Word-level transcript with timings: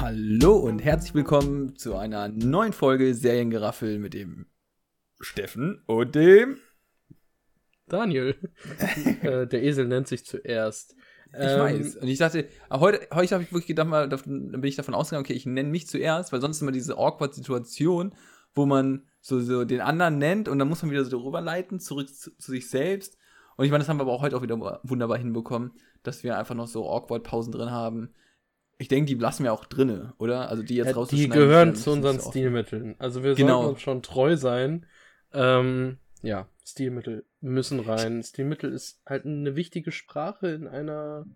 Hallo 0.00 0.56
und 0.56 0.78
herzlich 0.78 1.12
willkommen 1.12 1.76
zu 1.76 1.94
einer 1.94 2.28
neuen 2.28 2.72
Folge 2.72 3.14
Seriengeraffel 3.14 3.98
mit 3.98 4.14
dem 4.14 4.46
Steffen 5.20 5.82
und 5.84 6.14
dem 6.14 6.56
Daniel. 7.86 8.34
äh, 9.20 9.46
der 9.46 9.62
Esel 9.62 9.86
nennt 9.88 10.08
sich 10.08 10.24
zuerst. 10.24 10.96
Ich 11.34 11.38
ähm, 11.38 11.60
weiß. 11.60 11.96
Und 11.96 12.08
ich 12.08 12.16
dachte, 12.16 12.48
heute, 12.70 13.08
heute 13.12 13.34
habe 13.34 13.44
ich 13.44 13.52
wirklich 13.52 13.66
gedacht, 13.66 13.88
mal, 13.88 14.08
bin 14.08 14.64
ich 14.64 14.76
davon 14.76 14.94
ausgegangen, 14.94 15.26
okay, 15.26 15.34
ich 15.34 15.44
nenne 15.44 15.68
mich 15.68 15.86
zuerst, 15.86 16.32
weil 16.32 16.40
sonst 16.40 16.62
immer 16.62 16.72
diese 16.72 16.96
awkward 16.96 17.34
Situation, 17.34 18.14
wo 18.54 18.64
man 18.64 19.06
so, 19.20 19.38
so 19.38 19.66
den 19.66 19.82
anderen 19.82 20.16
nennt 20.16 20.48
und 20.48 20.58
dann 20.58 20.68
muss 20.70 20.80
man 20.80 20.90
wieder 20.90 21.04
so 21.04 21.10
darüber 21.10 21.42
leiten, 21.42 21.78
zurück 21.78 22.08
zu, 22.08 22.34
zu 22.38 22.52
sich 22.52 22.70
selbst. 22.70 23.18
Und 23.58 23.66
ich 23.66 23.70
meine, 23.70 23.82
das 23.82 23.90
haben 23.90 23.98
wir 23.98 24.04
aber 24.04 24.12
auch 24.12 24.22
heute 24.22 24.38
auch 24.38 24.42
wieder 24.42 24.80
wunderbar 24.82 25.18
hinbekommen, 25.18 25.72
dass 26.02 26.24
wir 26.24 26.38
einfach 26.38 26.54
noch 26.54 26.68
so 26.68 26.88
awkward 26.88 27.22
Pausen 27.22 27.52
drin 27.52 27.70
haben. 27.70 28.14
Ich 28.80 28.88
denke, 28.88 29.14
die 29.14 29.20
lassen 29.20 29.44
wir 29.44 29.52
auch 29.52 29.66
drinne, 29.66 30.14
oder? 30.16 30.48
Also 30.48 30.62
die 30.62 30.76
jetzt 30.76 30.96
ja, 30.96 31.04
Die 31.04 31.28
gehören 31.28 31.74
zu 31.74 31.92
unseren 31.92 32.18
Stilmitteln. 32.18 32.94
Also 32.98 33.22
wir 33.22 33.34
genau. 33.34 33.58
sollten 33.58 33.74
uns 33.74 33.82
schon 33.82 34.02
treu 34.02 34.38
sein. 34.38 34.86
Ähm, 35.34 35.98
ja, 36.22 36.48
Stilmittel 36.64 37.26
müssen 37.42 37.80
rein. 37.80 38.22
Stilmittel 38.22 38.72
ist 38.72 39.02
halt 39.04 39.26
eine 39.26 39.54
wichtige 39.54 39.92
Sprache 39.92 40.48
in 40.48 40.66
einer 40.66 41.26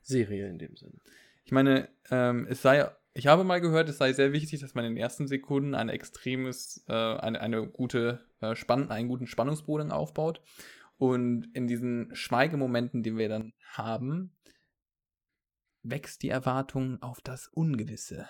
Serie 0.00 0.48
in 0.48 0.58
dem 0.58 0.74
Sinne. 0.74 0.98
Ich 1.44 1.52
meine, 1.52 1.88
ähm, 2.10 2.48
es 2.50 2.62
sei, 2.62 2.90
ich 3.14 3.28
habe 3.28 3.44
mal 3.44 3.60
gehört, 3.60 3.88
es 3.88 3.98
sei 3.98 4.12
sehr 4.12 4.32
wichtig, 4.32 4.60
dass 4.60 4.74
man 4.74 4.84
in 4.84 4.96
den 4.96 5.00
ersten 5.00 5.28
Sekunden 5.28 5.76
ein 5.76 5.88
extremes, 5.88 6.84
äh, 6.88 6.92
eine, 6.92 7.40
eine 7.40 7.64
gute, 7.64 8.24
äh, 8.40 8.56
Spann 8.56 8.90
einen 8.90 9.08
guten 9.08 9.28
Spannungsboden 9.28 9.92
aufbaut. 9.92 10.40
Und 10.98 11.48
in 11.54 11.68
diesen 11.68 12.10
Schweigemomenten, 12.12 13.04
die 13.04 13.16
wir 13.16 13.28
dann 13.28 13.52
haben, 13.72 14.32
wächst 15.82 16.22
die 16.22 16.28
Erwartung 16.28 17.00
auf 17.02 17.20
das 17.20 17.48
Ungewisse. 17.48 18.26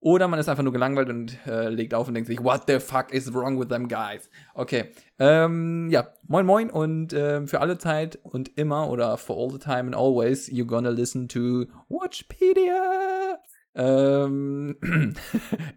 Oder 0.00 0.26
man 0.26 0.40
ist 0.40 0.48
einfach 0.48 0.64
nur 0.64 0.72
gelangweilt 0.72 1.08
und 1.10 1.46
äh, 1.46 1.68
legt 1.68 1.94
auf 1.94 2.08
und 2.08 2.14
denkt 2.14 2.26
sich, 2.26 2.42
what 2.42 2.62
the 2.66 2.80
fuck 2.80 3.12
is 3.12 3.32
wrong 3.32 3.60
with 3.60 3.68
them 3.68 3.86
guys? 3.86 4.28
Okay, 4.52 4.90
ähm, 5.20 5.88
ja, 5.90 6.08
moin 6.26 6.44
moin 6.44 6.70
und 6.70 7.12
ähm, 7.12 7.46
für 7.46 7.60
alle 7.60 7.78
Zeit 7.78 8.18
und 8.24 8.58
immer 8.58 8.90
oder 8.90 9.16
for 9.16 9.36
all 9.36 9.52
the 9.52 9.60
time 9.60 9.82
and 9.82 9.94
always, 9.94 10.48
you're 10.48 10.66
gonna 10.66 10.90
listen 10.90 11.28
to 11.28 11.66
Watchpedia. 11.88 13.38
Ähm, 13.76 14.76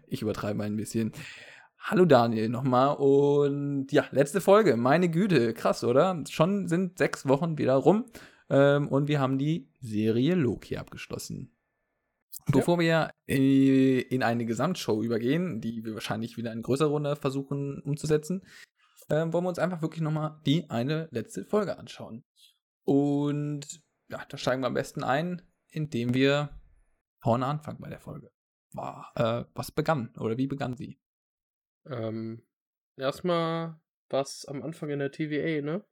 ich 0.08 0.22
übertreibe 0.22 0.64
ein 0.64 0.76
bisschen. 0.76 1.12
Hallo 1.78 2.04
Daniel 2.04 2.48
nochmal 2.48 2.96
und 2.96 3.92
ja, 3.92 4.06
letzte 4.10 4.40
Folge, 4.40 4.76
meine 4.76 5.08
Güte, 5.08 5.54
krass, 5.54 5.84
oder? 5.84 6.20
Schon 6.28 6.66
sind 6.66 6.98
sechs 6.98 7.28
Wochen 7.28 7.58
wieder 7.58 7.74
rum 7.74 8.06
ähm, 8.48 8.88
und 8.88 9.08
wir 9.08 9.20
haben 9.20 9.38
die 9.38 9.68
Serie 9.80 10.34
Loki 10.34 10.76
abgeschlossen. 10.76 11.52
Bevor 12.52 12.78
wir 12.78 13.10
äh, 13.26 14.00
in 14.00 14.22
eine 14.22 14.46
Gesamtshow 14.46 15.02
übergehen, 15.02 15.60
die 15.60 15.84
wir 15.84 15.94
wahrscheinlich 15.94 16.36
wieder 16.36 16.52
in 16.52 16.62
größerer 16.62 16.90
Runde 16.90 17.16
versuchen 17.16 17.80
umzusetzen, 17.82 18.42
äh, 19.08 19.14
wollen 19.32 19.44
wir 19.44 19.48
uns 19.48 19.58
einfach 19.58 19.82
wirklich 19.82 20.02
nochmal 20.02 20.40
die 20.46 20.70
eine 20.70 21.08
letzte 21.10 21.44
Folge 21.44 21.78
anschauen. 21.78 22.24
Und 22.84 23.82
ja, 24.08 24.24
da 24.28 24.36
steigen 24.36 24.62
wir 24.62 24.68
am 24.68 24.74
besten 24.74 25.02
ein, 25.02 25.42
indem 25.70 26.14
wir 26.14 26.50
vorne 27.20 27.46
anfangen 27.46 27.80
bei 27.80 27.88
der 27.88 28.00
Folge. 28.00 28.30
War, 28.72 29.12
äh, 29.16 29.44
was 29.54 29.72
begann 29.72 30.14
oder 30.18 30.36
wie 30.36 30.46
begann 30.46 30.76
sie? 30.76 31.00
Ähm, 31.86 32.46
erstmal 32.96 33.80
was 34.08 34.44
am 34.44 34.62
Anfang 34.62 34.90
in 34.90 35.00
der 35.00 35.10
TVA, 35.10 35.62
ne? 35.62 35.84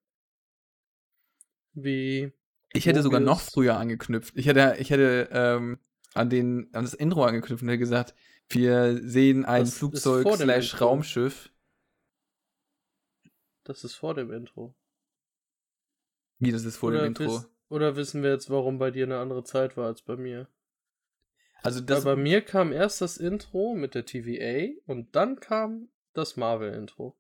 Wie. 1.73 2.33
Ich 2.75 2.87
hätte 2.87 3.03
sogar 3.03 3.21
noch 3.21 3.41
früher 3.41 3.79
angeknüpft. 3.79 4.37
Ich 4.37 4.47
hätte, 4.47 4.77
ich 4.81 4.91
hätte 4.91 5.29
ähm, 5.31 5.79
an, 6.13 6.29
den, 6.29 6.69
an 6.75 6.85
das 6.85 6.93
Intro 6.93 7.25
angeknüpft 7.25 7.63
und 7.63 7.69
hätte 7.69 7.79
gesagt, 7.79 8.15
wir 8.49 9.01
sehen 9.01 9.45
ein 9.45 9.65
das 9.65 9.79
Flugzeug 9.79 10.27
slash 10.35 10.81
Raumschiff. 10.81 11.51
Das 13.63 13.85
ist 13.85 13.95
vor 13.95 14.15
dem 14.15 14.31
Intro. 14.33 14.75
Wie, 16.39 16.51
das 16.51 16.65
ist 16.65 16.77
vor 16.77 16.91
oder 16.91 17.03
dem 17.03 17.07
Intro? 17.07 17.25
Wiss, 17.25 17.49
oder 17.69 17.97
wissen 17.97 18.23
wir 18.23 18.31
jetzt, 18.31 18.51
warum 18.51 18.79
bei 18.79 18.91
dir 18.91 19.05
eine 19.05 19.19
andere 19.19 19.45
Zeit 19.45 19.77
war 19.77 19.87
als 19.87 20.03
bei 20.03 20.17
mir? 20.17 20.49
Also 21.63 21.81
das 21.81 22.05
bei 22.05 22.17
mir 22.17 22.43
kam 22.43 22.73
erst 22.73 23.01
das 23.01 23.17
Intro 23.17 23.75
mit 23.75 23.95
der 23.95 24.05
TVA 24.05 24.75
und 24.85 25.17
dann 25.17 25.41
kam 25.41 25.89
das 26.13 26.37
Marvel-Intro. 26.37 27.17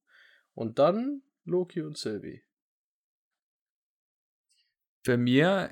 Und 0.53 0.79
dann 0.79 1.23
Loki 1.45 1.81
und 1.81 1.97
Sylvie. 1.97 2.43
Für 5.05 5.19
mir 5.19 5.71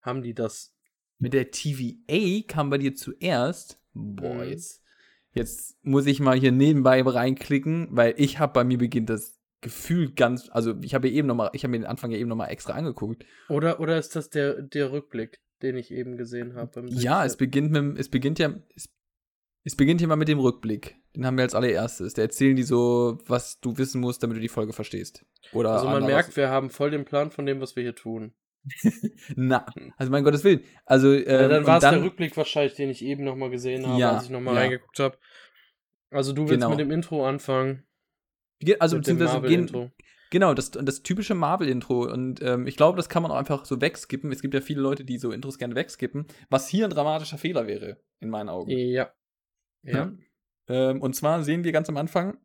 haben 0.00 0.22
die 0.22 0.34
das 0.34 0.74
mit 1.18 1.32
der 1.32 1.52
TVA 1.52 2.42
kam 2.48 2.70
bei 2.70 2.78
dir 2.78 2.96
zuerst. 2.96 3.80
Boah, 3.94 4.34
mhm. 4.34 4.50
jetzt, 4.50 4.82
jetzt 5.32 5.76
muss 5.84 6.06
ich 6.06 6.18
mal 6.18 6.36
hier 6.36 6.50
nebenbei 6.50 7.00
reinklicken, 7.02 7.86
weil 7.92 8.14
ich 8.16 8.40
habe 8.40 8.52
bei 8.52 8.64
mir 8.64 8.78
beginnt 8.78 9.08
das 9.08 9.38
Gefühl 9.60 10.10
ganz, 10.12 10.50
also 10.50 10.74
ich 10.82 10.92
habe 10.94 11.08
ja 11.08 11.14
eben 11.14 11.28
noch 11.28 11.36
mal, 11.36 11.50
ich 11.52 11.62
habe 11.62 11.70
mir 11.70 11.78
den 11.78 11.86
Anfang 11.86 12.10
ja 12.10 12.18
eben 12.18 12.28
noch 12.28 12.36
mal 12.36 12.48
extra 12.48 12.72
angeguckt. 12.72 13.24
Oder 13.48 13.78
oder 13.78 13.96
ist 13.96 14.16
das 14.16 14.28
der 14.28 14.60
der 14.60 14.90
Rückblick, 14.90 15.40
den 15.62 15.76
ich 15.76 15.92
eben 15.92 16.16
gesehen 16.16 16.54
habe? 16.54 16.84
Ja, 16.88 17.24
es 17.24 17.36
beginnt 17.36 17.70
mit, 17.70 17.96
es 17.96 18.08
beginnt 18.08 18.40
ja, 18.40 18.52
es, 18.74 18.88
es 19.62 19.76
beginnt 19.76 20.00
hier 20.00 20.08
mal 20.08 20.16
mit 20.16 20.26
dem 20.26 20.40
Rückblick. 20.40 20.96
Den 21.14 21.26
haben 21.26 21.36
wir 21.36 21.44
als 21.44 21.54
allererstes. 21.54 22.14
Da 22.14 22.22
erzählen 22.22 22.56
die 22.56 22.62
so, 22.62 23.18
was 23.26 23.60
du 23.60 23.76
wissen 23.76 24.00
musst, 24.00 24.22
damit 24.22 24.36
du 24.36 24.40
die 24.40 24.48
Folge 24.48 24.72
verstehst. 24.72 25.24
Oder 25.52 25.72
also 25.72 25.86
man 25.86 26.06
merkt, 26.06 26.36
wir 26.36 26.48
haben 26.48 26.70
voll 26.70 26.90
den 26.90 27.04
Plan 27.04 27.30
von 27.30 27.44
dem, 27.44 27.60
was 27.60 27.76
wir 27.76 27.82
hier 27.82 27.94
tun. 27.94 28.32
Na, 29.36 29.66
also 29.96 30.10
mein 30.12 30.24
Gottes 30.24 30.44
Willen. 30.44 30.62
Also, 30.86 31.12
ähm, 31.12 31.24
ja, 31.26 31.48
dann 31.48 31.66
war 31.66 31.78
es 31.78 31.82
der 31.82 32.02
Rückblick 32.02 32.36
wahrscheinlich, 32.36 32.74
den 32.74 32.90
ich 32.90 33.04
eben 33.04 33.24
nochmal 33.24 33.50
gesehen 33.50 33.86
habe, 33.86 34.00
ja, 34.00 34.12
als 34.12 34.24
ich 34.24 34.30
nochmal 34.30 34.54
ja. 34.54 34.60
reingeguckt 34.60 35.00
habe. 35.00 35.18
Also 36.10 36.32
du 36.32 36.42
willst 36.42 36.54
genau. 36.54 36.70
mit 36.70 36.78
dem 36.78 36.90
Intro 36.90 37.26
anfangen. 37.26 37.84
Also 38.78 38.96
beziehungsweise 38.96 39.40
gehen, 39.42 39.92
Genau, 40.30 40.54
das, 40.54 40.70
das 40.70 41.02
typische 41.02 41.34
Marvel-Intro. 41.34 42.10
Und 42.10 42.40
ähm, 42.40 42.66
ich 42.66 42.78
glaube, 42.78 42.96
das 42.96 43.10
kann 43.10 43.22
man 43.22 43.30
auch 43.30 43.36
einfach 43.36 43.66
so 43.66 43.82
wegskippen. 43.82 44.32
Es 44.32 44.40
gibt 44.40 44.54
ja 44.54 44.62
viele 44.62 44.80
Leute, 44.80 45.04
die 45.04 45.18
so 45.18 45.30
Intros 45.30 45.58
gerne 45.58 45.74
wegskippen, 45.74 46.26
was 46.48 46.68
hier 46.68 46.86
ein 46.86 46.90
dramatischer 46.90 47.36
Fehler 47.36 47.66
wäre, 47.66 47.98
in 48.20 48.30
meinen 48.30 48.48
Augen. 48.48 48.70
Ja. 48.70 49.12
Ja. 49.82 50.12
Ähm, 50.72 51.02
und 51.02 51.14
zwar 51.14 51.42
sehen 51.42 51.64
wir 51.64 51.72
ganz 51.72 51.88
am 51.90 51.98
Anfang, 51.98 52.38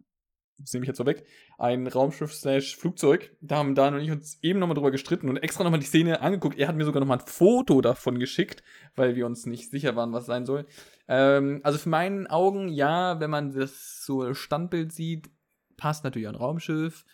das 0.59 0.73
nehme 0.73 0.83
ich 0.83 0.87
jetzt 0.87 0.97
so 0.97 1.05
weg, 1.05 1.25
ein 1.57 1.87
Raumschiff 1.87 2.33
slash 2.33 2.75
Flugzeug. 2.75 3.35
Da 3.41 3.57
haben 3.57 3.73
Dan 3.75 3.93
und 3.93 4.01
ich 4.01 4.11
uns 4.11 4.39
eben 4.41 4.59
nochmal 4.59 4.75
drüber 4.75 4.91
gestritten 4.91 5.29
und 5.29 5.37
extra 5.37 5.63
nochmal 5.63 5.79
die 5.79 5.85
Szene 5.85 6.19
angeguckt. 6.21 6.57
Er 6.57 6.67
hat 6.67 6.75
mir 6.75 6.83
sogar 6.83 6.99
nochmal 6.99 7.19
ein 7.19 7.25
Foto 7.25 7.79
davon 7.79 8.19
geschickt, 8.19 8.63
weil 8.95 9.15
wir 9.15 9.25
uns 9.25 9.45
nicht 9.45 9.69
sicher 9.69 9.95
waren, 9.95 10.11
was 10.11 10.25
sein 10.25 10.45
soll. 10.45 10.65
Ähm, 11.07 11.61
also 11.63 11.77
für 11.77 11.89
meinen 11.89 12.27
Augen, 12.27 12.67
ja, 12.69 13.19
wenn 13.19 13.29
man 13.29 13.51
das 13.51 14.03
so 14.03 14.33
Standbild 14.33 14.91
sieht, 14.91 15.29
passt 15.77 16.03
natürlich 16.03 16.27
ein 16.27 16.35
Raumschiff. 16.35 17.05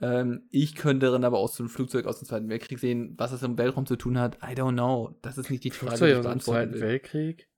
Ähm, 0.00 0.48
ich 0.50 0.74
könnte 0.74 1.10
dann 1.10 1.24
aber 1.24 1.38
auch 1.38 1.48
so 1.48 1.62
ein 1.62 1.68
Flugzeug 1.68 2.06
aus 2.06 2.18
dem 2.18 2.26
Zweiten 2.26 2.48
Weltkrieg 2.48 2.78
sehen. 2.78 3.14
Was 3.18 3.30
das 3.30 3.42
im 3.42 3.56
Weltraum 3.56 3.86
zu 3.86 3.96
tun 3.96 4.18
hat, 4.18 4.36
I 4.36 4.54
don't 4.54 4.72
know. 4.72 5.16
Das 5.22 5.38
ist 5.38 5.50
nicht 5.50 5.64
die 5.64 5.70
Frage, 5.70 5.96
Flugzeug 5.96 6.08
die 6.08 6.20
ich 6.20 6.26
aus 6.26 6.32
dem 6.32 6.40
Zweiten 6.40 6.74
will. 6.74 6.80
Weltkrieg? 6.80 7.48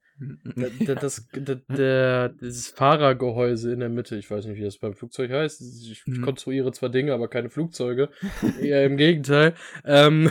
Das, 0.84 1.28
das, 1.32 1.62
der, 1.68 2.30
dieses 2.30 2.68
Fahrergehäuse 2.68 3.72
in 3.72 3.80
der 3.80 3.88
Mitte, 3.88 4.16
ich 4.16 4.30
weiß 4.30 4.46
nicht, 4.46 4.58
wie 4.58 4.64
das 4.64 4.78
beim 4.78 4.94
Flugzeug 4.94 5.30
heißt. 5.30 5.60
Ich 5.60 6.06
mhm. 6.06 6.22
konstruiere 6.22 6.72
zwar 6.72 6.88
Dinge, 6.88 7.12
aber 7.12 7.28
keine 7.28 7.50
Flugzeuge. 7.50 8.08
Eher 8.60 8.84
im 8.84 8.96
Gegenteil. 8.96 9.54
Ähm, 9.84 10.30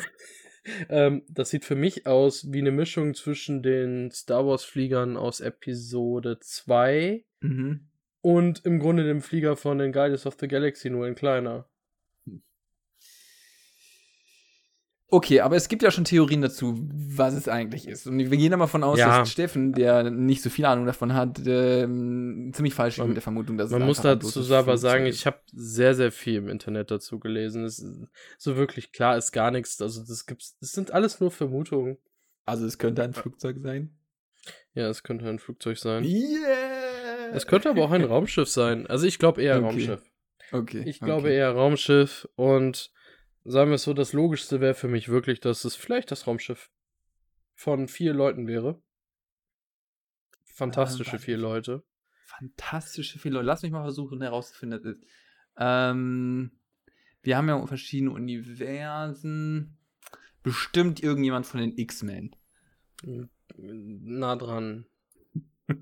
ähm, 0.90 1.24
das 1.30 1.50
sieht 1.50 1.66
für 1.66 1.75
mich 1.75 2.06
aus 2.06 2.52
wie 2.52 2.59
eine 2.59 2.72
Mischung 2.72 3.14
zwischen 3.14 3.64
den 3.64 4.12
Star 4.12 4.46
Wars-Fliegern 4.46 5.18
aus 5.18 5.40
Episode 5.40 6.40
2 6.40 7.24
mhm. 7.42 7.88
und 8.22 8.66
im 8.66 8.80
Grunde 8.80 9.04
dem 9.04 9.22
Flieger 9.22 9.56
von 9.56 9.78
den 9.78 9.94
Guardians 9.94 10.25
of 10.25 10.36
the 10.40 10.48
Galaxy, 10.48 10.90
nur 10.90 11.08
in 11.08 11.16
kleiner. 11.16 11.69
Okay, 15.09 15.39
aber 15.39 15.56
es 15.56 15.69
gibt 15.69 15.83
ja 15.83 15.92
schon 15.92 16.04
Theorien 16.04 16.42
dazu, 16.42 16.75
was 16.92 17.33
es 17.33 17.48
eigentlich 17.48 17.88
ist. 17.88 18.07
Und 18.07 18.19
wir 18.19 18.25
gehen 18.38 18.51
da 18.51 18.57
mal 18.57 18.68
von 18.68 18.83
aus, 18.83 19.00
ja. 19.00 19.19
dass 19.19 19.31
Steffen, 19.31 19.71
der 19.71 20.09
nicht 20.09 20.42
so 20.42 20.50
viel 20.50 20.65
Ahnung 20.65 20.86
davon 20.86 21.13
hat, 21.13 21.39
ähm, 21.48 22.51
ziemlich 22.54 22.74
falsch 22.74 22.98
ist 22.98 23.06
mit 23.06 23.15
der 23.15 23.21
Vermutung, 23.21 23.57
dass 23.57 23.71
man 23.71 23.77
es 23.77 23.80
Man 23.80 23.88
muss 23.88 24.01
dazu 24.01 24.54
aber 24.54 24.77
sagen, 24.77 25.06
ich 25.06 25.25
habe 25.25 25.39
sehr, 25.54 25.95
sehr 25.95 26.12
viel 26.12 26.36
im 26.36 26.50
Internet 26.50 26.92
dazu 26.92 27.19
gelesen. 27.19 27.63
Es, 27.63 27.86
so 28.38 28.57
wirklich 28.57 28.92
klar 28.92 29.15
ist 29.15 29.31
gar 29.31 29.50
nichts. 29.50 29.81
Also 29.81 30.04
das 30.04 30.25
gibt's, 30.25 30.57
das 30.59 30.74
sind 30.74 30.92
alles 30.92 31.21
nur 31.21 31.31
Vermutungen. 31.31 31.98
Also 32.45 32.65
es 32.65 32.77
könnte 32.77 33.01
ein 33.01 33.13
Flugzeug 33.13 33.57
sein? 33.63 33.98
Ja, 34.74 34.89
es 34.89 35.03
könnte 35.03 35.27
ein 35.30 35.39
Flugzeug 35.39 35.77
sein. 35.77 36.03
Yeah! 36.03 37.31
Es 37.33 37.48
könnte 37.48 37.69
aber 37.69 37.83
auch 37.83 37.92
ein 37.92 38.03
Raumschiff 38.06 38.50
sein. 38.50 38.88
Also 38.88 39.07
ich 39.07 39.19
glaube 39.19 39.42
eher 39.42 39.56
okay. 39.57 39.65
Raumschiff. 39.65 40.01
Okay. 40.51 40.83
Ich 40.86 41.00
glaube 41.00 41.27
okay. 41.27 41.38
eher 41.38 41.51
Raumschiff 41.51 42.27
und 42.36 42.92
sagen 43.48 43.72
wir 43.72 43.76
es 43.76 43.84
so, 43.84 43.94
das 43.94 44.14
Logischste 44.14 44.60
wäre 44.62 44.74
für 44.74 44.88
mich 44.88 45.10
wirklich, 45.10 45.40
dass 45.40 45.64
es 45.64 45.76
vielleicht 45.76 46.12
das 46.12 46.28
Raumschiff 46.28 46.70
von 47.56 47.88
vier 47.88 48.14
Leuten 48.14 48.48
wäre. 48.48 48.82
Fantastische 50.44 51.16
äh, 51.16 51.20
vier 51.20 51.38
Leute. 51.38 51.84
Fantastische 52.26 53.20
vier 53.20 53.32
Leute. 53.32 53.46
Lass 53.46 53.64
mich 53.64 53.72
mal 53.72 53.84
versuchen 53.84 54.22
herauszufinden, 54.22 54.84
ist. 54.84 55.04
Ähm, 55.58 56.52
wir 57.22 57.38
haben 57.38 57.48
ja 57.48 57.66
verschiedene 57.66 58.12
Universen. 58.12 59.78
Bestimmt 60.44 61.02
irgendjemand 61.02 61.46
von 61.46 61.60
den 61.60 61.78
X-Men. 61.78 62.36
nah 63.56 64.36
dran. 64.36 64.86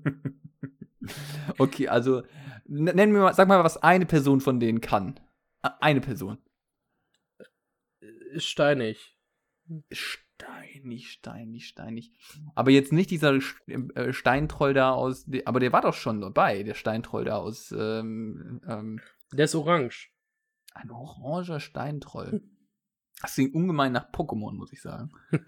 okay, 1.58 1.88
also 1.88 2.22
nennen 2.64 3.12
wir 3.12 3.20
mal, 3.20 3.34
sag 3.34 3.48
mal, 3.48 3.62
was 3.62 3.76
eine 3.76 4.06
Person 4.06 4.40
von 4.40 4.60
denen 4.60 4.80
kann. 4.80 5.20
Eine 5.62 6.00
Person. 6.00 6.38
Steinig. 8.36 9.16
Steinig, 9.90 11.10
steinig, 11.10 11.66
steinig. 11.66 12.12
Aber 12.54 12.70
jetzt 12.70 12.92
nicht 12.92 13.10
dieser 13.10 13.38
äh, 13.66 14.12
Steintroll 14.12 14.74
da 14.74 14.92
aus. 14.92 15.26
Aber 15.44 15.60
der 15.60 15.72
war 15.72 15.82
doch 15.82 15.94
schon 15.94 16.20
dabei, 16.20 16.62
der 16.62 16.74
Steintroll 16.74 17.24
da 17.24 17.36
aus. 17.36 17.72
Ähm, 17.72 18.60
ähm, 18.68 19.00
der 19.32 19.46
ist 19.46 19.54
orange. 19.54 20.10
Ein 20.74 20.90
oranger 20.90 21.60
Steintroll. 21.60 22.42
Das 23.22 23.34
klingt 23.34 23.54
ungemein 23.54 23.92
nach 23.92 24.12
Pokémon, 24.12 24.52
muss 24.52 24.72
ich 24.72 24.82
sagen. 24.82 25.10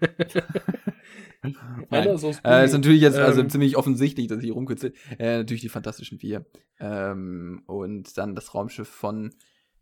Nein. 1.89 2.07
Ist, 2.09 2.41
äh, 2.43 2.65
ist 2.65 2.73
natürlich 2.73 3.01
jetzt 3.01 3.17
also 3.17 3.41
ähm, 3.41 3.49
ziemlich 3.49 3.77
offensichtlich, 3.77 4.27
dass 4.27 4.39
ich 4.39 4.45
hier 4.45 4.53
rumkürze. 4.53 4.91
Äh, 5.19 5.37
natürlich 5.37 5.61
die 5.61 5.69
Fantastischen 5.69 6.17
Vier. 6.19 6.45
Ähm, 6.79 7.61
und 7.67 8.17
dann 8.17 8.33
das 8.33 8.55
Raumschiff 8.55 8.89
von 8.89 9.35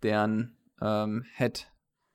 deren 0.04 0.58
ähm, 0.82 1.26
Head 1.36 1.72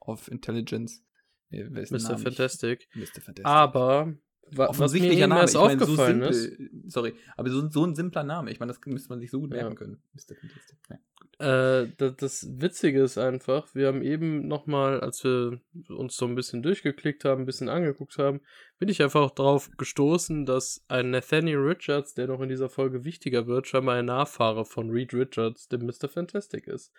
of 0.06 0.28
Intelligence. 0.28 1.02
Mr. 1.50 2.18
Fantastic. 2.18 2.88
Mr. 2.94 3.20
Fantastic. 3.20 3.44
Aber 3.44 4.14
offensichtlicher 4.56 5.26
Name. 5.26 5.44
Ist 5.44 5.54
ich 5.54 5.60
mein, 5.60 5.80
aufgefallen 5.80 6.22
so 6.22 6.32
simpel, 6.32 6.70
ist. 6.84 6.92
Sorry, 6.92 7.14
aber 7.36 7.50
so, 7.50 7.68
so, 7.68 7.84
ein 7.84 7.94
simpler 7.94 8.24
Name. 8.24 8.50
Ich 8.50 8.60
meine, 8.60 8.72
das 8.72 8.80
müsste 8.86 9.08
man 9.10 9.20
sich 9.20 9.30
so 9.30 9.40
gut 9.40 9.50
merken 9.50 9.70
ja. 9.70 9.74
können. 9.74 10.02
Mr. 10.14 10.34
Fantastic. 10.34 10.78
Ja. 10.90 10.98
Äh, 11.38 11.92
das, 11.96 12.16
das, 12.16 12.46
Witzige 12.60 13.02
ist 13.02 13.18
einfach, 13.18 13.74
wir 13.74 13.88
haben 13.88 14.02
eben 14.02 14.46
nochmal, 14.46 15.00
als 15.00 15.24
wir 15.24 15.60
uns 15.88 16.16
so 16.16 16.26
ein 16.26 16.34
bisschen 16.34 16.62
durchgeklickt 16.62 17.24
haben, 17.24 17.42
ein 17.42 17.46
bisschen 17.46 17.68
angeguckt 17.68 18.18
haben, 18.18 18.40
bin 18.78 18.88
ich 18.88 19.02
einfach 19.02 19.30
drauf 19.30 19.70
gestoßen, 19.76 20.46
dass 20.46 20.84
ein 20.88 21.10
Nathaniel 21.10 21.58
Richards, 21.58 22.14
der 22.14 22.28
noch 22.28 22.40
in 22.40 22.48
dieser 22.48 22.68
Folge 22.68 23.04
wichtiger 23.04 23.46
wird, 23.46 23.66
scheinbar 23.66 23.96
ein 23.96 24.04
Nachfahre 24.04 24.64
von 24.64 24.90
Reed 24.90 25.14
Richards, 25.14 25.68
dem 25.68 25.86
Mr. 25.86 26.08
Fantastic 26.08 26.66
ist. 26.66 26.92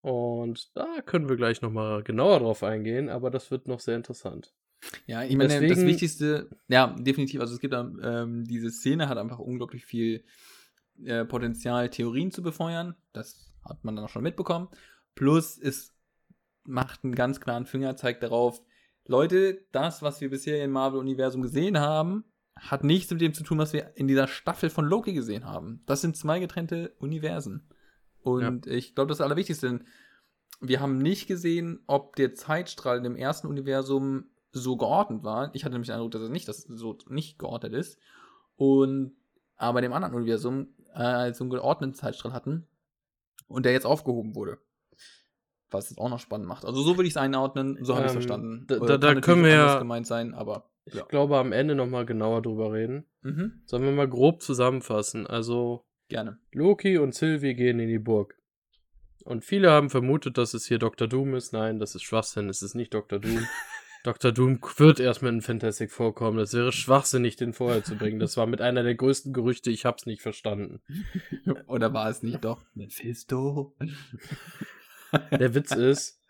Und 0.00 0.76
da 0.76 1.00
können 1.04 1.28
wir 1.28 1.36
gleich 1.36 1.60
nochmal 1.60 2.02
genauer 2.02 2.40
drauf 2.40 2.62
eingehen, 2.62 3.08
aber 3.08 3.30
das 3.30 3.50
wird 3.50 3.66
noch 3.66 3.80
sehr 3.80 3.96
interessant. 3.96 4.54
Ja, 5.06 5.24
ich 5.24 5.36
meine, 5.36 5.48
Deswegen, 5.48 5.74
das 5.74 5.84
Wichtigste, 5.84 6.50
ja, 6.68 6.94
definitiv, 6.98 7.40
also 7.40 7.54
es 7.54 7.60
gibt 7.60 7.74
ähm, 7.74 8.44
diese 8.44 8.70
Szene 8.70 9.08
hat 9.08 9.18
einfach 9.18 9.40
unglaublich 9.40 9.84
viel 9.84 10.24
äh, 11.04 11.24
Potenzial, 11.24 11.90
Theorien 11.90 12.30
zu 12.30 12.42
befeuern. 12.42 12.94
Das 13.12 13.52
hat 13.64 13.84
man 13.84 13.96
dann 13.96 14.04
auch 14.04 14.08
schon 14.08 14.22
mitbekommen. 14.22 14.68
Plus, 15.16 15.58
es 15.58 15.96
macht 16.64 17.02
einen 17.02 17.14
ganz 17.14 17.40
klaren 17.40 17.66
Fingerzeig 17.66 18.20
darauf, 18.20 18.62
Leute, 19.06 19.64
das, 19.72 20.02
was 20.02 20.20
wir 20.20 20.28
bisher 20.28 20.62
im 20.62 20.70
Marvel-Universum 20.70 21.40
gesehen 21.40 21.78
haben, 21.78 22.24
hat 22.54 22.84
nichts 22.84 23.10
mit 23.10 23.22
dem 23.22 23.32
zu 23.32 23.42
tun, 23.42 23.58
was 23.58 23.72
wir 23.72 23.96
in 23.96 24.06
dieser 24.06 24.28
Staffel 24.28 24.68
von 24.68 24.84
Loki 24.84 25.14
gesehen 25.14 25.46
haben. 25.46 25.82
Das 25.86 26.02
sind 26.02 26.16
zwei 26.16 26.38
getrennte 26.40 26.94
Universen. 26.98 27.68
Und 28.22 28.66
ja. 28.66 28.72
ich 28.72 28.94
glaube, 28.94 29.08
das 29.08 29.20
Allerwichtigste, 29.20 29.80
wir 30.60 30.80
haben 30.80 30.98
nicht 30.98 31.26
gesehen, 31.26 31.80
ob 31.86 32.16
der 32.16 32.34
Zeitstrahl 32.34 32.98
in 32.98 33.04
dem 33.04 33.16
ersten 33.16 33.46
Universum 33.46 34.26
so 34.50 34.76
geordnet 34.76 35.22
war. 35.22 35.54
Ich 35.54 35.64
hatte 35.64 35.72
nämlich 35.72 35.88
den 35.88 35.94
Eindruck, 35.94 36.12
dass 36.12 36.22
er 36.22 36.28
nicht, 36.28 36.48
dass 36.48 36.62
so 36.62 36.96
nicht 37.08 37.38
geordnet 37.38 37.72
ist. 37.72 37.98
Und 38.56 39.12
aber 39.56 39.80
in 39.80 39.84
dem 39.84 39.92
anderen 39.92 40.14
Universum 40.14 40.74
äh, 40.94 41.32
so 41.32 41.44
einen 41.44 41.50
geordneten 41.50 41.94
Zeitstrahl 41.94 42.32
hatten 42.32 42.66
und 43.46 43.66
der 43.66 43.72
jetzt 43.72 43.86
aufgehoben 43.86 44.34
wurde. 44.34 44.58
Was 45.70 45.90
es 45.90 45.98
auch 45.98 46.08
noch 46.08 46.20
spannend 46.20 46.48
macht. 46.48 46.64
Also 46.64 46.80
so 46.82 46.96
würde 46.96 47.06
ich 47.06 47.12
es 47.12 47.16
einordnen, 47.18 47.78
so 47.84 47.94
habe 47.94 48.06
ich 48.06 48.12
es 48.12 48.12
ähm, 48.12 48.22
verstanden. 48.22 48.64
Da, 48.68 48.78
da, 48.78 48.96
da 48.96 49.20
können 49.20 49.44
wir 49.44 49.50
ja 49.50 49.78
gemeint 49.78 50.06
sein, 50.06 50.32
aber 50.32 50.70
ja. 50.86 51.02
ich 51.02 51.08
glaube 51.08 51.36
am 51.36 51.52
Ende 51.52 51.74
nochmal 51.74 52.06
genauer 52.06 52.40
drüber 52.40 52.72
reden. 52.72 53.04
Mhm. 53.20 53.60
Sollen 53.66 53.82
wir 53.82 53.92
mal 53.92 54.08
grob 54.08 54.40
zusammenfassen? 54.40 55.26
Also 55.26 55.84
gerne. 56.08 56.38
Loki 56.52 56.98
und 56.98 57.14
Sylvie 57.14 57.54
gehen 57.54 57.80
in 57.80 57.88
die 57.88 57.98
Burg. 57.98 58.34
Und 59.24 59.44
viele 59.44 59.70
haben 59.70 59.90
vermutet, 59.90 60.38
dass 60.38 60.54
es 60.54 60.66
hier 60.66 60.78
Dr. 60.78 61.06
Doom 61.06 61.34
ist. 61.34 61.52
Nein, 61.52 61.78
das 61.78 61.94
ist 61.94 62.02
Schwachsinn. 62.02 62.48
Es 62.48 62.62
ist 62.62 62.74
nicht 62.74 62.94
Dr. 62.94 63.18
Doom. 63.18 63.46
Dr. 64.04 64.32
Doom 64.32 64.60
wird 64.76 65.00
erstmal 65.00 65.32
in 65.32 65.42
Fantastic 65.42 65.90
vorkommen. 65.90 66.38
Das 66.38 66.54
wäre 66.54 66.72
schwachsinnig, 66.72 67.36
den 67.36 67.52
vorher 67.52 67.82
zu 67.82 67.96
bringen. 67.96 68.20
Das 68.20 68.36
war 68.36 68.46
mit 68.46 68.60
einer 68.60 68.82
der 68.82 68.94
größten 68.94 69.32
Gerüchte. 69.32 69.70
Ich 69.70 69.84
hab's 69.84 70.06
nicht 70.06 70.22
verstanden. 70.22 70.80
Oder 71.66 71.92
war 71.92 72.08
es 72.08 72.22
nicht 72.22 72.44
doch 72.44 72.62
Mephisto? 72.74 73.76
Der 75.32 75.54
Witz 75.54 75.72
ist, 75.72 76.22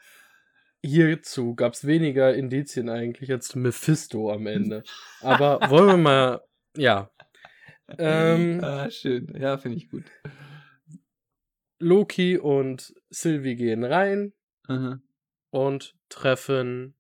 hierzu 0.83 1.55
gab's 1.55 1.87
weniger 1.87 2.35
Indizien 2.35 2.89
eigentlich 2.89 3.31
als 3.31 3.55
Mephisto 3.55 4.33
am 4.33 4.47
Ende. 4.47 4.83
Aber 5.21 5.61
wollen 5.71 5.89
wir 5.89 5.97
mal, 5.97 6.41
ja. 6.77 7.11
Ähm, 7.96 8.61
ah, 8.62 8.90
schön. 8.90 9.35
Ja, 9.38 9.56
finde 9.58 9.79
ich 9.79 9.88
gut. 9.88 10.05
Loki 11.79 12.37
und 12.38 12.94
Sylvie 13.08 13.56
gehen 13.56 13.85
rein 13.85 14.32
mhm. 14.69 15.02
und 15.50 15.96
treffen 16.08 16.96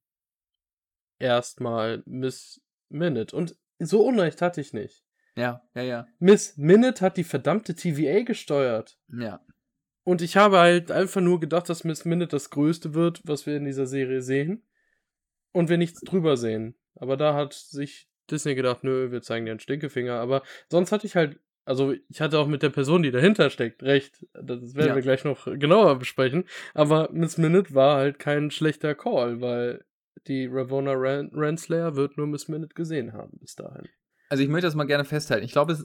erstmal 1.18 2.02
Miss 2.06 2.62
Minute. 2.88 3.34
Und 3.36 3.56
so 3.78 4.06
Unrecht 4.06 4.40
hatte 4.40 4.60
ich 4.60 4.72
nicht. 4.72 5.04
Ja, 5.36 5.62
ja, 5.74 5.82
ja. 5.82 6.06
Miss 6.18 6.56
Minute 6.56 7.04
hat 7.04 7.16
die 7.16 7.24
verdammte 7.24 7.74
TVA 7.74 8.22
gesteuert. 8.22 8.98
Ja. 9.08 9.44
Und 10.04 10.22
ich 10.22 10.36
habe 10.36 10.58
halt 10.58 10.90
einfach 10.90 11.20
nur 11.20 11.38
gedacht, 11.38 11.68
dass 11.68 11.84
Miss 11.84 12.04
Minute 12.04 12.28
das 12.28 12.50
Größte 12.50 12.94
wird, 12.94 13.20
was 13.24 13.46
wir 13.46 13.56
in 13.56 13.64
dieser 13.64 13.86
Serie 13.86 14.22
sehen. 14.22 14.64
Und 15.52 15.68
wir 15.68 15.78
nichts 15.78 16.00
drüber 16.00 16.36
sehen. 16.36 16.76
Aber 16.94 17.16
da 17.16 17.34
hat 17.34 17.52
sich 17.52 18.07
Disney 18.30 18.54
gedacht, 18.54 18.84
nö, 18.84 19.10
wir 19.10 19.22
zeigen 19.22 19.46
dir 19.46 19.52
einen 19.52 19.60
Stinkefinger. 19.60 20.14
Aber 20.14 20.42
sonst 20.70 20.92
hatte 20.92 21.06
ich 21.06 21.16
halt, 21.16 21.38
also 21.64 21.94
ich 22.08 22.20
hatte 22.20 22.38
auch 22.38 22.46
mit 22.46 22.62
der 22.62 22.70
Person, 22.70 23.02
die 23.02 23.10
dahinter 23.10 23.50
steckt, 23.50 23.82
recht. 23.82 24.26
Das 24.32 24.74
werden 24.74 24.88
ja. 24.88 24.94
wir 24.94 25.02
gleich 25.02 25.24
noch 25.24 25.44
genauer 25.44 25.98
besprechen. 25.98 26.44
Aber 26.74 27.08
Miss 27.12 27.38
Minute 27.38 27.74
war 27.74 27.96
halt 27.96 28.18
kein 28.18 28.50
schlechter 28.50 28.94
Call, 28.94 29.40
weil 29.40 29.84
die 30.26 30.46
Ravonna 30.46 30.92
Ran 30.94 31.30
Renslayer 31.34 31.96
wird 31.96 32.16
nur 32.16 32.26
Miss 32.26 32.48
Minute 32.48 32.74
gesehen 32.74 33.12
haben 33.12 33.38
bis 33.38 33.54
dahin. 33.54 33.88
Also 34.28 34.42
ich 34.42 34.48
möchte 34.48 34.66
das 34.66 34.74
mal 34.74 34.84
gerne 34.84 35.04
festhalten. 35.04 35.44
Ich 35.44 35.52
glaube, 35.52 35.76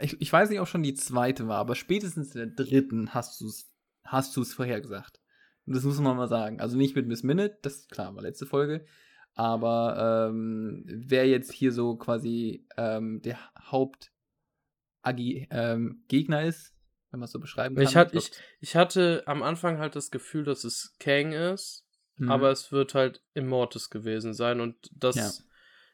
ich, 0.00 0.20
ich 0.20 0.32
weiß 0.32 0.48
nicht, 0.48 0.60
ob 0.60 0.68
schon 0.68 0.82
die 0.82 0.94
zweite 0.94 1.46
war, 1.46 1.58
aber 1.58 1.74
spätestens 1.74 2.34
in 2.34 2.54
der 2.56 2.66
dritten 2.66 3.12
hast 3.12 3.40
du 3.40 3.46
es 3.46 3.72
hast 4.04 4.36
du's 4.36 4.52
vorhergesagt. 4.52 5.20
Und 5.66 5.76
das 5.76 5.84
muss 5.84 6.00
man 6.00 6.16
mal 6.16 6.28
sagen. 6.28 6.60
Also 6.60 6.76
nicht 6.76 6.96
mit 6.96 7.06
Miss 7.06 7.22
Minute, 7.22 7.58
das 7.62 7.76
ist 7.76 7.90
klar, 7.90 8.14
war 8.14 8.22
letzte 8.22 8.46
Folge. 8.46 8.84
Aber 9.34 10.28
ähm, 10.30 10.84
wer 10.86 11.26
jetzt 11.26 11.52
hier 11.52 11.72
so 11.72 11.96
quasi 11.96 12.66
ähm, 12.76 13.22
der 13.22 13.38
Hauptgegner 13.58 14.12
ähm, 15.50 16.48
ist, 16.48 16.74
wenn 17.10 17.20
man 17.20 17.24
es 17.24 17.32
so 17.32 17.40
beschreiben 17.40 17.74
kann. 17.76 17.84
Ich, 17.84 17.96
hat, 17.96 18.14
ich, 18.14 18.30
ich 18.60 18.76
hatte 18.76 19.22
am 19.26 19.42
Anfang 19.42 19.78
halt 19.78 19.96
das 19.96 20.10
Gefühl, 20.10 20.44
dass 20.44 20.64
es 20.64 20.96
Kang 20.98 21.32
ist. 21.32 21.86
Mhm. 22.16 22.30
Aber 22.30 22.50
es 22.50 22.72
wird 22.72 22.94
halt 22.94 23.22
Immortus 23.34 23.90
gewesen 23.90 24.34
sein 24.34 24.60
und 24.60 24.76
das, 24.92 25.16
ja. 25.16 25.30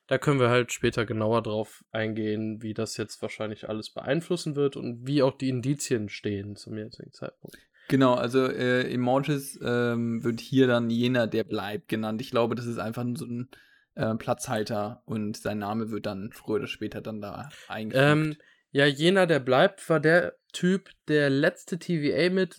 da 0.09 0.19
können 0.19 0.41
wir 0.41 0.51
halt 0.51 0.73
später 0.73 1.07
genauer 1.07 1.43
drauf 1.43 1.85
eingehen, 1.91 2.63
wie 2.63 2.75
das 2.75 2.97
jetzt 2.97 3.23
wahrscheinlich 3.23 3.69
alles 3.69 3.91
beeinflussen 3.91 4.57
wird 4.57 4.77
und 4.77 5.07
wie 5.07 5.23
auch 5.23 5.37
die 5.37 5.49
Indizien 5.49 6.09
stehen 6.09 6.57
zum 6.57 6.77
jetzigen 6.77 7.13
Zeitpunkt. 7.13 7.57
Genau, 7.89 8.15
also 8.15 8.47
äh, 8.47 8.83
Immortus 8.93 9.59
ähm, 9.63 10.23
wird 10.23 10.41
hier 10.41 10.67
dann 10.67 10.91
jener, 10.91 11.27
der 11.27 11.45
bleibt, 11.45 11.89
genannt. 11.89 12.21
Ich 12.21 12.31
glaube, 12.31 12.55
das 12.55 12.67
ist 12.67 12.79
einfach 12.79 13.05
so 13.15 13.25
ein 13.25 13.49
äh, 13.95 14.15
Platzhalter 14.15 15.03
und 15.07 15.37
sein 15.37 15.59
Name 15.59 15.91
wird 15.91 16.07
dann 16.07 16.31
früher 16.33 16.57
oder 16.57 16.67
später 16.67 17.01
dann 17.01 17.21
da 17.21 17.49
eingefügt. 17.69 18.05
Ähm, 18.05 18.37
ja, 18.71 18.85
jener, 18.85 19.27
der 19.27 19.41
bleibt, 19.41 19.89
war 19.89 20.01
der 20.01 20.37
Typ, 20.53 20.91
der 21.09 21.31
letzte 21.31 21.79
TVA 21.79 22.31
mit, 22.31 22.57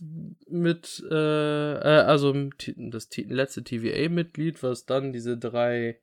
mit, 0.48 1.04
äh, 1.10 1.74
äh 1.74 2.02
also 2.02 2.34
das 2.56 3.10
letzte 3.16 3.64
TVA-Mitglied, 3.64 4.64
was 4.64 4.86
dann 4.86 5.14
diese 5.14 5.38
drei 5.38 6.00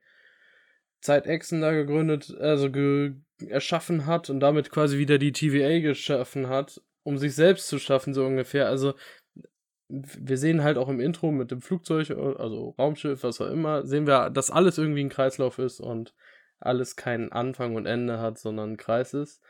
Zeitechsen 1.01 1.61
da 1.61 1.73
gegründet, 1.73 2.35
also 2.41 2.71
ge 2.71 3.15
erschaffen 3.49 4.07
hat 4.07 4.31
und 4.31 4.41
damit 4.41 4.71
quasi 4.71 4.99
wieder 4.99 5.19
die 5.19 5.33
TVA 5.33 5.81
geschaffen 5.81 6.49
hat, 6.49 6.81
um 7.03 7.19
sich 7.19 7.35
selbst 7.35 7.69
zu 7.69 7.79
schaffen, 7.79 8.15
so 8.15 8.25
ungefähr. 8.25 8.67
Also, 8.69 8.95
wir 9.89 10.39
sehen 10.39 10.63
halt 10.63 10.79
auch 10.79 10.89
im 10.89 11.01
Intro 11.01 11.31
mit 11.31 11.51
dem 11.51 11.61
Flugzeug, 11.61 12.11
also 12.11 12.75
Raumschiff, 12.79 13.23
was 13.23 13.41
auch 13.41 13.51
immer, 13.51 13.87
sehen 13.87 14.07
wir, 14.07 14.31
dass 14.31 14.51
alles 14.51 14.79
irgendwie 14.79 15.05
ein 15.05 15.11
Kreislauf 15.11 15.59
ist 15.59 15.81
und 15.81 16.15
alles 16.59 16.97
keinen 16.97 17.33
Anfang 17.33 17.77
und 17.77 17.87
Ende 17.87 18.19
hat, 18.19 18.39
sondern 18.39 18.73
ein 18.73 18.77
Kreis 18.77 19.15
ist. 19.15 19.43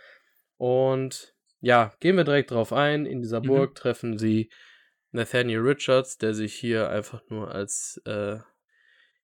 Und 0.56 1.34
ja, 1.60 1.94
gehen 2.00 2.16
wir 2.16 2.24
direkt 2.24 2.50
drauf 2.50 2.72
ein. 2.72 3.06
In 3.06 3.20
dieser 3.22 3.40
mhm. 3.40 3.46
Burg 3.46 3.74
treffen 3.74 4.18
sie 4.18 4.50
Nathaniel 5.12 5.60
Richards, 5.60 6.18
der 6.18 6.34
sich 6.34 6.54
hier 6.54 6.90
einfach 6.90 7.22
nur 7.28 7.52
als 7.52 8.00
äh, 8.04 8.38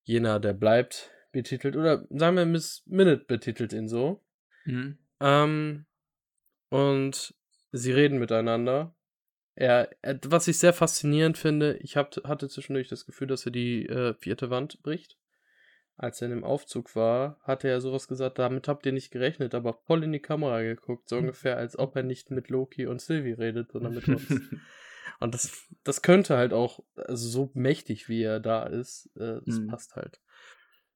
jener, 0.04 0.40
der 0.40 0.52
bleibt, 0.52 1.11
betitelt. 1.33 1.76
Oder 1.76 2.07
sagen 2.11 2.37
wir, 2.37 2.47
Miss 2.47 2.83
Minute 2.87 3.25
betitelt 3.26 3.73
ihn 3.73 3.88
so. 3.88 4.23
Mhm. 4.64 4.99
Ähm, 5.21 5.87
und 6.71 7.35
sie 7.73 7.92
reden 7.92 8.19
miteinander. 8.19 8.95
Er, 9.55 9.91
er, 10.03 10.19
was 10.27 10.49
ich 10.49 10.59
sehr 10.59 10.73
faszinierend 10.73 11.37
finde, 11.37 11.77
ich 11.79 11.97
hab, 11.97 12.17
hatte 12.25 12.49
zwischendurch 12.49 12.89
das 12.89 13.05
Gefühl, 13.05 13.27
dass 13.27 13.45
er 13.45 13.53
die 13.53 13.87
äh, 13.87 14.15
vierte 14.15 14.51
Wand 14.51 14.83
bricht. 14.83 15.19
als 15.97 16.21
er 16.21 16.27
in 16.27 16.35
dem 16.35 16.45
Aufzug 16.45 16.97
war, 16.97 17.39
hatte 17.43 17.69
er 17.69 17.81
sowas 17.81 18.09
gesagt, 18.09 18.39
damit 18.39 18.67
habt 18.67 18.87
ihr 18.87 18.93
nicht 18.93 19.11
gerechnet, 19.11 19.55
aber 19.55 19.75
voll 19.75 20.03
in 20.05 20.13
die 20.13 20.21
Kamera 20.21 20.63
geguckt, 20.63 21.09
so 21.09 21.17
ungefähr, 21.19 21.59
als 21.59 21.79
ob 21.79 21.95
er 21.97 22.03
nicht 22.03 22.31
mit 22.31 22.49
Loki 22.49 22.87
und 22.87 23.01
Sylvie 23.01 23.33
redet, 23.33 23.73
sondern 23.73 23.95
mit 23.95 24.09
uns. 24.09 24.27
und 25.21 25.35
das, 25.35 25.69
das 25.85 26.01
könnte 26.03 26.37
halt 26.37 26.53
auch, 26.53 26.81
also 26.97 27.29
so 27.29 27.51
mächtig 27.55 28.09
wie 28.09 28.23
er 28.23 28.41
da 28.41 28.65
ist, 28.65 29.11
äh, 29.17 29.41
das 29.45 29.59
mhm. 29.59 29.67
passt 29.69 29.95
halt. 29.95 30.21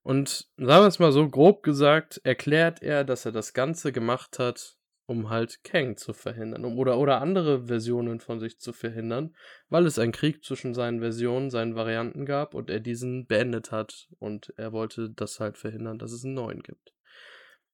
Und 0.02 0.48
sagen 0.56 0.84
wir 0.84 0.88
es 0.88 0.98
mal 0.98 1.12
so 1.12 1.28
grob 1.28 1.62
gesagt, 1.62 2.20
erklärt 2.22 2.80
er, 2.80 3.04
dass 3.04 3.26
er 3.26 3.32
das 3.32 3.54
Ganze 3.54 3.92
gemacht 3.92 4.38
hat, 4.38 4.75
um 5.06 5.30
halt 5.30 5.62
Kang 5.62 5.96
zu 5.96 6.12
verhindern 6.12 6.64
um, 6.64 6.78
oder, 6.78 6.98
oder 6.98 7.20
andere 7.20 7.66
Versionen 7.66 8.20
von 8.20 8.40
sich 8.40 8.58
zu 8.58 8.72
verhindern, 8.72 9.34
weil 9.68 9.86
es 9.86 9.98
einen 9.98 10.12
Krieg 10.12 10.44
zwischen 10.44 10.74
seinen 10.74 11.00
Versionen, 11.00 11.50
seinen 11.50 11.76
Varianten 11.76 12.26
gab 12.26 12.54
und 12.54 12.70
er 12.70 12.80
diesen 12.80 13.26
beendet 13.26 13.70
hat 13.70 14.08
und 14.18 14.52
er 14.56 14.72
wollte 14.72 15.10
das 15.10 15.38
halt 15.40 15.58
verhindern, 15.58 15.98
dass 15.98 16.12
es 16.12 16.24
einen 16.24 16.34
neuen 16.34 16.62
gibt. 16.62 16.92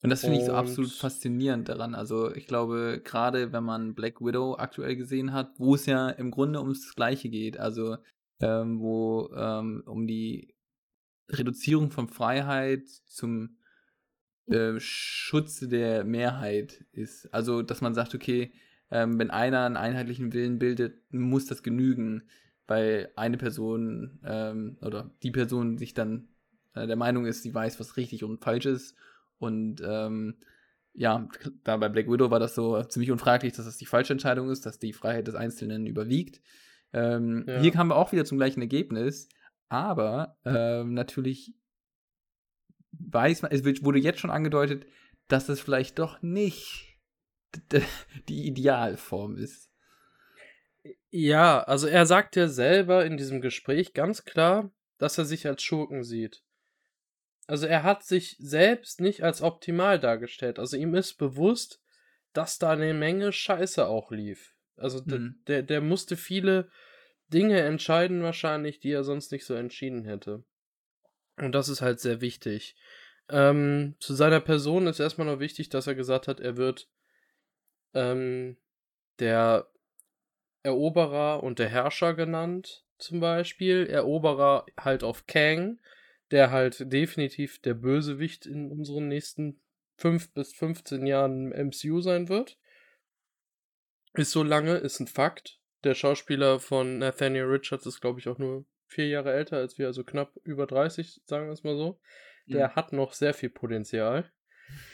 Und 0.03 0.11
das 0.11 0.23
finde 0.23 0.39
ich 0.39 0.45
so 0.45 0.53
absolut 0.53 0.91
faszinierend 0.91 1.69
daran. 1.69 1.95
Also 1.95 2.35
ich 2.35 2.49
glaube, 2.49 3.01
gerade 3.05 3.53
wenn 3.53 3.63
man 3.63 3.95
Black 3.95 4.21
Widow 4.21 4.57
aktuell 4.59 4.97
gesehen 4.97 5.33
hat, 5.33 5.53
wo 5.59 5.77
es 5.77 5.87
ja 5.87 6.11
im 6.11 6.33
Grunde 6.33 6.61
ums 6.61 6.95
Gleiche 6.97 7.29
geht, 7.29 7.57
also 7.57 7.97
ähm, 8.41 8.81
wo 8.81 9.31
ähm, 9.37 9.85
um 9.87 10.09
die 10.09 10.57
Reduzierung 11.29 11.93
von 11.93 12.09
Freiheit 12.09 12.89
zum 13.07 13.59
äh, 14.47 14.79
Schutz 14.79 15.61
der 15.61 16.05
Mehrheit 16.05 16.85
ist. 16.93 17.33
Also, 17.33 17.63
dass 17.63 17.81
man 17.81 17.95
sagt, 17.95 18.15
okay, 18.15 18.53
ähm, 18.91 19.19
wenn 19.19 19.31
einer 19.31 19.65
einen 19.65 19.77
einheitlichen 19.77 20.33
Willen 20.33 20.59
bildet, 20.59 21.13
muss 21.13 21.47
das 21.47 21.63
genügen, 21.63 22.25
weil 22.67 23.11
eine 23.17 23.39
Person 23.39 24.21
ähm, 24.25 24.77
oder 24.83 25.11
die 25.23 25.31
Person 25.31 25.79
sich 25.79 25.95
dann 25.95 26.29
äh, 26.75 26.87
der 26.87 26.97
Meinung 26.97 27.27
ist, 27.27 27.43
sie 27.43 27.55
weiß, 27.55 27.81
was 27.81 27.97
richtig 27.97 28.25
und 28.25 28.43
falsch 28.43 28.67
ist. 28.67 28.95
Und 29.39 29.83
ähm, 29.85 30.37
ja, 30.95 31.27
da 31.65 31.77
bei 31.79 31.89
Black 31.89 32.11
Widow 32.11 32.31
war 32.31 32.39
das 32.39 32.55
so 32.55 32.83
ziemlich 32.85 33.11
unfraglich, 33.11 33.55
dass 33.55 33.65
das 33.65 33.79
die 33.79 33.87
falsche 33.87 34.13
Entscheidung 34.13 34.51
ist, 34.51 34.67
dass 34.67 34.79
die 34.79 34.93
Freiheit 34.93 35.27
des 35.27 35.35
Einzelnen 35.35 35.87
überwiegt. 35.87 36.41
Ähm, 36.93 37.45
ja. 37.47 37.61
Hier 37.61 37.73
kamen 37.73 37.91
wir 37.91 37.97
auch 37.97 38.13
wieder 38.13 38.25
zum 38.25 38.39
gleichen 38.39 38.61
Ergebnis, 38.61 39.29
aber 39.69 40.37
ähm, 40.45 40.93
natürlich 40.93 41.55
weiß 42.93 43.43
man, 43.43 43.53
es 43.53 43.65
wurde 43.65 43.99
jetzt 43.99 44.21
schon 44.21 44.31
angedeutet, 44.31 44.87
dass 45.29 45.47
das 45.47 45.61
vielleicht 45.61 45.99
doch 45.99 46.23
nicht 46.23 46.99
die 48.29 48.47
Idealform 48.47 49.37
ist. 49.37 49.71
Ja, 51.11 51.63
also 51.63 51.87
er 51.87 52.07
sagt 52.07 52.37
ja 52.37 52.49
selber 52.49 53.05
in 53.05 53.17
diesem 53.17 53.41
Gespräch 53.41 53.93
ganz 53.93 54.25
klar, 54.25 54.73
dass 54.99 55.19
er 55.19 55.25
sich 55.25 55.47
als 55.47 55.63
Schurken 55.63 56.05
sieht. 56.05 56.43
Also 57.47 57.67
er 57.67 57.83
hat 57.83 58.05
sich 58.05 58.37
selbst 58.39 59.01
nicht 59.01 59.23
als 59.23 59.43
optimal 59.43 60.01
dargestellt. 60.01 60.59
Also 60.59 60.77
ihm 60.77 60.95
ist 60.95 61.15
bewusst, 61.15 61.83
dass 62.33 62.59
da 62.59 62.71
eine 62.71 62.95
Menge 62.95 63.33
Scheiße 63.33 63.87
auch 63.87 64.11
lief. 64.11 64.55
Also 64.77 65.03
mhm. 65.05 65.43
der, 65.47 65.63
der 65.63 65.81
musste 65.81 66.17
viele 66.17 66.71
Dinge 67.29 67.61
entscheiden 67.61 68.23
wahrscheinlich, 68.23 68.81
die 68.81 68.91
er 68.91 69.05
sonst 69.05 69.33
nicht 69.33 69.45
so 69.45 69.55
entschieden 69.55 70.05
hätte. 70.05 70.45
Und 71.37 71.53
das 71.53 71.69
ist 71.69 71.83
halt 71.83 72.01
sehr 72.01 72.21
wichtig. 72.21 72.77
Ähm, 73.29 73.95
zu 73.99 74.15
seiner 74.15 74.41
Person 74.41 74.87
ist 74.87 75.01
erstmal 75.01 75.27
noch 75.27 75.41
wichtig, 75.41 75.69
dass 75.69 75.87
er 75.87 75.95
gesagt 75.95 76.29
hat, 76.29 76.41
er 76.41 76.57
wird 76.57 76.89
ähm, 77.95 78.57
der 79.19 79.69
Eroberer 80.63 81.43
und 81.43 81.59
der 81.59 81.69
Herrscher 81.69 82.15
genannt, 82.15 82.85
zum 82.99 83.21
Beispiel. 83.21 83.87
Eroberer 83.87 84.67
halt 84.79 85.03
auf 85.03 85.27
Kang, 85.27 85.81
der 86.31 86.51
halt 86.51 86.93
definitiv 86.93 87.61
der 87.61 87.75
Bösewicht 87.75 88.47
in 88.47 88.71
unseren 88.71 89.09
nächsten 89.09 89.61
5 89.97 90.33
bis 90.33 90.53
15 90.55 91.07
Jahren 91.07 91.53
im 91.53 91.69
MCU 91.69 92.01
sein 92.01 92.29
wird. 92.29 92.59
Ist 94.15 94.33
so 94.33 94.43
lange, 94.43 94.77
ist 94.77 95.01
ein 95.01 95.07
Fakt. 95.07 95.61
Der 95.85 95.95
Schauspieler 95.95 96.61
von 96.61 96.99
Nathaniel 96.99 97.45
Richards 97.45 97.87
ist, 97.87 98.01
glaube 98.01 98.21
ich, 98.21 98.29
auch 98.29 98.39
nur 98.39 98.65
vier 98.93 99.09
Jahre 99.09 99.33
älter 99.33 99.57
als 99.57 99.79
wir, 99.79 99.87
also 99.87 100.05
knapp 100.05 100.37
über 100.45 100.67
30, 100.67 101.23
sagen 101.25 101.47
wir 101.47 101.53
es 101.53 101.65
mal 101.65 101.77
so. 101.77 102.01
Der 102.47 102.69
mhm. 102.69 102.75
hat 102.77 102.93
noch 102.93 103.13
sehr 103.13 103.35
viel 103.35 103.51
Potenzial. 103.51 104.31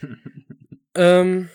ähm, 0.95 1.49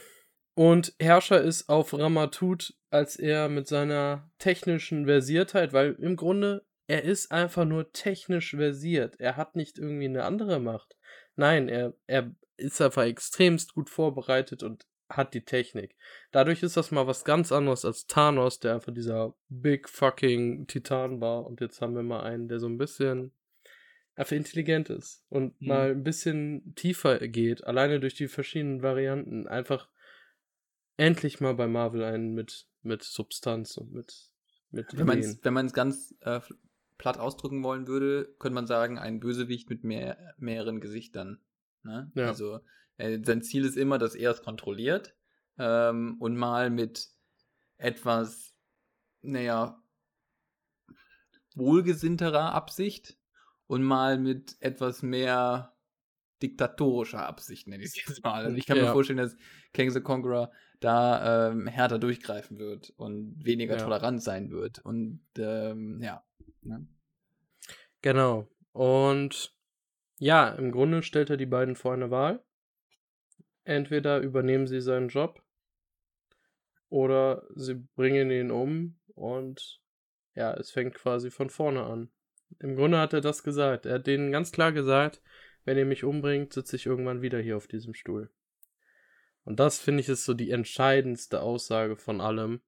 und 0.55 0.93
Herrscher 0.99 1.41
ist 1.41 1.69
auf 1.69 1.93
Ramatut, 1.93 2.75
als 2.89 3.15
er 3.15 3.49
mit 3.49 3.67
seiner 3.67 4.31
technischen 4.37 5.05
Versiertheit, 5.05 5.73
weil 5.73 5.93
im 5.93 6.15
Grunde 6.15 6.65
er 6.87 7.03
ist 7.03 7.31
einfach 7.31 7.65
nur 7.65 7.91
technisch 7.91 8.51
versiert. 8.51 9.19
Er 9.19 9.37
hat 9.37 9.55
nicht 9.55 9.79
irgendwie 9.79 10.05
eine 10.05 10.25
andere 10.25 10.59
Macht. 10.59 10.95
Nein, 11.35 11.69
er, 11.69 11.93
er 12.07 12.35
ist 12.57 12.81
einfach 12.81 13.03
extremst 13.03 13.73
gut 13.73 13.89
vorbereitet 13.89 14.63
und 14.63 14.85
hat 15.09 15.33
die 15.33 15.45
Technik. 15.45 15.95
Dadurch 16.31 16.63
ist 16.63 16.77
das 16.77 16.91
mal 16.91 17.07
was 17.07 17.23
ganz 17.25 17.51
anderes 17.51 17.85
als 17.85 18.07
Thanos, 18.07 18.59
der 18.59 18.75
einfach 18.75 18.93
dieser 18.93 19.35
big 19.49 19.89
fucking 19.89 20.67
Titan 20.67 21.21
war. 21.21 21.45
Und 21.45 21.61
jetzt 21.61 21.81
haben 21.81 21.95
wir 21.95 22.03
mal 22.03 22.23
einen, 22.23 22.47
der 22.47 22.59
so 22.59 22.67
ein 22.67 22.77
bisschen 22.77 23.31
einfach 24.15 24.35
intelligent 24.35 24.89
ist 24.89 25.23
und 25.29 25.59
mhm. 25.61 25.67
mal 25.67 25.91
ein 25.91 26.03
bisschen 26.03 26.73
tiefer 26.75 27.27
geht, 27.27 27.63
alleine 27.63 27.99
durch 27.99 28.15
die 28.15 28.27
verschiedenen 28.27 28.81
Varianten. 28.81 29.47
Einfach 29.47 29.89
endlich 30.97 31.39
mal 31.39 31.55
bei 31.55 31.67
Marvel 31.67 32.03
einen 32.03 32.33
mit, 32.33 32.67
mit 32.81 33.03
Substanz 33.03 33.77
und 33.77 33.91
mit, 33.91 34.29
mit 34.71 34.87
Wenn 34.95 35.53
man 35.53 35.65
es 35.65 35.73
ganz 35.73 36.15
äh, 36.21 36.41
platt 36.97 37.17
ausdrücken 37.17 37.63
wollen 37.63 37.87
würde, 37.87 38.33
könnte 38.39 38.55
man 38.55 38.67
sagen, 38.67 38.99
ein 38.99 39.19
Bösewicht 39.19 39.69
mit 39.69 39.83
mehr, 39.83 40.35
mehreren 40.37 40.79
Gesichtern. 40.79 41.39
Ne? 41.83 42.11
Ja. 42.15 42.27
Also 42.27 42.59
sein 43.23 43.41
Ziel 43.41 43.65
ist 43.65 43.77
immer, 43.77 43.97
dass 43.97 44.15
er 44.15 44.31
es 44.31 44.41
kontrolliert 44.41 45.15
ähm, 45.57 46.17
und 46.19 46.35
mal 46.35 46.69
mit 46.69 47.09
etwas, 47.77 48.53
naja, 49.21 49.81
wohlgesinnterer 51.55 52.53
Absicht 52.53 53.17
und 53.67 53.83
mal 53.83 54.17
mit 54.17 54.57
etwas 54.59 55.01
mehr 55.01 55.73
diktatorischer 56.41 57.25
Absicht, 57.25 57.67
nenne 57.67 57.83
ich 57.83 57.91
es 57.91 58.05
jetzt 58.07 58.23
mal. 58.23 58.43
Also 58.45 58.57
ich 58.57 58.65
kann 58.65 58.77
ja. 58.77 58.83
mir 58.83 58.91
vorstellen, 58.91 59.17
dass 59.17 59.37
King 59.71 59.91
the 59.91 60.01
Conqueror 60.01 60.51
da 60.79 61.49
ähm, 61.49 61.67
härter 61.67 61.99
durchgreifen 61.99 62.59
wird 62.59 62.89
und 62.97 63.43
weniger 63.43 63.77
ja. 63.77 63.83
tolerant 63.83 64.21
sein 64.21 64.51
wird. 64.51 64.79
Und 64.79 65.21
ähm, 65.37 66.01
ja. 66.01 66.23
Ne? 66.61 66.85
Genau. 68.01 68.49
Und 68.73 69.55
ja, 70.19 70.49
im 70.49 70.71
Grunde 70.71 71.03
stellt 71.03 71.29
er 71.29 71.37
die 71.37 71.45
beiden 71.45 71.75
vor 71.75 71.93
eine 71.93 72.11
Wahl. 72.11 72.43
Entweder 73.63 74.19
übernehmen 74.19 74.67
sie 74.67 74.81
seinen 74.81 75.07
Job 75.07 75.41
oder 76.89 77.43
sie 77.55 77.75
bringen 77.95 78.29
ihn 78.29 78.51
um 78.51 78.99
und 79.15 79.81
ja, 80.35 80.53
es 80.53 80.71
fängt 80.71 80.95
quasi 80.95 81.31
von 81.31 81.49
vorne 81.49 81.83
an. 81.83 82.11
Im 82.59 82.75
Grunde 82.75 82.99
hat 82.99 83.13
er 83.13 83.21
das 83.21 83.43
gesagt. 83.43 83.85
Er 83.85 83.95
hat 83.95 84.07
denen 84.07 84.31
ganz 84.31 84.51
klar 84.51 84.71
gesagt, 84.71 85.21
wenn 85.65 85.77
ihr 85.77 85.85
mich 85.85 86.03
umbringt, 86.03 86.53
sitze 86.53 86.75
ich 86.75 86.85
irgendwann 86.85 87.21
wieder 87.21 87.39
hier 87.39 87.57
auf 87.57 87.67
diesem 87.67 87.93
Stuhl. 87.93 88.29
Und 89.45 89.59
das 89.59 89.79
finde 89.79 90.01
ich 90.01 90.09
ist 90.09 90.25
so 90.25 90.33
die 90.33 90.51
entscheidendste 90.51 91.41
Aussage 91.41 91.97
von 91.97 92.21
allem, 92.21 92.61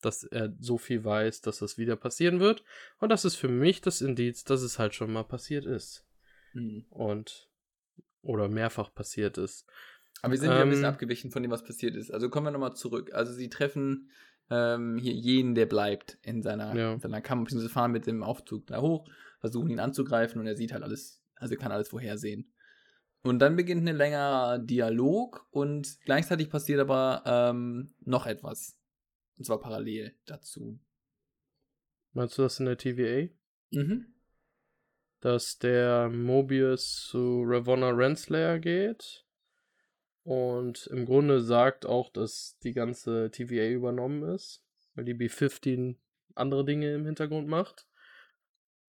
dass 0.00 0.24
er 0.24 0.54
so 0.58 0.78
viel 0.78 1.04
weiß, 1.04 1.40
dass 1.40 1.58
das 1.58 1.78
wieder 1.78 1.96
passieren 1.96 2.40
wird. 2.40 2.64
Und 2.98 3.10
das 3.10 3.24
ist 3.24 3.36
für 3.36 3.48
mich 3.48 3.80
das 3.80 4.00
Indiz, 4.00 4.44
dass 4.44 4.62
es 4.62 4.78
halt 4.78 4.94
schon 4.94 5.12
mal 5.12 5.24
passiert 5.24 5.66
ist. 5.66 6.06
Mhm. 6.52 6.86
Und 6.90 7.50
oder 8.22 8.48
mehrfach 8.48 8.92
passiert 8.92 9.38
ist. 9.38 9.66
Aber 10.22 10.32
wir 10.32 10.38
sind 10.38 10.50
ähm, 10.50 10.56
ja 10.56 10.62
ein 10.62 10.68
bisschen 10.68 10.84
ähm, 10.84 10.90
abgewichen 10.90 11.30
von 11.30 11.42
dem, 11.42 11.52
was 11.52 11.64
passiert 11.64 11.94
ist. 11.96 12.10
Also 12.10 12.28
kommen 12.28 12.46
wir 12.46 12.50
nochmal 12.50 12.74
zurück. 12.74 13.12
Also 13.12 13.32
sie 13.32 13.48
treffen 13.48 14.10
ähm, 14.50 14.98
hier 14.98 15.12
jeden, 15.12 15.54
der 15.54 15.66
bleibt 15.66 16.18
in 16.22 16.42
seiner, 16.42 16.74
ja. 16.74 16.98
seiner 16.98 17.20
Kammer, 17.20 17.44
beziehungsweise 17.44 17.72
fahren 17.72 17.92
mit 17.92 18.06
dem 18.06 18.22
Aufzug 18.22 18.66
da 18.66 18.80
hoch 18.80 19.08
versuchen 19.40 19.70
ihn 19.70 19.80
anzugreifen 19.80 20.40
und 20.40 20.46
er 20.46 20.56
sieht 20.56 20.72
halt 20.72 20.82
alles, 20.82 21.22
also 21.36 21.56
kann 21.56 21.72
alles 21.72 21.88
vorhersehen. 21.88 22.52
Und 23.22 23.40
dann 23.40 23.56
beginnt 23.56 23.88
ein 23.88 23.96
längerer 23.96 24.58
Dialog 24.58 25.46
und 25.50 25.98
gleichzeitig 26.04 26.48
passiert 26.48 26.80
aber 26.80 27.22
ähm, 27.26 27.94
noch 28.00 28.26
etwas. 28.26 28.78
Und 29.36 29.44
zwar 29.44 29.60
parallel 29.60 30.16
dazu. 30.26 30.78
Meinst 32.12 32.38
du 32.38 32.42
das 32.42 32.60
in 32.60 32.66
der 32.66 32.78
TVA? 32.78 33.32
Mhm. 33.70 34.14
Dass 35.20 35.58
der 35.58 36.08
Mobius 36.08 37.08
zu 37.08 37.42
Ravonna 37.44 37.90
Renslayer 37.90 38.58
geht 38.58 39.25
und 40.26 40.88
im 40.88 41.06
Grunde 41.06 41.40
sagt 41.40 41.86
auch, 41.86 42.10
dass 42.10 42.58
die 42.64 42.72
ganze 42.72 43.30
TVA 43.30 43.68
übernommen 43.68 44.24
ist, 44.34 44.60
weil 44.96 45.04
die 45.04 45.14
B-15 45.14 45.94
andere 46.34 46.64
Dinge 46.64 46.92
im 46.94 47.06
Hintergrund 47.06 47.46
macht. 47.46 47.86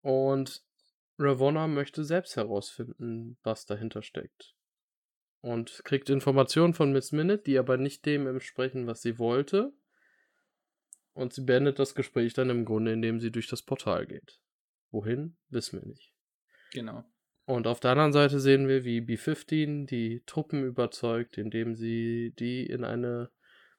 Und 0.02 0.66
Ravonna 1.20 1.68
möchte 1.68 2.04
selbst 2.04 2.38
herausfinden, 2.38 3.38
was 3.44 3.68
dahinter 3.68 4.02
steckt. 4.02 4.56
Und 5.42 5.84
kriegt 5.84 6.10
Informationen 6.10 6.74
von 6.74 6.92
Miss 6.92 7.12
Minute, 7.12 7.44
die 7.44 7.60
aber 7.60 7.78
nicht 7.78 8.08
dem 8.08 8.26
entsprechen, 8.26 8.88
was 8.88 9.04
sie 9.04 9.20
wollte. 9.20 9.72
Und 11.14 11.34
sie 11.34 11.42
beendet 11.42 11.78
das 11.78 11.94
Gespräch 11.94 12.34
dann 12.34 12.50
im 12.50 12.66
Grunde, 12.66 12.94
indem 12.94 13.20
sie 13.20 13.32
durch 13.32 13.48
das 13.48 13.62
Portal 13.62 14.08
geht. 14.08 14.40
Wohin, 14.90 15.38
wissen 15.50 15.80
wir 15.80 15.88
nicht. 15.88 16.12
Genau. 16.72 17.06
Und 17.48 17.66
auf 17.66 17.80
der 17.80 17.92
anderen 17.92 18.12
Seite 18.12 18.42
sehen 18.42 18.68
wir, 18.68 18.84
wie 18.84 19.00
B-15 19.00 19.86
die 19.86 20.22
Truppen 20.26 20.66
überzeugt, 20.66 21.38
indem 21.38 21.76
sie 21.76 22.34
die 22.38 22.66
in 22.66 22.84
eine 22.84 23.30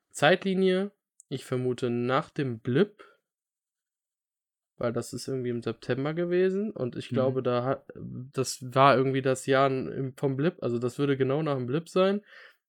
Zeitlinie, 0.08 0.90
ich 1.28 1.44
vermute 1.44 1.90
nach 1.90 2.30
dem 2.30 2.60
Blip, 2.60 3.04
weil 4.78 4.94
das 4.94 5.12
ist 5.12 5.28
irgendwie 5.28 5.50
im 5.50 5.62
September 5.62 6.14
gewesen 6.14 6.70
und 6.70 6.96
ich 6.96 7.12
mhm. 7.12 7.16
glaube, 7.16 7.42
da 7.42 7.62
hat, 7.62 7.92
das 7.94 8.64
war 8.74 8.96
irgendwie 8.96 9.20
das 9.20 9.44
Jahr 9.44 9.70
vom 10.16 10.36
Blip, 10.36 10.62
also 10.62 10.78
das 10.78 10.98
würde 10.98 11.18
genau 11.18 11.42
nach 11.42 11.56
dem 11.56 11.66
Blip 11.66 11.90
sein, 11.90 12.22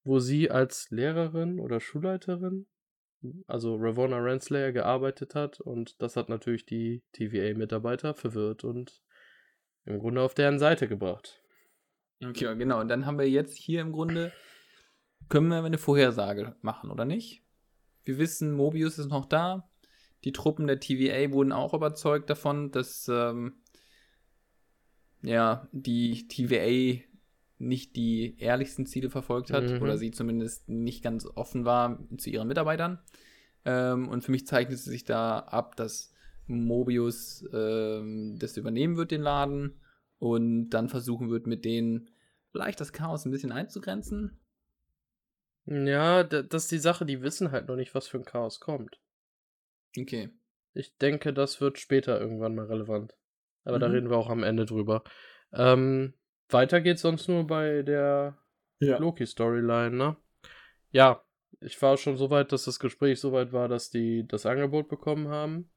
wo 0.04 0.20
sie 0.20 0.52
als 0.52 0.90
Lehrerin 0.90 1.62
oder 1.62 1.80
Schulleiterin, 1.80 2.68
also 3.48 3.78
Ravonna 3.78 4.18
Renslayer, 4.18 4.74
gearbeitet 4.74 5.34
hat 5.34 5.62
und 5.62 6.02
das 6.02 6.18
hat 6.18 6.28
natürlich 6.28 6.66
die 6.66 7.04
TVA-Mitarbeiter 7.14 8.16
verwirrt 8.16 8.66
und 8.66 9.02
im 9.90 10.00
Grunde 10.00 10.22
auf 10.22 10.34
deren 10.34 10.60
Seite 10.60 10.88
gebracht. 10.88 11.42
Okay, 12.24 12.56
genau. 12.58 12.80
Und 12.80 12.90
dann 12.90 13.06
haben 13.06 13.18
wir 13.18 13.30
jetzt 13.30 13.58
hier 13.58 13.82
im 13.82 13.92
Grunde, 13.92 14.32
können 15.30 15.48
wir 15.48 15.64
eine 15.64 15.78
Vorhersage 15.78 16.56
machen, 16.62 16.92
oder 16.92 17.06
nicht? 17.06 17.44
Wir 18.04 18.18
wissen, 18.18 18.54
Mobius 18.54 18.98
ist 19.00 19.10
noch 19.10 19.26
da. 19.26 19.70
Die 20.24 20.32
Truppen 20.32 20.68
der 20.68 20.80
TVA 20.80 21.32
wurden 21.32 21.52
auch 21.52 21.74
überzeugt 21.74 22.30
davon, 22.30 22.72
dass 22.72 23.08
ähm, 23.08 23.62
ja, 25.22 25.68
die 25.72 26.28
TVA 26.28 27.04
nicht 27.58 27.96
die 27.96 28.38
ehrlichsten 28.40 28.86
Ziele 28.86 29.10
verfolgt 29.10 29.52
hat 29.52 29.70
mhm. 29.70 29.82
oder 29.82 29.98
sie 29.98 30.12
zumindest 30.12 30.70
nicht 30.70 31.04
ganz 31.04 31.26
offen 31.26 31.66
war 31.66 32.00
zu 32.18 32.30
ihren 32.30 32.48
Mitarbeitern. 32.48 33.00
Ähm, 33.66 34.08
und 34.08 34.24
für 34.24 34.32
mich 34.32 34.48
zeichnet 34.48 34.76
es 34.76 34.86
sich 34.86 35.04
da 35.04 35.40
ab, 35.40 35.76
dass 35.76 36.14
Mobius 36.50 37.46
ähm, 37.54 38.38
das 38.40 38.58
übernehmen 38.58 38.98
wird, 38.98 39.12
den 39.12 39.22
Laden, 39.22 39.80
und 40.20 40.70
dann 40.70 40.90
versuchen 40.90 41.30
wird, 41.30 41.48
mit 41.48 41.66
denen 41.66 42.10
vielleicht 42.52 42.82
das 42.82 42.94
Chaos 42.94 43.26
ein 43.26 43.32
bisschen 43.32 43.52
einzugrenzen. 43.52 44.38
Ja, 45.66 46.24
das 46.24 46.64
ist 46.64 46.72
die 46.72 46.80
Sache, 46.80 47.06
die 47.06 47.22
wissen 47.22 47.52
halt 47.52 47.68
noch 47.68 47.76
nicht, 47.76 47.96
was 47.96 48.08
für 48.08 48.18
ein 48.18 48.26
Chaos 48.26 48.60
kommt. 48.60 49.00
Okay. 49.98 50.30
Ich 50.74 50.98
denke, 50.98 51.34
das 51.34 51.62
wird 51.62 51.80
später 51.80 52.20
irgendwann 52.20 52.56
mal 52.56 52.66
relevant. 52.66 53.16
Aber 53.64 53.78
mhm. 53.78 53.82
da 53.82 53.88
reden 53.88 54.10
wir 54.10 54.18
auch 54.18 54.30
am 54.30 54.44
Ende 54.44 54.66
drüber. 54.66 55.04
Ähm, 55.54 56.14
weiter 56.50 56.82
geht's 56.82 57.02
sonst 57.02 57.28
nur 57.28 57.46
bei 57.48 57.84
der 57.84 58.38
ja. 58.80 58.98
Loki-Storyline, 58.98 59.96
ne? 59.96 60.16
Ja, 60.92 61.24
ich 61.62 61.80
war 61.82 61.98
schon 61.98 62.18
so 62.18 62.30
weit, 62.30 62.52
dass 62.52 62.66
das 62.66 62.80
Gespräch 62.80 63.20
so 63.20 63.32
weit 63.32 63.52
war, 63.54 63.68
dass 63.68 63.90
die 63.90 64.28
das 64.28 64.46
Angebot 64.46 64.90
bekommen 64.90 65.28
haben. 65.28 65.70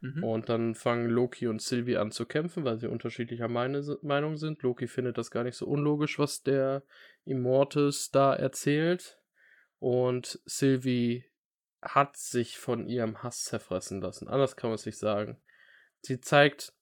Mhm. 0.00 0.24
Und 0.24 0.48
dann 0.48 0.74
fangen 0.74 1.08
Loki 1.08 1.46
und 1.46 1.62
Sylvie 1.62 1.96
an 1.96 2.10
zu 2.10 2.26
kämpfen, 2.26 2.64
weil 2.64 2.78
sie 2.78 2.88
unterschiedlicher 2.88 3.48
Meine 3.48 3.82
Meinung 4.02 4.36
sind. 4.36 4.62
Loki 4.62 4.86
findet 4.86 5.18
das 5.18 5.30
gar 5.30 5.44
nicht 5.44 5.56
so 5.56 5.66
unlogisch, 5.66 6.18
was 6.18 6.42
der 6.42 6.82
Immortus 7.24 8.10
da 8.10 8.34
erzählt. 8.34 9.18
Und 9.78 10.40
Sylvie 10.44 11.24
hat 11.82 12.16
sich 12.16 12.58
von 12.58 12.86
ihrem 12.86 13.22
Hass 13.22 13.44
zerfressen 13.44 14.00
lassen. 14.00 14.28
Anders 14.28 14.56
kann 14.56 14.70
man 14.70 14.74
es 14.74 14.86
nicht 14.86 14.98
sagen. 14.98 15.40
Sie 16.00 16.20
zeigt, 16.20 16.72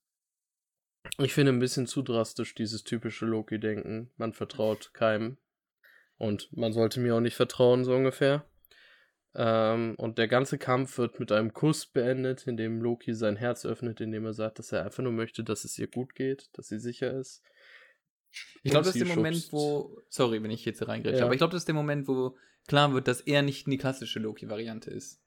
ich 1.18 1.34
finde 1.34 1.52
ein 1.52 1.58
bisschen 1.58 1.86
zu 1.86 2.02
drastisch 2.02 2.54
dieses 2.54 2.84
typische 2.84 3.26
Loki-Denken. 3.26 4.10
Man 4.16 4.32
vertraut 4.32 4.92
keinem. 4.94 5.38
Und 6.16 6.48
man 6.56 6.72
sollte 6.72 7.00
mir 7.00 7.14
auch 7.16 7.20
nicht 7.20 7.36
vertrauen, 7.36 7.84
so 7.84 7.94
ungefähr. 7.94 8.46
Ähm, 9.36 9.94
und 9.96 10.18
der 10.18 10.28
ganze 10.28 10.58
Kampf 10.58 10.98
wird 10.98 11.18
mit 11.18 11.32
einem 11.32 11.52
Kuss 11.52 11.86
beendet, 11.86 12.46
in 12.46 12.56
dem 12.56 12.80
Loki 12.80 13.14
sein 13.14 13.36
Herz 13.36 13.66
öffnet, 13.66 14.00
indem 14.00 14.24
er 14.26 14.32
sagt, 14.32 14.58
dass 14.58 14.72
er 14.72 14.84
einfach 14.84 15.02
nur 15.02 15.12
möchte, 15.12 15.42
dass 15.42 15.64
es 15.64 15.78
ihr 15.78 15.88
gut 15.88 16.14
geht, 16.14 16.50
dass 16.52 16.68
sie 16.68 16.78
sicher 16.78 17.12
ist. 17.18 17.42
Ich 18.62 18.70
glaube, 18.70 18.86
das 18.86 18.94
ist 18.94 19.00
der 19.00 19.06
schubst. 19.06 19.16
Moment, 19.16 19.52
wo. 19.52 20.00
Sorry, 20.08 20.42
wenn 20.42 20.50
ich 20.50 20.64
jetzt 20.64 20.86
reingreife, 20.86 21.18
ja. 21.18 21.24
aber 21.24 21.34
ich 21.34 21.38
glaube, 21.38 21.52
das 21.52 21.62
ist 21.62 21.68
der 21.68 21.74
Moment, 21.74 22.06
wo 22.08 22.36
klar 22.66 22.92
wird, 22.92 23.08
dass 23.08 23.20
er 23.20 23.42
nicht 23.42 23.66
die 23.66 23.76
klassische 23.76 24.20
Loki-Variante 24.20 24.90
ist. 24.90 25.20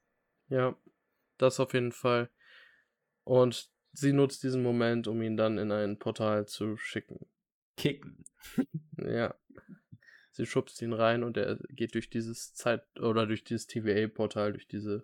Ja, 0.49 0.77
das 1.37 1.59
auf 1.59 1.73
jeden 1.73 1.91
Fall. 1.91 2.29
Und 3.23 3.69
sie 3.91 4.13
nutzt 4.13 4.43
diesen 4.43 4.63
Moment, 4.63 5.07
um 5.07 5.21
ihn 5.21 5.37
dann 5.37 5.57
in 5.57 5.71
ein 5.71 5.99
Portal 5.99 6.47
zu 6.47 6.77
schicken. 6.77 7.27
Kicken. 7.75 8.23
ja. 8.97 9.35
Sie 10.37 10.45
schubst 10.45 10.79
ihn 10.83 10.93
rein 10.93 11.23
und 11.23 11.35
er 11.35 11.57
geht 11.69 11.95
durch 11.95 12.11
dieses 12.11 12.53
Zeit- 12.53 12.85
oder 12.99 13.25
durch 13.25 13.43
dieses 13.43 13.65
TVA-Portal, 13.65 14.53
durch 14.53 14.67
diese 14.67 15.03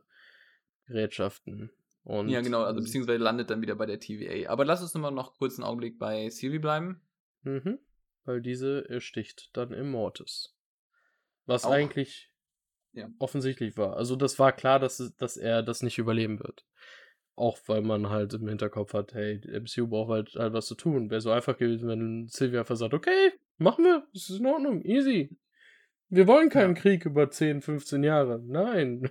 Gerätschaften. 0.85 1.71
Und 2.03 2.29
ja, 2.29 2.41
genau, 2.41 2.61
also 2.61 2.79
beziehungsweise 2.79 3.17
landet 3.17 3.49
dann 3.49 3.63
wieder 3.63 3.73
bei 3.73 3.87
der 3.87 3.99
TVA. 3.99 4.51
Aber 4.51 4.63
lass 4.63 4.83
uns 4.83 4.93
nochmal 4.93 5.11
noch 5.11 5.33
kurz 5.33 5.57
einen 5.57 5.63
Augenblick 5.63 5.97
bei 5.97 6.29
Sylvie 6.29 6.59
bleiben. 6.59 7.01
Mhm. 7.41 7.79
Weil 8.25 8.41
diese 8.41 8.87
ersticht 8.87 9.49
dann 9.53 9.73
Immortus. 9.73 10.55
Was 11.47 11.65
Auch. 11.65 11.71
eigentlich 11.71 12.29
ja. 12.91 13.09
offensichtlich 13.17 13.75
war. 13.75 13.97
Also 13.97 14.15
das 14.15 14.37
war 14.37 14.51
klar, 14.51 14.77
dass, 14.77 15.15
dass 15.17 15.35
er 15.35 15.63
das 15.63 15.81
nicht 15.81 15.97
überleben 15.97 16.39
wird. 16.41 16.63
Auch 17.35 17.57
weil 17.65 17.81
man 17.81 18.11
halt 18.11 18.35
im 18.35 18.47
Hinterkopf 18.47 18.93
hat, 18.93 19.15
hey, 19.15 19.41
MCU 19.47 19.87
braucht 19.87 20.11
halt, 20.11 20.35
halt 20.35 20.53
was 20.53 20.67
zu 20.67 20.75
tun. 20.75 21.09
Wäre 21.09 21.21
so 21.21 21.31
einfach 21.31 21.57
gewesen, 21.57 21.89
wenn 21.89 22.27
Sylvia 22.27 22.59
einfach 22.59 22.75
sagt, 22.75 22.93
okay, 22.93 23.31
Machen 23.57 23.85
wir. 23.85 24.07
Das 24.13 24.29
ist 24.29 24.39
in 24.39 24.45
Ordnung. 24.45 24.83
Easy. 24.83 25.37
Wir 26.09 26.27
wollen 26.27 26.49
keinen 26.49 26.75
ja. 26.75 26.81
Krieg 26.81 27.05
über 27.05 27.29
10, 27.29 27.61
15 27.61 28.03
Jahre. 28.03 28.39
Nein. 28.45 29.09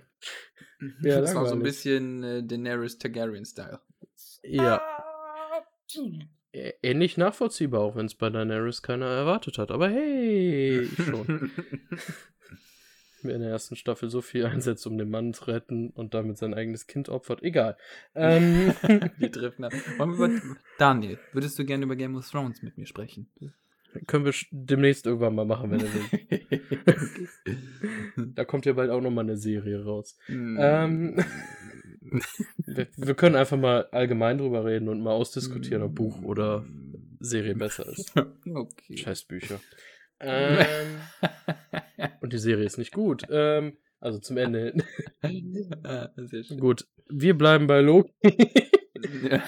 ja, 1.01 1.19
das 1.19 1.35
war 1.35 1.45
so 1.45 1.55
ein 1.55 1.63
bisschen 1.63 2.23
äh, 2.23 2.43
Daenerys 2.43 2.97
Targaryen-Style. 2.97 3.79
Ja. 4.43 4.81
Ähnlich 6.81 7.17
nachvollziehbar, 7.17 7.81
auch 7.81 7.95
wenn 7.95 8.05
es 8.05 8.15
bei 8.15 8.29
Daenerys 8.29 8.81
keiner 8.81 9.07
erwartet 9.07 9.57
hat. 9.57 9.71
Aber 9.71 9.89
hey, 9.89 10.87
schon. 10.95 11.51
Wer 13.23 13.35
in 13.35 13.41
der 13.41 13.51
ersten 13.51 13.77
Staffel 13.77 14.09
so 14.09 14.21
viel 14.21 14.45
einsetzt, 14.45 14.85
um 14.85 14.97
den 14.97 15.09
Mann 15.09 15.33
zu 15.33 15.45
retten 15.45 15.89
und 15.91 16.13
damit 16.13 16.37
sein 16.37 16.53
eigenes 16.53 16.87
Kind 16.87 17.07
opfert. 17.07 17.41
Egal. 17.41 17.77
Ähm. 18.15 18.73
wir 19.17 19.31
treffen 19.31 19.65
über 19.97 20.29
Daniel, 20.77 21.19
würdest 21.31 21.57
du 21.57 21.65
gerne 21.65 21.85
über 21.85 21.95
Game 21.95 22.15
of 22.15 22.29
Thrones 22.29 22.61
mit 22.61 22.77
mir 22.77 22.85
sprechen? 22.85 23.29
Können 24.07 24.25
wir 24.25 24.33
demnächst 24.51 25.05
irgendwann 25.05 25.35
mal 25.35 25.45
machen, 25.45 25.71
wenn 25.71 25.79
er 25.79 25.93
will. 25.93 26.61
da 28.35 28.45
kommt 28.45 28.65
ja 28.65 28.73
bald 28.73 28.89
auch 28.89 29.01
nochmal 29.01 29.25
eine 29.25 29.37
Serie 29.37 29.83
raus. 29.83 30.17
Mm. 30.27 30.57
Ähm, 30.59 31.25
wir, 32.65 32.87
wir, 32.95 33.13
können 33.15 33.35
einfach 33.35 33.57
mal 33.57 33.87
allgemein 33.91 34.37
drüber 34.37 34.65
reden 34.65 34.89
und 34.89 35.01
mal 35.01 35.11
ausdiskutieren, 35.11 35.83
ob 35.83 35.95
Buch 35.95 36.21
oder 36.21 36.65
Serie 37.19 37.55
besser 37.55 37.87
ist. 37.87 38.13
Okay. 38.45 38.97
Scheiß 38.97 39.23
Bücher. 39.25 39.59
Ähm, 40.19 40.65
und 42.21 42.33
die 42.33 42.37
Serie 42.37 42.65
ist 42.65 42.77
nicht 42.77 42.93
gut. 42.93 43.23
Ähm, 43.29 43.77
also 43.99 44.19
zum 44.19 44.37
Ende 44.37 44.73
hin. 45.21 45.67
ah, 45.83 46.09
gut, 46.59 46.85
wir 47.09 47.37
bleiben 47.37 47.67
bei 47.67 47.81
Loki. 47.81 48.13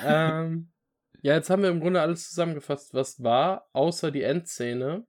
ähm, 0.05 0.69
ja, 1.25 1.33
jetzt 1.33 1.49
haben 1.49 1.63
wir 1.63 1.69
im 1.69 1.79
Grunde 1.79 2.01
alles 2.01 2.29
zusammengefasst, 2.29 2.93
was 2.93 3.23
war, 3.23 3.67
außer 3.73 4.11
die 4.11 4.21
Endszene. 4.21 5.07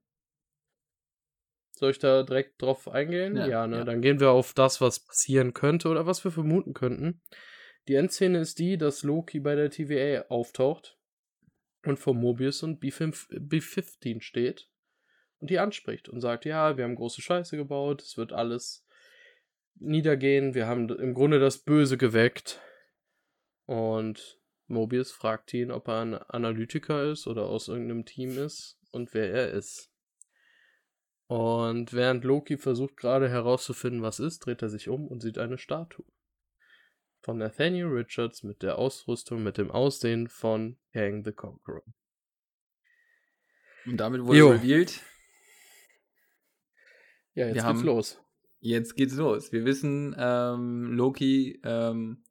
Soll 1.73 1.91
ich 1.91 1.99
da 1.99 2.23
direkt 2.23 2.59
drauf 2.59 2.87
eingehen? 2.87 3.37
Ja, 3.37 3.47
ja 3.47 3.67
ne? 3.67 3.77
Ja. 3.77 3.83
Dann 3.83 4.01
gehen 4.01 4.19
wir 4.19 4.31
auf 4.31 4.53
das, 4.53 4.81
was 4.81 5.05
passieren 5.05 5.53
könnte 5.53 5.89
oder 5.89 6.07
was 6.07 6.23
wir 6.23 6.31
vermuten 6.31 6.73
könnten. 6.73 7.21
Die 7.87 7.93
Endszene 7.93 8.39
ist 8.39 8.57
die, 8.57 8.79
dass 8.79 9.03
Loki 9.03 9.39
bei 9.39 9.53
der 9.53 9.69
TVA 9.69 10.25
auftaucht 10.29 10.97
und 11.85 11.99
vor 11.99 12.15
Mobius 12.15 12.63
und 12.63 12.81
B5, 12.81 13.29
B15 13.29 14.21
steht 14.21 14.71
und 15.37 15.51
die 15.51 15.59
anspricht 15.59 16.09
und 16.09 16.19
sagt, 16.19 16.45
ja, 16.45 16.77
wir 16.77 16.83
haben 16.83 16.95
große 16.95 17.21
Scheiße 17.21 17.57
gebaut, 17.57 18.01
es 18.01 18.17
wird 18.17 18.33
alles 18.33 18.87
niedergehen, 19.75 20.55
wir 20.55 20.65
haben 20.65 20.89
im 20.89 21.13
Grunde 21.13 21.37
das 21.37 21.59
Böse 21.59 21.95
geweckt 21.95 22.59
und 23.67 24.39
Mobius 24.67 25.11
fragt 25.11 25.53
ihn, 25.53 25.71
ob 25.71 25.87
er 25.87 26.01
ein 26.01 26.13
Analytiker 26.13 27.09
ist 27.11 27.27
oder 27.27 27.43
aus 27.43 27.67
irgendeinem 27.67 28.05
Team 28.05 28.37
ist 28.37 28.77
und 28.91 29.13
wer 29.13 29.31
er 29.33 29.51
ist. 29.51 29.89
Und 31.27 31.91
während 31.93 32.23
Loki 32.23 32.57
versucht 32.57 32.95
gerade 32.95 33.29
herauszufinden, 33.29 34.01
was 34.01 34.19
ist, 34.19 34.39
dreht 34.39 34.61
er 34.61 34.69
sich 34.69 34.87
um 34.87 35.07
und 35.07 35.21
sieht 35.21 35.37
eine 35.37 35.57
Statue. 35.57 36.05
Von 37.21 37.37
Nathaniel 37.39 37.87
Richards 37.87 38.43
mit 38.43 38.61
der 38.61 38.77
Ausrüstung, 38.77 39.43
mit 39.43 39.57
dem 39.57 39.69
Aussehen 39.69 40.29
von 40.29 40.77
Kang 40.93 41.25
the 41.25 41.33
Conqueror. 41.33 41.83
Und 43.85 43.97
damit 43.97 44.23
wurde 44.23 44.37
jo. 44.37 44.49
revealed. 44.51 45.01
Ja, 47.33 47.47
jetzt 47.47 47.55
Wir 47.55 47.73
geht's 47.73 47.83
los. 47.83 48.21
Jetzt 48.59 48.95
geht's 48.95 49.15
los. 49.15 49.51
Wir 49.51 49.65
wissen, 49.65 50.15
ähm, 50.17 50.93
Loki 50.93 51.59
ähm, 51.63 52.23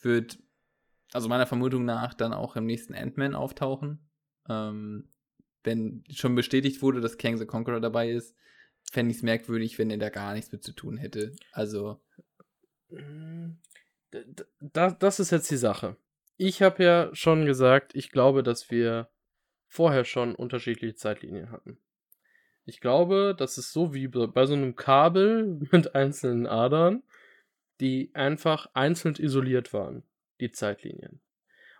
wird 0.00 0.38
also 1.16 1.30
meiner 1.30 1.46
Vermutung 1.46 1.86
nach, 1.86 2.12
dann 2.12 2.34
auch 2.34 2.56
im 2.56 2.66
nächsten 2.66 2.94
Ant-Man 2.94 3.34
auftauchen. 3.34 4.06
Ähm, 4.50 5.08
wenn 5.64 6.04
schon 6.10 6.34
bestätigt 6.34 6.82
wurde, 6.82 7.00
dass 7.00 7.16
Kang 7.16 7.38
the 7.38 7.46
Conqueror 7.46 7.80
dabei 7.80 8.10
ist, 8.10 8.36
fände 8.92 9.10
ich 9.10 9.16
es 9.16 9.22
merkwürdig, 9.22 9.78
wenn 9.78 9.90
er 9.90 9.96
da 9.96 10.10
gar 10.10 10.34
nichts 10.34 10.52
mit 10.52 10.62
zu 10.62 10.72
tun 10.72 10.98
hätte. 10.98 11.32
Also. 11.52 11.98
Das, 14.60 14.98
das 14.98 15.18
ist 15.18 15.30
jetzt 15.30 15.50
die 15.50 15.56
Sache. 15.56 15.96
Ich 16.36 16.60
habe 16.60 16.84
ja 16.84 17.10
schon 17.14 17.46
gesagt, 17.46 17.94
ich 17.94 18.10
glaube, 18.10 18.42
dass 18.42 18.70
wir 18.70 19.08
vorher 19.66 20.04
schon 20.04 20.34
unterschiedliche 20.34 20.96
Zeitlinien 20.96 21.50
hatten. 21.50 21.78
Ich 22.66 22.80
glaube, 22.80 23.34
das 23.36 23.56
ist 23.56 23.72
so 23.72 23.94
wie 23.94 24.06
bei 24.08 24.44
so 24.44 24.52
einem 24.52 24.76
Kabel 24.76 25.60
mit 25.72 25.94
einzelnen 25.94 26.46
Adern, 26.46 27.02
die 27.80 28.10
einfach 28.12 28.68
einzeln 28.74 29.14
isoliert 29.16 29.72
waren, 29.72 30.02
die 30.40 30.52
Zeitlinien. 30.52 31.20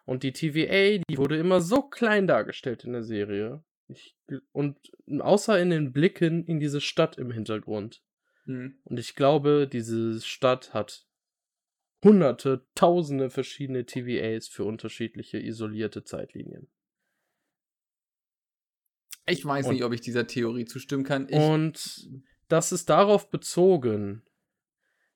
Und 0.05 0.23
die 0.23 0.33
TVA, 0.33 1.03
die 1.09 1.19
wurde 1.19 1.37
immer 1.37 1.61
so 1.61 1.83
klein 1.83 2.27
dargestellt 2.27 2.85
in 2.85 2.92
der 2.92 3.03
Serie. 3.03 3.64
Ich, 3.88 4.16
und 4.53 4.79
außer 5.21 5.61
in 5.61 5.71
den 5.71 5.92
Blicken 5.92 6.45
in 6.45 6.61
diese 6.61 6.81
Stadt 6.81 7.19
im 7.19 7.31
Hintergrund. 7.31 8.03
Mhm. 8.45 8.79
Und 8.85 8.99
ich 8.99 9.14
glaube, 9.14 9.69
diese 9.71 10.21
Stadt 10.21 10.75
hat 10.75 11.07
hunderte, 12.05 12.66
tausende 12.75 13.31
verschiedene 13.31 13.85
TVAs 13.85 14.49
für 14.49 14.64
unterschiedliche 14.64 15.38
isolierte 15.38 16.05
Zeitlinien. 16.05 16.69
Ich 19.27 19.45
weiß 19.45 19.66
und, 19.66 19.75
nicht, 19.75 19.85
ob 19.85 19.92
ich 19.92 20.01
dieser 20.01 20.27
Theorie 20.27 20.66
zustimmen 20.66 21.05
kann. 21.05 21.29
Ich 21.29 21.35
und 21.35 22.09
das 22.49 22.71
ist 22.71 22.88
darauf 22.88 23.29
bezogen, 23.29 24.23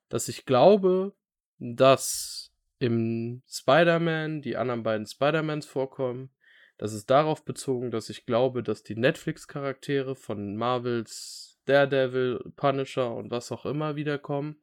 dass 0.09 0.29
ich 0.29 0.47
glaube, 0.47 1.15
dass 1.59 2.50
im 2.81 3.43
Spider-Man 3.47 4.43
die 4.43 4.57
anderen 4.57 4.83
beiden 4.83 5.07
Spider-Mans 5.07 5.67
vorkommen. 5.67 6.31
Das 6.79 6.95
ist 6.95 7.11
darauf 7.11 7.45
bezogen, 7.45 7.91
dass 7.91 8.09
ich 8.09 8.25
glaube, 8.25 8.63
dass 8.63 8.83
die 8.83 8.97
Netflix-Charaktere 8.97 10.17
von 10.17 10.57
Marvels 10.57 11.61
Daredevil, 11.67 12.53
Punisher 12.57 13.15
und 13.15 13.31
was 13.31 13.53
auch 13.53 13.67
immer 13.67 13.97
wiederkommen. 13.97 14.63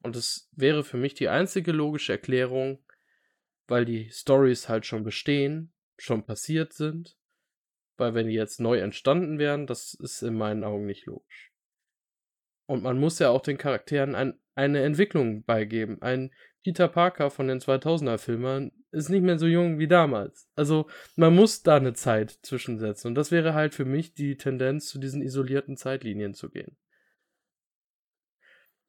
Und 0.00 0.14
es 0.14 0.48
wäre 0.52 0.84
für 0.84 0.96
mich 0.96 1.14
die 1.14 1.28
einzige 1.28 1.72
logische 1.72 2.12
Erklärung, 2.12 2.78
weil 3.66 3.84
die 3.84 4.10
Stories 4.10 4.68
halt 4.68 4.86
schon 4.86 5.02
bestehen, 5.02 5.72
schon 5.98 6.24
passiert 6.24 6.72
sind. 6.72 7.18
Weil 7.96 8.14
wenn 8.14 8.28
die 8.28 8.34
jetzt 8.34 8.60
neu 8.60 8.78
entstanden 8.78 9.38
wären, 9.40 9.66
das 9.66 9.94
ist 9.94 10.22
in 10.22 10.38
meinen 10.38 10.62
Augen 10.62 10.86
nicht 10.86 11.04
logisch. 11.06 11.52
Und 12.66 12.84
man 12.84 12.98
muss 12.98 13.18
ja 13.18 13.30
auch 13.30 13.42
den 13.42 13.58
Charakteren 13.58 14.14
ein, 14.14 14.40
eine 14.54 14.84
Entwicklung 14.84 15.42
beigeben. 15.42 16.00
Ein 16.00 16.30
Peter 16.62 16.88
Parker 16.88 17.30
von 17.30 17.48
den 17.48 17.58
2000er 17.58 18.18
Filmen 18.18 18.72
ist 18.92 19.08
nicht 19.08 19.22
mehr 19.22 19.38
so 19.38 19.46
jung 19.46 19.78
wie 19.78 19.88
damals. 19.88 20.48
Also 20.56 20.86
man 21.16 21.34
muss 21.34 21.62
da 21.62 21.76
eine 21.76 21.94
Zeit 21.94 22.38
zwischensetzen. 22.42 23.08
Und 23.08 23.14
das 23.14 23.30
wäre 23.30 23.54
halt 23.54 23.74
für 23.74 23.84
mich 23.84 24.14
die 24.14 24.36
Tendenz, 24.36 24.88
zu 24.88 24.98
diesen 24.98 25.22
isolierten 25.22 25.76
Zeitlinien 25.76 26.34
zu 26.34 26.50
gehen. 26.50 26.76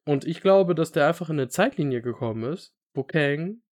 Und 0.04 0.26
ich 0.26 0.40
glaube, 0.40 0.74
dass 0.74 0.92
der 0.92 1.06
einfach 1.06 1.30
in 1.30 1.38
eine 1.38 1.48
Zeitlinie 1.48 2.02
gekommen 2.02 2.52
ist, 2.52 2.76
wo 2.92 3.04
Kang 3.04 3.62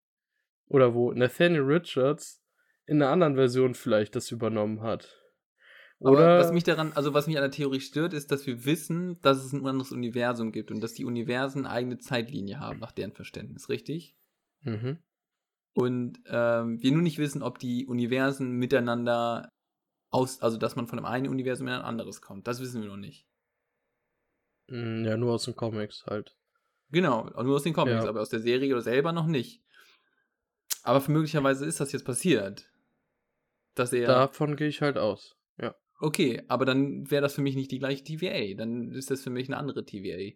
oder 0.68 0.94
wo 0.94 1.12
Nathaniel 1.12 1.62
Richards 1.62 2.42
in 2.86 3.02
einer 3.02 3.10
anderen 3.10 3.34
Version 3.34 3.74
vielleicht 3.74 4.16
das 4.16 4.30
übernommen 4.30 4.82
hat. 4.82 5.19
Oder 6.00 6.18
Aber 6.18 6.38
was 6.38 6.52
mich 6.52 6.64
daran, 6.64 6.92
also 6.94 7.12
was 7.12 7.26
mich 7.26 7.36
an 7.36 7.42
der 7.42 7.50
Theorie 7.50 7.80
stört, 7.80 8.14
ist, 8.14 8.32
dass 8.32 8.46
wir 8.46 8.64
wissen, 8.64 9.20
dass 9.20 9.44
es 9.44 9.52
ein 9.52 9.66
anderes 9.66 9.92
Universum 9.92 10.50
gibt 10.50 10.70
und 10.70 10.80
dass 10.80 10.94
die 10.94 11.04
Universen 11.04 11.66
eine 11.66 11.74
eigene 11.74 11.98
Zeitlinie 11.98 12.58
haben, 12.58 12.78
nach 12.78 12.92
deren 12.92 13.12
Verständnis, 13.12 13.68
richtig? 13.68 14.16
Mhm. 14.62 14.98
Und 15.74 16.20
ähm, 16.26 16.82
wir 16.82 16.92
nur 16.92 17.02
nicht 17.02 17.18
wissen, 17.18 17.42
ob 17.42 17.58
die 17.58 17.86
Universen 17.86 18.52
miteinander 18.52 19.50
aus, 20.10 20.40
also 20.40 20.56
dass 20.56 20.74
man 20.74 20.86
von 20.86 20.96
dem 20.96 21.04
einen 21.04 21.28
Universum 21.28 21.68
in 21.68 21.74
ein 21.74 21.82
anderes 21.82 22.22
kommt. 22.22 22.46
Das 22.46 22.60
wissen 22.60 22.80
wir 22.80 22.88
noch 22.88 22.96
nicht. 22.96 23.26
Hm, 24.68 25.04
ja, 25.04 25.18
nur 25.18 25.34
aus 25.34 25.44
den 25.44 25.54
Comics 25.54 26.06
halt. 26.06 26.34
Genau, 26.90 27.28
nur 27.42 27.56
aus 27.56 27.62
den 27.62 27.74
Comics, 27.74 28.04
ja. 28.04 28.08
aber 28.08 28.22
aus 28.22 28.30
der 28.30 28.40
Serie 28.40 28.72
oder 28.72 28.82
selber 28.82 29.12
noch 29.12 29.26
nicht. 29.26 29.62
Aber 30.82 31.00
für 31.00 31.12
möglicherweise 31.12 31.66
ist 31.66 31.78
das 31.78 31.92
jetzt 31.92 32.04
passiert. 32.04 32.70
Dass 33.74 33.92
er. 33.92 34.06
Davon 34.06 34.56
gehe 34.56 34.68
ich 34.68 34.80
halt 34.80 34.96
aus. 34.96 35.36
Ja. 35.58 35.74
Okay, 36.00 36.42
aber 36.48 36.64
dann 36.64 37.10
wäre 37.10 37.20
das 37.20 37.34
für 37.34 37.42
mich 37.42 37.56
nicht 37.56 37.70
die 37.70 37.78
gleiche 37.78 38.02
TVA. 38.02 38.54
Dann 38.56 38.90
ist 38.92 39.10
das 39.10 39.22
für 39.22 39.30
mich 39.30 39.48
eine 39.48 39.58
andere 39.58 39.84
TVA. 39.84 40.34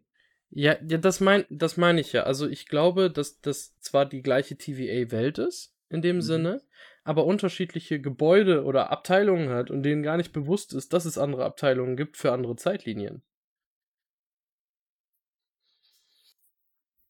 Ja, 0.51 0.77
ja 0.87 0.99
das 0.99 1.21
meine 1.21 1.47
das 1.49 1.79
mein 1.79 1.97
ich 1.97 2.13
ja. 2.13 2.25
Also 2.25 2.47
ich 2.47 2.69
glaube, 2.69 3.11
dass 3.11 3.41
das 3.41 3.79
zwar 3.81 4.07
die 4.07 4.23
gleiche 4.23 4.57
TVA-Welt 4.57 5.39
ist, 5.39 5.75
in 5.89 6.03
dem 6.03 6.17
mhm. 6.17 6.23
Sinne, 6.23 6.63
aber 7.03 7.25
unterschiedliche 7.25 7.99
Gebäude 7.99 8.65
oder 8.65 8.91
Abteilungen 8.91 9.49
hat 9.49 9.71
und 9.71 9.83
denen 9.83 10.03
gar 10.03 10.19
nicht 10.19 10.33
bewusst 10.33 10.75
ist, 10.75 10.93
dass 10.93 11.07
es 11.07 11.17
andere 11.17 11.45
Abteilungen 11.45 11.97
gibt 11.97 12.19
für 12.19 12.33
andere 12.33 12.57
Zeitlinien. 12.57 13.23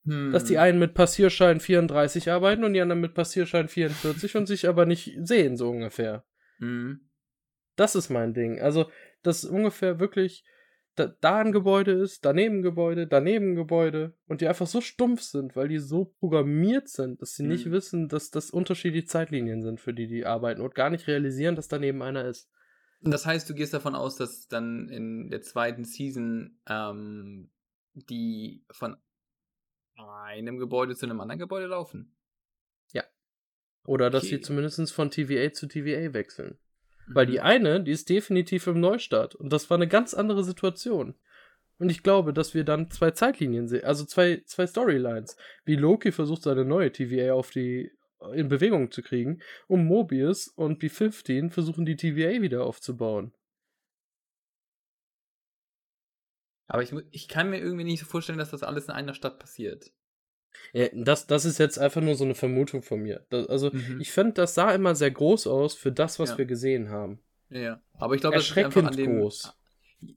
Hm. 0.05 0.33
Dass 0.33 0.45
die 0.45 0.55
hm. 0.55 0.61
einen 0.61 0.79
mit 0.79 0.95
Passierschein 0.95 1.61
34 1.61 2.31
arbeiten 2.31 2.63
und 2.63 2.75
die 2.75 2.81
anderen 2.81 3.01
mit 3.01 3.15
Passierschein 3.15 3.69
44 3.69 4.37
und 4.37 4.47
sich 4.47 4.69
aber 4.69 4.87
nicht 4.87 5.17
sehen, 5.23 5.57
so 5.57 5.71
ungefähr. 5.71 6.25
Hm. 6.59 7.09
Das 7.77 7.95
ist 7.95 8.11
mein 8.11 8.35
Ding. 8.35 8.61
Also, 8.61 8.91
dass 9.23 9.45
ungefähr 9.45 9.99
wirklich 10.01 10.45
da, 10.97 11.09
da 11.21 11.39
ein 11.39 11.53
Gebäude 11.53 11.93
ist, 11.93 12.25
daneben 12.25 12.63
Gebäude, 12.63 13.07
daneben 13.07 13.57
Gebäude 13.57 14.17
und 14.27 14.41
die 14.41 14.47
einfach 14.47 14.67
so 14.67 14.81
stumpf 14.81 15.23
sind, 15.23 15.57
weil 15.57 15.69
die 15.69 15.79
so 15.79 16.05
programmiert 16.05 16.89
sind, 16.89 17.21
dass 17.21 17.35
sie 17.35 17.43
hm. 17.43 17.51
nicht 17.51 17.71
wissen, 17.71 18.09
dass 18.09 18.31
das 18.31 18.51
unterschiedliche 18.51 19.07
Zeitlinien 19.07 19.63
sind, 19.63 19.81
für 19.81 19.93
die 19.93 20.07
die 20.07 20.25
arbeiten 20.25 20.61
und 20.61 20.75
gar 20.75 20.91
nicht 20.91 21.09
realisieren, 21.09 21.57
dass 21.57 21.69
daneben 21.69 22.03
einer 22.03 22.25
ist. 22.27 22.49
Das 23.01 23.27
heißt, 23.27 23.51
du 23.51 23.55
gehst 23.55 23.75
davon 23.75 23.95
aus, 23.95 24.17
dass 24.17 24.49
dann 24.49 24.89
in 24.89 25.29
der 25.29 25.43
zweiten 25.43 25.85
Season 25.85 26.59
ähm, 26.67 27.51
die 27.93 28.65
von 28.71 28.97
einem 29.97 30.59
Gebäude 30.59 30.95
zu 30.95 31.07
einem 31.07 31.21
anderen 31.21 31.39
Gebäude 31.39 31.67
laufen. 31.67 32.17
Ja. 32.93 33.05
Oder 33.85 34.11
dass 34.11 34.25
okay. 34.25 34.37
sie 34.37 34.41
zumindest 34.41 34.93
von 34.93 35.11
TVA 35.11 35.53
zu 35.53 35.67
TVA 35.67 36.15
wechseln. 36.15 36.59
Weil 37.07 37.27
die 37.27 37.39
mhm. 37.39 37.45
eine, 37.45 37.83
die 37.83 37.93
ist 37.93 38.09
definitiv 38.09 38.67
im 38.67 38.81
Neustart. 38.81 39.35
Und 39.35 39.53
das 39.53 39.69
war 39.71 39.77
eine 39.77 39.89
ganz 39.89 40.15
andere 40.15 40.45
Situation. 40.45 41.15
Und 41.79 41.91
ich 41.91 42.03
glaube, 42.03 42.33
dass 42.33 42.55
wir 42.55 42.65
dann 42.65 42.91
zwei 42.91 43.11
Zeitlinien 43.11 43.69
sehen, 43.69 43.85
also 43.85 44.05
zwei, 44.05 44.43
zwei 44.47 44.67
Storylines. 44.67 45.37
Wie 45.65 45.77
Loki 45.77 46.13
versucht, 46.13 46.43
seine 46.43 46.65
neue 46.65 46.93
TVA 46.93 47.35
auf 47.35 47.51
die, 47.51 47.91
in 48.33 48.49
Bewegung 48.49 48.91
zu 48.91 49.03
kriegen, 49.03 49.41
und 49.67 49.85
Mobius 49.85 50.49
und 50.49 50.79
B-15 50.79 51.51
versuchen, 51.51 51.85
die 51.85 51.97
TVA 51.97 52.41
wieder 52.41 52.65
aufzubauen. 52.65 53.33
Aber 56.67 56.83
ich, 56.83 56.95
ich 57.11 57.29
kann 57.29 57.51
mir 57.51 57.59
irgendwie 57.59 57.85
nicht 57.85 58.01
so 58.01 58.07
vorstellen, 58.07 58.39
dass 58.39 58.51
das 58.51 58.63
alles 58.63 58.87
in 58.87 58.93
einer 58.93 59.15
Stadt 59.15 59.39
passiert. 59.39 59.93
Ja, 60.73 60.89
das, 60.93 61.27
das 61.27 61.45
ist 61.45 61.59
jetzt 61.59 61.79
einfach 61.79 62.01
nur 62.01 62.15
so 62.15 62.25
eine 62.25 62.35
Vermutung 62.35 62.83
von 62.83 63.01
mir. 63.01 63.25
Das, 63.31 63.47
also, 63.49 63.71
mhm. 63.73 64.01
ich 64.01 64.13
finde, 64.13 64.33
das 64.35 64.55
sah 64.55 64.75
immer 64.75 64.95
sehr 64.95 65.11
groß 65.11 65.47
aus 65.47 65.75
für 65.75 65.93
das, 65.93 66.19
was 66.19 66.31
ja. 66.31 66.39
wir 66.39 66.47
gesehen 66.47 66.91
haben. 66.91 67.21
Ja, 67.51 67.81
aber 67.95 68.15
ich 68.15 68.21
glaube, 68.21 68.37
das 68.37 68.51
ist 68.51 68.59
einfach 68.59 68.85
an 68.85 68.97
dem, 68.97 69.21
groß. 69.21 69.55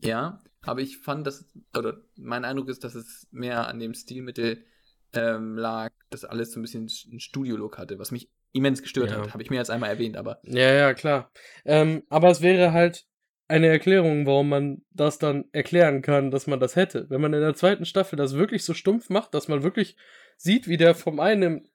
Ja, 0.03 0.41
aber 0.61 0.81
ich 0.81 0.97
fand, 0.97 1.27
dass, 1.27 1.45
oder 1.77 2.01
mein 2.15 2.45
Eindruck 2.45 2.69
ist, 2.69 2.83
dass 2.83 2.95
es 2.95 3.27
mehr 3.31 3.67
an 3.67 3.79
dem 3.79 3.93
Stilmittel 3.93 4.65
ähm, 5.13 5.57
lag, 5.57 5.91
dass 6.09 6.25
alles 6.25 6.51
so 6.51 6.59
ein 6.59 6.63
bisschen 6.63 6.89
einen 7.09 7.19
Studio-Look 7.19 7.77
hatte, 7.77 7.99
was 7.99 8.11
mich 8.11 8.29
immens 8.51 8.81
gestört 8.81 9.11
ja. 9.11 9.17
hat. 9.17 9.33
Habe 9.33 9.43
ich 9.43 9.49
mehr 9.49 9.59
als 9.59 9.69
einmal 9.69 9.89
erwähnt, 9.89 10.17
aber. 10.17 10.39
Ja, 10.43 10.73
ja, 10.73 10.93
klar. 10.93 11.31
Ähm, 11.65 12.03
aber 12.09 12.29
es 12.29 12.41
wäre 12.41 12.73
halt 12.73 13.05
eine 13.47 13.67
Erklärung, 13.67 14.25
warum 14.25 14.49
man 14.49 14.85
das 14.91 15.19
dann 15.19 15.45
erklären 15.51 16.01
kann, 16.01 16.31
dass 16.31 16.47
man 16.47 16.59
das 16.59 16.75
hätte. 16.75 17.09
Wenn 17.09 17.21
man 17.21 17.33
in 17.33 17.41
der 17.41 17.55
zweiten 17.55 17.85
Staffel 17.85 18.17
das 18.17 18.33
wirklich 18.33 18.63
so 18.63 18.73
stumpf 18.73 19.09
macht, 19.09 19.33
dass 19.33 19.47
man 19.47 19.63
wirklich 19.63 19.95
sieht, 20.35 20.67
wie 20.67 20.77
der 20.77 20.95
vom 20.95 21.19
einen 21.19 21.69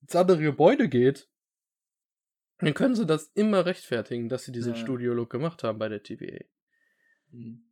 ins 0.00 0.16
andere 0.16 0.40
Gebäude 0.40 0.88
geht, 0.88 1.28
dann 2.58 2.74
können 2.74 2.94
sie 2.94 3.06
das 3.06 3.30
immer 3.34 3.66
rechtfertigen, 3.66 4.28
dass 4.28 4.44
sie 4.44 4.52
diesen 4.52 4.74
ja. 4.74 4.80
Studio-Look 4.80 5.30
gemacht 5.30 5.62
haben 5.62 5.78
bei 5.78 5.88
der 5.88 6.02
TVA. 6.02 6.44
Mhm. 7.30 7.64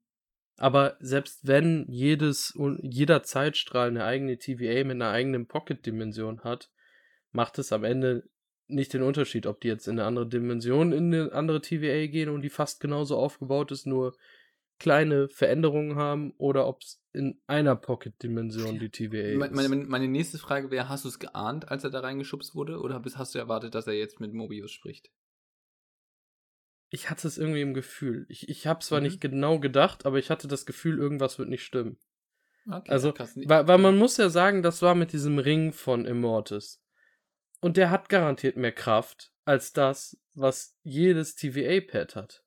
Aber 0.57 0.97
selbst 1.01 1.47
wenn 1.47 1.87
jedes 1.89 2.59
jeder 2.83 3.23
Zeitstrahl 3.23 3.89
eine 3.89 4.05
eigene 4.05 4.39
TVA 4.39 4.85
mit 4.85 4.97
einer 4.97 5.11
eigenen 5.11 5.47
Pocket-Dimension 5.47 6.43
hat, 6.43 6.71
macht 7.31 7.59
es 7.59 7.73
am 7.73 7.85
Ende 7.85 8.29
nicht 8.69 8.93
den 8.93 9.03
Unterschied, 9.03 9.47
ob 9.47 9.61
die 9.61 9.69
jetzt 9.69 9.89
in 9.89 9.99
eine 9.99 10.07
andere 10.07 10.29
Dimension, 10.29 10.93
in 10.93 11.13
eine 11.13 11.33
andere 11.33 11.61
TVA 11.61 12.07
gehen 12.07 12.29
und 12.29 12.43
die 12.43 12.51
fast 12.51 12.81
genauso 12.81 13.17
aufgebaut 13.17 13.73
ist, 13.73 13.87
nur 13.87 14.17
kleine 14.79 15.29
Veränderungen 15.29 15.97
haben 15.97 16.33
oder 16.39 16.67
ob 16.69 16.83
es 16.83 17.03
in 17.13 17.41
einer 17.47 17.75
Pocket-Dimension 17.75 18.79
die 18.79 18.91
TVA 18.91 19.45
ist. 19.45 19.53
Meine, 19.53 19.77
meine 19.77 20.09
nächste 20.09 20.39
Frage 20.39 20.71
wäre, 20.71 20.89
hast 20.89 21.05
du 21.05 21.09
es 21.09 21.19
geahnt, 21.19 21.69
als 21.69 21.83
er 21.83 21.91
da 21.91 22.01
reingeschubst 22.01 22.55
wurde 22.55 22.81
oder 22.81 23.03
hast 23.15 23.35
du 23.35 23.39
erwartet, 23.39 23.75
dass 23.75 23.87
er 23.87 23.95
jetzt 23.95 24.21
mit 24.21 24.33
Mobius 24.33 24.71
spricht? 24.71 25.11
Ich 26.91 27.11
hatte 27.11 27.29
es 27.29 27.39
irgendwie 27.39 27.61
im 27.61 27.75
Gefühl. 27.75 28.25
Ich, 28.29 28.49
ich 28.49 28.67
habe 28.67 28.81
zwar 28.81 29.01
mhm. 29.01 29.07
nicht 29.07 29.21
genau 29.21 29.59
gedacht, 29.59 30.07
aber 30.07 30.19
ich 30.19 30.31
hatte 30.31 30.49
das 30.49 30.65
Gefühl, 30.65 30.99
irgendwas 30.99 31.39
wird 31.39 31.49
nicht 31.49 31.65
stimmen. 31.65 31.99
Okay, 32.71 32.91
also, 32.91 33.15
weil, 33.17 33.67
weil 33.67 33.79
man 33.79 33.97
muss 33.97 34.17
ja 34.17 34.29
sagen, 34.29 34.63
das 34.63 34.83
war 34.83 34.95
mit 34.95 35.13
diesem 35.13 35.39
Ring 35.39 35.73
von 35.73 36.05
Immortus. 36.05 36.83
Und 37.61 37.77
der 37.77 37.91
hat 37.91 38.09
garantiert 38.09 38.57
mehr 38.57 38.73
Kraft 38.73 39.33
als 39.45 39.73
das, 39.73 40.21
was 40.35 40.77
jedes 40.83 41.35
TVA-Pad 41.35 42.17
hat. 42.17 42.45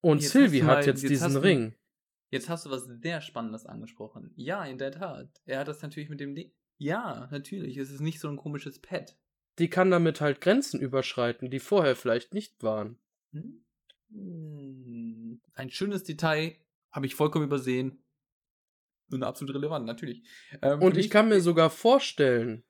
Und 0.00 0.22
jetzt 0.22 0.32
Sylvie 0.32 0.62
hat 0.62 0.86
jetzt, 0.86 1.02
jetzt 1.02 1.10
diesen 1.10 1.36
Ring. 1.36 1.74
jetzt 2.30 2.48
hast 2.48 2.66
du 2.66 2.70
was 2.70 2.84
sehr 2.84 3.20
Spannendes 3.20 3.66
angesprochen. 3.66 4.32
Ja, 4.36 4.64
in 4.64 4.78
der 4.78 4.92
Tat. 4.92 5.28
Er 5.44 5.60
hat 5.60 5.68
das 5.68 5.82
natürlich 5.82 6.08
mit 6.08 6.20
dem 6.20 6.34
Ding. 6.34 6.52
Ja, 6.78 7.28
natürlich. 7.30 7.76
Es 7.76 7.90
ist 7.90 8.00
nicht 8.00 8.20
so 8.20 8.28
ein 8.28 8.36
komisches 8.36 8.78
Pad. 8.78 9.16
Die 9.58 9.68
kann 9.68 9.90
damit 9.90 10.20
halt 10.20 10.40
Grenzen 10.40 10.80
überschreiten, 10.80 11.50
die 11.50 11.58
vorher 11.58 11.96
vielleicht 11.96 12.32
nicht 12.32 12.62
waren. 12.62 12.98
Hm. 13.32 13.64
Ein 15.54 15.70
schönes 15.70 16.04
Detail 16.04 16.56
habe 16.90 17.06
ich 17.06 17.14
vollkommen 17.14 17.44
übersehen. 17.44 18.02
Und 19.10 19.22
absolut 19.22 19.54
relevant, 19.54 19.86
natürlich. 19.86 20.22
Ähm, 20.62 20.82
und 20.82 20.96
ich 20.96 21.10
kann 21.10 21.28
mir 21.28 21.40
sogar 21.40 21.70
vorstellen, 21.70 22.62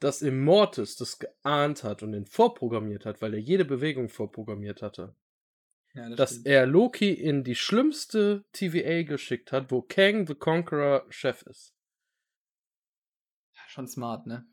dass 0.00 0.22
Immortus 0.22 0.96
das 0.96 1.18
geahnt 1.18 1.84
hat 1.84 2.02
und 2.02 2.14
ihn 2.14 2.26
vorprogrammiert 2.26 3.04
hat, 3.04 3.22
weil 3.22 3.34
er 3.34 3.40
jede 3.40 3.64
Bewegung 3.64 4.08
vorprogrammiert 4.08 4.82
hatte. 4.82 5.14
Ja, 5.94 6.08
das 6.08 6.16
dass 6.16 6.30
stimmt. 6.30 6.46
er 6.46 6.66
Loki 6.66 7.12
in 7.12 7.44
die 7.44 7.54
schlimmste 7.54 8.44
TVA 8.52 9.02
geschickt 9.02 9.52
hat, 9.52 9.70
wo 9.70 9.82
Kang 9.82 10.26
the 10.26 10.34
Conqueror 10.34 11.04
Chef 11.10 11.42
ist. 11.42 11.74
Schon 13.68 13.86
smart, 13.86 14.26
ne? 14.26 14.44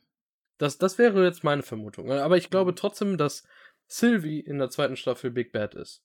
Das, 0.59 0.77
das 0.77 0.99
wäre 0.99 1.23
jetzt 1.23 1.43
meine 1.43 1.63
Vermutung. 1.63 2.11
Aber 2.11 2.37
ich 2.37 2.51
glaube 2.51 2.71
mhm. 2.71 2.75
trotzdem, 2.75 3.17
dass 3.17 3.47
Sylvie 3.87 4.39
in 4.39 4.59
der 4.59 4.69
zweiten 4.69 4.95
Staffel 4.95 5.31
Big 5.31 5.51
Bad 5.51 5.73
ist. 5.75 6.03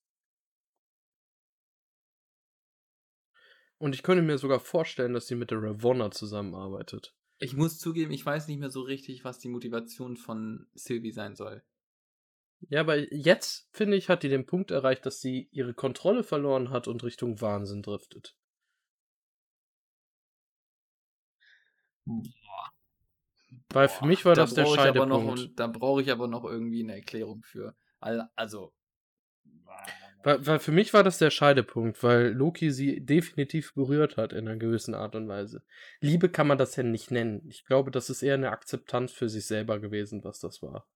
Und 3.79 3.95
ich 3.95 4.03
könnte 4.03 4.23
mir 4.23 4.39
sogar 4.39 4.61
vorstellen, 4.61 5.13
dass 5.13 5.27
sie 5.27 5.35
mit 5.35 5.51
der 5.51 5.63
Ravonna 5.63 6.11
zusammenarbeitet. 6.11 7.15
Ich 7.43 7.57
muss 7.57 7.79
zugeben, 7.79 8.13
ich 8.13 8.25
weiß 8.25 8.47
nicht 8.47 8.61
mehr 8.61 8.71
so 8.71 8.83
richtig, 8.83 9.25
was 9.25 9.41
die 9.41 9.49
Motivation 9.49 10.17
von 10.17 10.69
Sylvie 10.75 11.11
sein 11.11 11.35
soll. 11.35 11.65
Ja, 12.69 12.81
aber 12.81 13.13
jetzt, 13.13 13.69
finde 13.73 13.97
ich, 13.97 14.09
hat 14.09 14.23
die 14.23 14.29
den 14.29 14.47
Punkt 14.47 14.71
erreicht, 14.71 15.05
dass 15.05 15.21
sie 15.21 15.49
ihre 15.51 15.75
Kontrolle 15.75 16.23
verloren 16.23 16.71
hat 16.71 16.87
und 16.87 17.03
Richtung 17.03 17.41
Wahnsinn 17.41 17.83
driftet. 17.83 18.37
Boah. 22.05 22.73
Weil 23.71 23.89
für 23.89 24.07
mich 24.07 24.25
war 24.25 24.37
da 24.37 24.43
das 24.43 24.55
der 24.55 24.67
Scheidepunkt. 24.67 25.11
Noch, 25.11 25.55
da 25.57 25.67
brauche 25.67 26.01
ich 26.01 26.13
aber 26.13 26.29
noch 26.29 26.45
irgendwie 26.45 26.85
eine 26.85 26.95
Erklärung 26.95 27.43
für. 27.43 27.75
Also. 27.99 28.73
Weil, 30.23 30.47
weil 30.47 30.59
für 30.59 30.73
mich 30.73 30.95
war 30.95 31.03
das 31.03 31.19
der 31.19 31.31
Scheidepunkt, 31.31 32.03
weil 32.03 32.29
Loki 32.29 32.71
sie 32.71 33.05
definitiv 33.05 33.75
berührt 33.75 34.17
hat 34.17 34.33
in 34.33 34.47
einer 34.47 34.57
gewissen 34.57 34.95
Art 34.95 35.17
und 35.17 35.29
Weise. 35.29 35.63
Liebe 36.01 36.29
kann 36.29 36.47
man 36.47 36.59
das 36.59 36.77
ja 36.77 36.83
nicht 36.83 37.11
nennen. 37.11 37.43
Ich 37.49 37.65
glaube, 37.65 37.91
das 37.91 38.11
ist 38.11 38.23
eher 38.23 38.35
eine 38.35 38.51
Akzeptanz 38.51 39.13
für 39.13 39.29
sich 39.29 39.47
selber 39.47 39.81
gewesen, 39.81 40.23
was 40.25 40.39
das 40.39 40.63
war. 40.63 40.87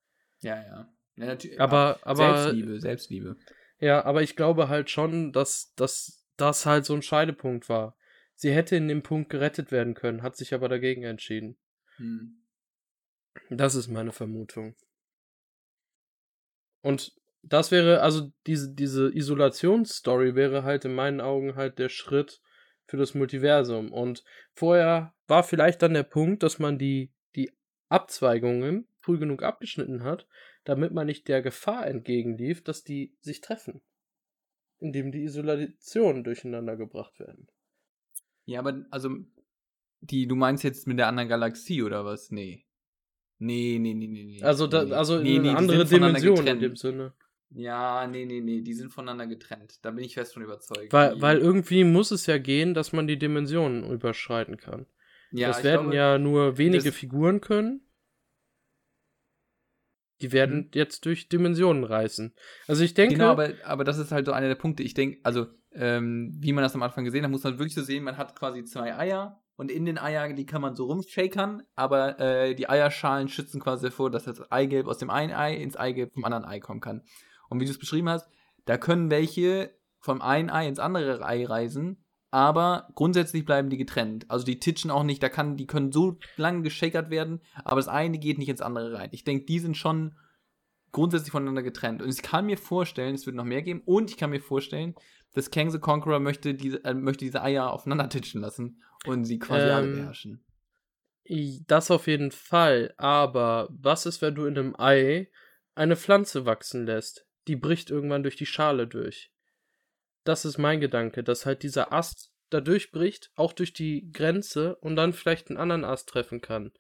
Ja, 0.41 0.57
ja. 0.57 0.93
Ja, 1.17 1.27
natürlich. 1.27 1.61
Aber, 1.61 1.99
aber, 2.03 2.43
Selbstliebe, 2.43 2.81
Selbstliebe. 2.81 3.37
Ja, 3.79 4.05
aber 4.05 4.23
ich 4.23 4.37
glaube 4.37 4.69
halt 4.69 4.91
schon, 4.91 5.33
dass, 5.33 5.73
dass 5.75 6.27
das 6.37 6.67
halt 6.67 6.85
so 6.85 6.95
ein 6.95 7.03
Scheidepunkt 7.03 7.69
war. 7.69 7.97
Sie 8.35 8.53
hätte 8.53 8.77
in 8.77 8.89
dem 8.89 9.03
Punkt 9.03 9.31
gerettet 9.31 9.73
werden 9.73 9.95
können, 9.95 10.23
hat 10.23 10.37
sich 10.37 10.53
aber 10.53 10.69
dagegen 10.69 11.05
entschieden. 11.05 11.57
Hm. 11.97 12.43
Das 13.51 13.75
ist 13.75 13.89
meine 13.89 14.13
Vermutung. 14.13 14.77
Und 16.83 17.15
das 17.49 17.71
wäre, 17.71 18.03
also 18.03 18.33
diese, 18.47 18.75
diese 18.75 19.15
Isolationsstory 19.15 20.35
wäre 20.35 20.65
halt 20.65 20.85
in 20.85 20.95
meinen 20.95 21.21
Augen 21.21 21.55
halt 21.55 21.79
der 21.79 21.89
Schritt 21.89 22.41
für 22.87 22.97
das 22.97 23.15
Multiversum. 23.15 23.93
Und 23.93 24.25
vorher 24.53 25.15
war 25.29 25.45
vielleicht 25.45 25.83
dann 25.83 25.95
der 25.95 26.03
Punkt, 26.03 26.43
dass 26.43 26.59
man 26.59 26.79
die, 26.79 27.13
die 27.37 27.53
Abzweigungen 27.89 28.89
früh 28.99 29.19
genug 29.19 29.45
abgeschnitten 29.45 30.03
hat, 30.03 30.27
damit 30.65 30.93
man 30.93 31.07
nicht 31.07 31.29
der 31.29 31.41
Gefahr 31.41 31.87
entgegenlief, 31.87 32.65
dass 32.65 32.83
die 32.83 33.15
sich 33.21 33.41
treffen. 33.41 33.81
Indem 34.79 35.13
die 35.13 35.23
Isolationen 35.23 36.25
durcheinander 36.25 36.77
gebracht 36.77 37.19
werden. 37.21 37.47
Ja, 38.45 38.59
aber 38.59 38.85
also, 38.91 39.11
die, 40.01 40.27
du 40.27 40.35
meinst 40.35 40.65
jetzt 40.65 40.87
mit 40.87 40.99
der 40.99 41.07
anderen 41.07 41.29
Galaxie 41.29 41.83
oder 41.83 42.05
was? 42.05 42.31
Nee. 42.31 42.67
Nee, 43.39 43.79
nee, 43.79 43.95
nee, 43.95 44.09
nee. 44.09 44.25
nee. 44.25 44.43
Also, 44.43 44.67
da, 44.67 44.81
also 44.97 45.21
nee, 45.21 45.37
eine 45.37 45.53
nee, 45.53 45.57
andere 45.57 45.85
Dimension 45.85 46.47
in 46.47 46.61
dem 46.61 46.77
Sinne. 46.77 47.15
Ja, 47.51 48.07
nee, 48.07 48.25
nee, 48.25 48.41
nee, 48.41 48.61
die 48.61 48.75
sind 48.75 48.93
voneinander 48.93 49.27
getrennt. 49.27 49.79
Da 49.83 49.91
bin 49.91 50.05
ich 50.05 50.15
fest 50.15 50.35
von 50.35 50.43
überzeugt. 50.43 50.93
Weil, 50.93 51.21
weil 51.21 51.39
irgendwie 51.39 51.85
muss 51.85 52.11
es 52.11 52.27
ja 52.27 52.39
gehen, 52.39 52.75
dass 52.75 52.93
man 52.93 53.07
die 53.07 53.19
Dimensionen 53.19 53.91
überschreiten 53.91 54.57
kann. 54.57 54.87
Ja, 55.31 55.49
das 55.49 55.65
werden 55.65 55.91
glaube, 55.91 55.97
ja 55.97 56.19
nur 56.19 56.59
wenige 56.59 56.93
Figuren 56.93 57.41
können. 57.41 57.83
Die 60.23 60.33
werden 60.33 60.57
mhm. 60.57 60.71
jetzt 60.75 61.05
durch 61.05 61.29
Dimensionen 61.29 61.85
reißen. 61.85 62.35
Also 62.67 62.83
ich 62.83 62.95
denke. 62.95 63.15
Genau, 63.15 63.31
aber, 63.31 63.53
aber 63.65 63.85
das 63.85 63.99
ist 63.99 64.13
halt 64.13 64.27
so 64.27 64.33
einer 64.33 64.49
der 64.49 64.55
Punkte. 64.55 64.83
Ich 64.83 64.95
denke, 64.95 65.19
also, 65.25 65.47
ähm, 65.73 66.35
wie 66.41 66.53
man 66.53 66.63
das 66.63 66.75
am 66.75 66.83
Anfang 66.83 67.05
gesehen 67.05 67.25
hat, 67.25 67.31
muss 67.31 67.45
man 67.45 67.59
wirklich 67.59 67.75
so 67.75 67.83
sehen, 67.83 68.03
man 68.03 68.17
hat 68.17 68.35
quasi 68.35 68.65
zwei 68.65 68.97
Eier 68.97 69.43
und 69.57 69.71
in 69.71 69.85
den 69.85 69.99
Eiern, 69.99 70.37
die 70.37 70.47
kann 70.47 70.63
man 70.63 70.75
so 70.75 70.87
rumshakern, 70.87 71.63
aber 71.75 72.19
äh, 72.21 72.55
die 72.55 72.69
Eierschalen 72.69 73.29
schützen 73.29 73.61
quasi 73.61 73.87
davor, 73.87 74.11
dass 74.11 74.25
das 74.25 74.51
Eigelb 74.51 74.87
aus 74.87 74.99
dem 74.99 75.11
einen 75.11 75.33
Ei 75.33 75.55
ins 75.55 75.77
Eigelb 75.77 76.13
vom 76.15 76.25
anderen 76.25 76.45
Ei 76.45 76.61
kommen 76.61 76.81
kann. 76.81 77.03
Und 77.49 77.61
wie 77.61 77.65
du 77.65 77.71
es 77.71 77.79
beschrieben 77.79 78.09
hast, 78.09 78.29
da 78.65 78.77
können 78.77 79.11
welche 79.11 79.77
vom 79.99 80.23
einen 80.23 80.51
Ei 80.51 80.69
ins 80.69 80.79
andere 80.79 81.25
Ei 81.25 81.45
reisen, 81.45 82.05
aber 82.31 82.89
grundsätzlich 82.95 83.45
bleiben 83.45 83.71
die 83.71 83.77
getrennt. 83.77 84.31
Also 84.31 84.45
die 84.45 84.59
titschen 84.59 84.91
auch 84.91 85.05
nicht, 85.05 85.23
da 85.23 85.29
kann, 85.29 85.57
die 85.57 85.67
können 85.67 85.93
so 85.93 86.19
lange 86.37 86.63
geschakert 86.63 87.11
werden, 87.11 87.41
aber 87.65 87.77
das 87.77 87.89
eine 87.89 88.19
geht 88.19 88.39
nicht 88.39 88.49
ins 88.49 88.61
andere 88.61 88.95
rein. 88.95 89.09
Ich 89.13 89.25
denke, 89.25 89.47
die 89.47 89.59
sind 89.59 89.77
schon 89.77 90.17
grundsätzlich 90.93 91.31
voneinander 91.31 91.63
getrennt. 91.63 92.03
Und 92.03 92.09
ich 92.09 92.23
kann 92.23 92.47
mir 92.47 92.59
vorstellen, 92.59 93.15
es 93.15 93.27
wird 93.27 93.37
noch 93.37 93.45
mehr 93.45 93.63
geben, 93.63 93.83
und 93.85 94.11
ich 94.11 94.17
kann 94.17 94.31
mir 94.31 94.41
vorstellen, 94.41 94.95
dass 95.35 95.51
Kang 95.51 95.71
the 95.71 95.79
Conqueror 95.79 96.21
möchte 96.21 96.55
diese, 96.55 96.83
äh, 96.85 96.95
möchte 96.95 97.25
diese 97.25 97.43
Eier 97.43 97.71
aufeinander 97.71 98.09
titschen 98.09 98.41
lassen 98.41 98.83
und 99.05 99.25
sie 99.25 99.39
quasi 99.39 99.67
ähm, 99.67 99.75
alle 99.75 99.93
beherrschen. 99.93 100.45
Das 101.67 101.91
auf 101.91 102.07
jeden 102.07 102.31
Fall, 102.31 102.95
aber 102.97 103.69
was 103.71 104.07
ist, 104.07 104.23
wenn 104.23 104.35
du 104.35 104.47
in 104.47 104.57
einem 104.57 104.75
Ei 104.79 105.29
eine 105.75 105.97
Pflanze 105.97 106.47
wachsen 106.47 106.87
lässt? 106.87 107.26
Die 107.47 107.57
bricht 107.57 107.91
irgendwann 107.91 108.23
durch 108.23 108.37
die 108.37 108.47
Schale 108.47 108.87
durch 108.87 109.31
das 110.27 110.45
ist 110.45 110.59
mein 110.59 110.81
Gedanke, 110.81 111.23
dass 111.23 111.47
halt 111.47 111.63
dieser 111.63 111.93
Ast 111.93 112.33
da 112.51 112.61
durchbricht, 112.61 113.31
auch 113.35 113.53
durch 113.53 113.73
die 113.73 114.11
Grenze 114.13 114.77
und 114.77 114.97
dann 114.97 115.13
vielleicht 115.13 115.49
einen 115.49 115.59
anderen 115.59 115.85
Ast 115.85 116.09
treffen 116.09 116.41
kann. 116.41 116.73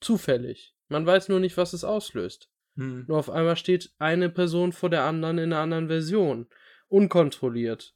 Zufällig. 0.00 0.74
Man 0.88 1.06
weiß 1.06 1.28
nur 1.28 1.40
nicht, 1.40 1.56
was 1.56 1.72
es 1.72 1.84
auslöst. 1.84 2.50
Hm. 2.76 3.04
Nur 3.06 3.18
auf 3.18 3.30
einmal 3.30 3.56
steht 3.56 3.92
eine 3.98 4.28
Person 4.28 4.72
vor 4.72 4.90
der 4.90 5.04
anderen 5.04 5.38
in 5.38 5.52
einer 5.52 5.62
anderen 5.62 5.88
Version. 5.88 6.46
Unkontrolliert. 6.88 7.94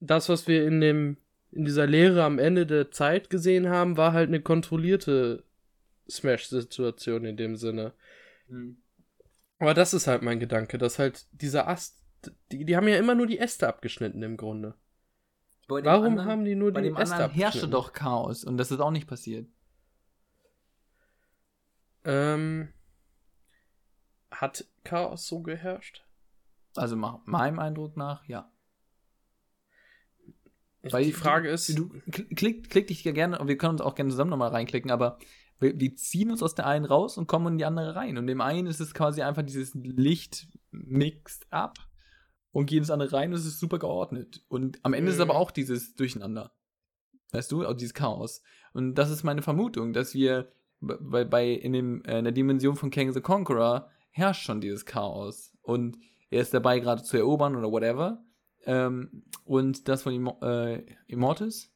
Das, 0.00 0.28
was 0.28 0.48
wir 0.48 0.66
in 0.66 0.80
dem, 0.80 1.16
in 1.50 1.64
dieser 1.64 1.86
Lehre 1.86 2.24
am 2.24 2.38
Ende 2.38 2.66
der 2.66 2.90
Zeit 2.90 3.30
gesehen 3.30 3.68
haben, 3.68 3.96
war 3.96 4.12
halt 4.12 4.28
eine 4.28 4.40
kontrollierte 4.40 5.44
Smash-Situation 6.08 7.24
in 7.24 7.36
dem 7.36 7.56
Sinne. 7.56 7.92
Hm. 8.48 8.82
Aber 9.60 9.74
das 9.74 9.94
ist 9.94 10.08
halt 10.08 10.22
mein 10.22 10.40
Gedanke, 10.40 10.78
dass 10.78 10.98
halt 10.98 11.26
dieser 11.32 11.68
Ast 11.68 12.00
die, 12.50 12.64
die 12.64 12.76
haben 12.76 12.88
ja 12.88 12.96
immer 12.96 13.14
nur 13.14 13.26
die 13.26 13.38
Äste 13.38 13.68
abgeschnitten 13.68 14.22
im 14.22 14.36
Grunde. 14.36 14.74
Warum 15.68 16.06
anderen, 16.06 16.28
haben 16.28 16.44
die 16.44 16.54
nur 16.54 16.72
die 16.72 16.78
Äste 16.80 16.90
abgeschnitten? 16.96 17.18
Bei 17.18 17.28
dem 17.28 17.34
herrschte 17.34 17.68
doch 17.68 17.92
Chaos 17.92 18.44
und 18.44 18.58
das 18.58 18.70
ist 18.70 18.80
auch 18.80 18.90
nicht 18.90 19.06
passiert. 19.06 19.48
Ähm, 22.04 22.72
hat 24.30 24.66
Chaos 24.84 25.26
so 25.26 25.40
geherrscht? 25.40 26.04
Also 26.76 26.96
meinem 26.96 27.58
Eindruck 27.58 27.96
nach, 27.96 28.24
ja. 28.26 28.50
Weil 30.82 31.04
die 31.04 31.12
Frage 31.12 31.48
du, 31.48 31.54
ist. 31.54 31.78
Du, 31.78 31.90
klick, 32.34 32.70
klick 32.70 32.86
dich 32.86 33.02
gerne, 33.02 33.38
und 33.38 33.48
wir 33.48 33.58
können 33.58 33.72
uns 33.72 33.80
auch 33.82 33.94
gerne 33.94 34.10
zusammen 34.10 34.30
nochmal 34.30 34.50
reinklicken, 34.50 34.90
aber 34.90 35.18
wir, 35.60 35.78
wir, 35.78 35.94
ziehen 35.94 36.30
uns 36.30 36.42
aus 36.42 36.54
der 36.54 36.66
einen 36.66 36.84
raus 36.84 37.18
und 37.18 37.26
kommen 37.26 37.54
in 37.54 37.58
die 37.58 37.64
andere 37.64 37.94
rein. 37.94 38.18
Und 38.18 38.26
dem 38.26 38.40
einen 38.40 38.66
ist 38.66 38.80
es 38.80 38.94
quasi 38.94 39.22
einfach 39.22 39.42
dieses 39.42 39.74
Licht 39.74 40.48
mixed 40.70 41.46
up 41.50 41.78
und 42.50 42.66
gehen 42.66 42.78
ins 42.78 42.90
andere 42.90 43.12
rein 43.12 43.30
und 43.30 43.38
es 43.38 43.46
ist 43.46 43.60
super 43.60 43.78
geordnet. 43.78 44.44
Und 44.48 44.78
am 44.82 44.94
Ende 44.94 45.10
mhm. 45.10 45.16
ist 45.16 45.20
aber 45.20 45.36
auch 45.36 45.50
dieses 45.50 45.94
Durcheinander. 45.94 46.52
Weißt 47.32 47.52
du, 47.52 47.64
auch 47.64 47.74
dieses 47.74 47.94
Chaos. 47.94 48.42
Und 48.72 48.94
das 48.94 49.10
ist 49.10 49.22
meine 49.22 49.42
Vermutung, 49.42 49.92
dass 49.92 50.14
wir 50.14 50.52
bei, 50.80 51.24
bei 51.24 51.50
in, 51.50 51.72
dem, 51.72 52.02
äh, 52.04 52.18
in 52.18 52.24
der 52.24 52.32
Dimension 52.32 52.76
von 52.76 52.90
Kang 52.90 53.12
the 53.12 53.20
Conqueror 53.20 53.88
herrscht 54.10 54.44
schon 54.44 54.60
dieses 54.60 54.84
Chaos. 54.86 55.52
Und 55.62 55.98
er 56.30 56.42
ist 56.42 56.54
dabei, 56.54 56.80
gerade 56.80 57.02
zu 57.02 57.16
erobern 57.16 57.54
oder 57.54 57.70
whatever. 57.70 58.24
Ähm, 58.64 59.24
und 59.44 59.88
das 59.88 60.02
von 60.02 60.14
Im 60.14 60.32
äh, 60.42 60.84
Immortus 61.06 61.72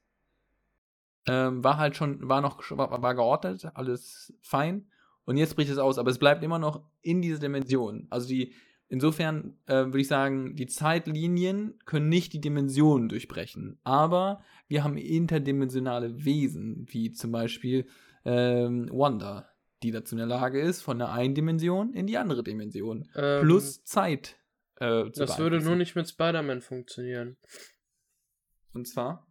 ähm, 1.27 1.65
war 1.65 1.79
halt 1.79 1.97
schon, 1.97 2.29
war 2.29 2.41
noch, 2.41 2.59
war, 2.71 3.03
war 3.03 3.15
geordnet, 3.15 3.71
alles 3.75 4.33
fein. 4.43 4.87
Und 5.25 5.37
jetzt 5.37 5.57
bricht 5.57 5.71
es 5.71 5.79
aus, 5.79 5.99
aber 5.99 6.11
es 6.11 6.19
bleibt 6.19 6.43
immer 6.43 6.59
noch 6.59 6.83
in 7.01 7.23
dieser 7.23 7.39
Dimension. 7.39 8.07
Also 8.11 8.29
die, 8.29 8.53
Insofern 8.89 9.57
äh, 9.67 9.87
würde 9.87 10.01
ich 10.01 10.09
sagen, 10.09 10.57
die 10.57 10.67
Zeitlinien 10.67 11.79
können 11.87 12.09
nicht 12.09 12.33
die 12.33 12.41
Dimensionen 12.41 13.09
durchbrechen. 13.09 13.79
Aber 13.83 14.45
wir 14.69 14.85
haben 14.85 14.99
interdimensionale 14.99 16.25
Wesen, 16.25 16.87
wie 16.91 17.11
zum 17.11 17.33
Beispiel 17.33 17.87
ähm, 18.25 18.89
Wanda, 18.93 19.49
die 19.83 19.91
dazu 19.91 20.15
in 20.15 20.19
der 20.19 20.27
Lage 20.27 20.61
ist, 20.61 20.83
von 20.83 20.99
der 20.99 21.13
einen 21.13 21.35
Dimension 21.35 21.95
in 21.95 22.07
die 22.07 22.19
andere 22.19 22.45
Dimension. 22.45 23.09
Ähm, 23.17 23.43
plus 23.43 23.83
Zeit. 23.85 24.37
Äh, 24.77 25.11
das 25.11 25.39
würde 25.39 25.61
nur 25.61 25.77
nicht 25.77 25.97
mit 25.97 26.09
Spider-Man 26.09 26.61
funktionieren. 26.61 27.37
Und 28.75 28.87
zwar? 28.87 29.27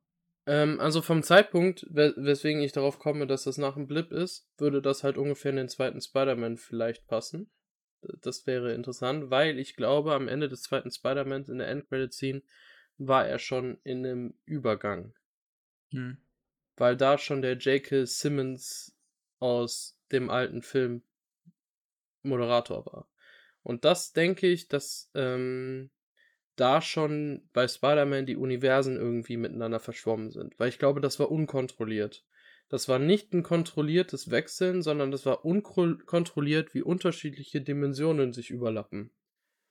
Ähm, 0.46 0.80
also 0.80 1.02
vom 1.02 1.24
Zeitpunkt, 1.24 1.86
weswegen 1.90 2.62
ich 2.62 2.72
darauf 2.72 3.00
komme, 3.00 3.28
dass 3.28 3.44
das 3.44 3.58
nach 3.58 3.76
dem 3.76 3.88
Blip 3.88 4.12
ist, 4.12 4.48
würde 4.58 4.82
das 4.82 5.04
halt 5.04 5.18
ungefähr 5.18 5.52
in 5.52 5.58
den 5.58 5.70
zweiten 5.70 6.02
Spider-Man 6.02 6.58
vielleicht 6.58 7.08
passen. 7.08 7.50
Das 8.22 8.46
wäre 8.46 8.74
interessant, 8.74 9.30
weil 9.30 9.58
ich 9.58 9.76
glaube, 9.76 10.14
am 10.14 10.28
Ende 10.28 10.50
des 10.50 10.64
zweiten 10.64 10.92
Spider-Man 10.92 11.46
in 11.46 11.60
der 11.60 11.70
Endcredit-Scene 11.70 12.42
war 12.98 13.26
er 13.26 13.40
schon 13.40 13.80
in 13.84 14.06
einem 14.06 14.34
Übergang. 14.46 15.14
Hm. 15.92 16.18
Weil 16.76 16.98
da 16.98 17.18
schon 17.18 17.42
der 17.42 17.58
J.K. 17.58 18.06
Simmons 18.06 18.98
aus 19.40 19.98
dem 20.12 20.30
alten 20.30 20.62
Film 20.62 21.04
Moderator 22.24 22.86
war. 22.86 23.10
Und 23.62 23.86
das 23.86 24.12
denke 24.12 24.48
ich, 24.48 24.68
dass 24.68 25.10
ähm, 25.14 25.90
da 26.56 26.82
schon 26.82 27.50
bei 27.54 27.68
Spider-Man 27.68 28.26
die 28.26 28.38
Universen 28.38 28.98
irgendwie 28.98 29.38
miteinander 29.38 29.80
verschwommen 29.80 30.32
sind. 30.32 30.58
Weil 30.60 30.70
ich 30.70 30.80
glaube, 30.80 31.02
das 31.02 31.20
war 31.20 31.32
unkontrolliert. 31.32 32.26
Das 32.70 32.88
war 32.88 33.00
nicht 33.00 33.34
ein 33.34 33.44
kontrolliertes 33.44 34.32
Wechseln, 34.32 34.82
sondern 34.82 35.12
das 35.12 35.26
war 35.26 35.46
unkontrolliert, 35.46 36.74
wie 36.74 36.82
unterschiedliche 36.82 37.62
Dimensionen 37.62 38.34
sich 38.34 38.50
überlappen. 38.50 39.12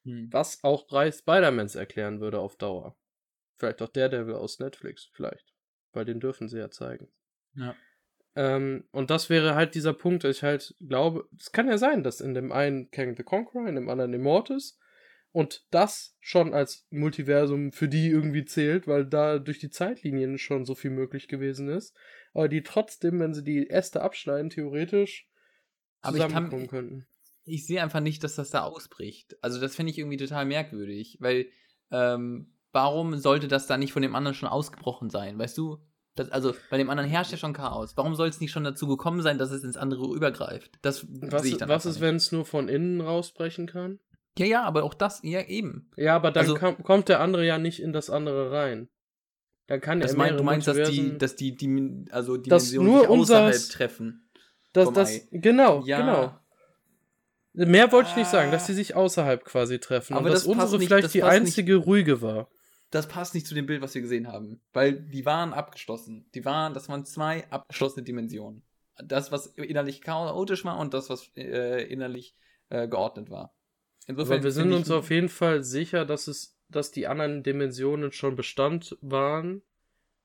Hm. 0.04 0.28
Was 0.30 0.62
auch 0.62 0.86
drei 0.86 1.10
Spider-Mans 1.10 1.74
erklären 1.74 2.20
würde 2.20 2.38
auf 2.38 2.56
Dauer. 2.56 2.96
Vielleicht 3.56 3.82
auch 3.82 3.88
der 3.88 4.08
Devil 4.08 4.34
aus 4.34 4.58
Netflix, 4.58 5.10
vielleicht. 5.12 5.52
Weil 5.92 6.04
den 6.04 6.20
dürfen 6.20 6.48
sie 6.48 6.58
ja 6.58 6.70
zeigen. 6.70 7.08
Ja. 7.54 7.76
Ähm, 8.34 8.84
und 8.92 9.10
das 9.10 9.30
wäre 9.30 9.54
halt 9.54 9.74
dieser 9.74 9.92
Punkt, 9.92 10.24
dass 10.24 10.36
ich 10.36 10.42
halt 10.42 10.74
glaube, 10.80 11.28
es 11.38 11.52
kann 11.52 11.68
ja 11.68 11.78
sein, 11.78 12.02
dass 12.02 12.20
in 12.20 12.34
dem 12.34 12.50
einen 12.50 12.90
Kang 12.90 13.14
the 13.16 13.22
Conqueror, 13.22 13.68
in 13.68 13.74
dem 13.74 13.88
anderen 13.88 14.14
Immortus 14.14 14.78
und 15.32 15.66
das 15.70 16.14
schon 16.20 16.54
als 16.54 16.86
Multiversum 16.90 17.72
für 17.72 17.88
die 17.88 18.08
irgendwie 18.08 18.44
zählt, 18.44 18.86
weil 18.86 19.06
da 19.06 19.38
durch 19.38 19.58
die 19.58 19.70
Zeitlinien 19.70 20.38
schon 20.38 20.64
so 20.64 20.74
viel 20.74 20.90
möglich 20.90 21.26
gewesen 21.26 21.68
ist, 21.68 21.96
aber 22.34 22.48
die 22.48 22.62
trotzdem, 22.62 23.18
wenn 23.18 23.34
sie 23.34 23.42
die 23.42 23.68
Äste 23.70 24.02
abschneiden, 24.02 24.50
theoretisch 24.50 25.28
zusammenkommen 26.04 26.68
könnten. 26.68 27.06
Ich 27.44 27.66
sehe 27.66 27.82
einfach 27.82 28.00
nicht, 28.00 28.22
dass 28.22 28.36
das 28.36 28.50
da 28.50 28.62
ausbricht. 28.62 29.36
Also 29.42 29.60
das 29.60 29.74
finde 29.74 29.90
ich 29.90 29.98
irgendwie 29.98 30.16
total 30.16 30.44
merkwürdig, 30.44 31.16
weil 31.20 31.46
ähm, 31.90 32.54
warum 32.72 33.16
sollte 33.16 33.48
das 33.48 33.66
da 33.66 33.76
nicht 33.76 33.92
von 33.92 34.02
dem 34.02 34.14
anderen 34.14 34.34
schon 34.34 34.48
ausgebrochen 34.48 35.10
sein? 35.10 35.38
Weißt 35.38 35.56
du, 35.58 35.78
das, 36.14 36.30
also 36.30 36.54
bei 36.70 36.76
dem 36.76 36.90
anderen 36.90 37.08
herrscht 37.08 37.32
ja 37.32 37.38
schon 37.38 37.54
Chaos. 37.54 37.96
Warum 37.96 38.14
soll 38.14 38.28
es 38.28 38.40
nicht 38.40 38.50
schon 38.50 38.64
dazu 38.64 38.86
gekommen 38.86 39.22
sein, 39.22 39.38
dass 39.38 39.50
es 39.50 39.64
ins 39.64 39.76
andere 39.78 40.14
übergreift? 40.14 40.78
Das 40.82 41.06
was, 41.08 41.42
sehe 41.42 41.52
ich 41.52 41.58
dann 41.58 41.70
Was 41.70 41.86
ist, 41.86 42.00
wenn 42.00 42.16
es 42.16 42.32
nur 42.32 42.44
von 42.44 42.68
innen 42.68 43.00
rausbrechen 43.00 43.66
kann? 43.66 43.98
Ja, 44.38 44.46
ja, 44.46 44.62
aber 44.62 44.84
auch 44.84 44.94
das, 44.94 45.20
ja, 45.22 45.42
eben. 45.42 45.90
Ja, 45.96 46.16
aber 46.16 46.30
dann 46.30 46.42
also, 46.42 46.54
kam, 46.54 46.82
kommt 46.82 47.08
der 47.08 47.20
andere 47.20 47.46
ja 47.46 47.58
nicht 47.58 47.80
in 47.80 47.92
das 47.92 48.08
andere 48.10 48.50
rein. 48.50 48.88
Dann 49.66 49.80
kann 49.80 50.00
das 50.00 50.16
mein, 50.16 50.36
Du 50.36 50.42
meinst, 50.42 50.66
dass 50.68 50.90
die, 50.90 51.18
dass 51.18 51.36
die, 51.36 51.54
die 51.54 52.06
also 52.10 52.36
Dimensionen 52.36 52.90
nur 52.90 53.08
außerhalb 53.08 53.54
unser, 53.54 53.72
treffen. 53.72 54.28
Das, 54.72 54.92
das, 54.92 55.28
genau, 55.30 55.82
ja. 55.84 56.00
genau. 56.00 56.38
Mehr 57.70 57.92
wollte 57.92 58.10
ich 58.10 58.16
nicht 58.16 58.30
sagen, 58.30 58.50
dass 58.50 58.66
sie 58.66 58.74
sich 58.74 58.94
außerhalb 58.94 59.44
quasi 59.44 59.78
treffen. 59.78 60.14
Aber 60.14 60.26
und 60.26 60.32
dass 60.32 60.44
das 60.44 60.46
unsere 60.46 60.78
nicht, 60.78 60.88
vielleicht 60.88 61.14
die 61.14 61.22
einzige 61.22 61.76
nicht. 61.76 61.86
ruhige 61.86 62.22
war 62.22 62.48
das 62.92 63.08
passt 63.08 63.34
nicht 63.34 63.46
zu 63.46 63.54
dem 63.54 63.66
Bild, 63.66 63.80
was 63.80 63.94
wir 63.94 64.02
gesehen 64.02 64.28
haben. 64.28 64.60
Weil 64.72 64.92
die 64.92 65.24
waren 65.24 65.54
abgeschlossen. 65.54 66.28
Die 66.34 66.44
waren, 66.44 66.74
das 66.74 66.88
waren 66.90 67.06
zwei 67.06 67.50
abgeschlossene 67.50 68.04
Dimensionen. 68.04 68.62
Das, 69.02 69.32
was 69.32 69.46
innerlich 69.46 70.02
chaotisch 70.02 70.64
war 70.66 70.78
und 70.78 70.92
das, 70.92 71.08
was 71.08 71.30
äh, 71.34 71.84
innerlich 71.84 72.36
äh, 72.68 72.86
geordnet 72.86 73.30
war. 73.30 73.54
Insofern 74.06 74.34
Aber 74.34 74.44
wir 74.44 74.50
sind 74.50 74.72
uns 74.72 74.90
auf 74.90 75.10
jeden 75.10 75.28
Fall 75.28 75.62
sicher, 75.62 76.04
dass 76.04 76.26
es, 76.26 76.58
dass 76.68 76.90
die 76.90 77.06
anderen 77.06 77.42
Dimensionen 77.42 78.12
schon 78.12 78.34
Bestand 78.34 78.96
waren. 79.00 79.62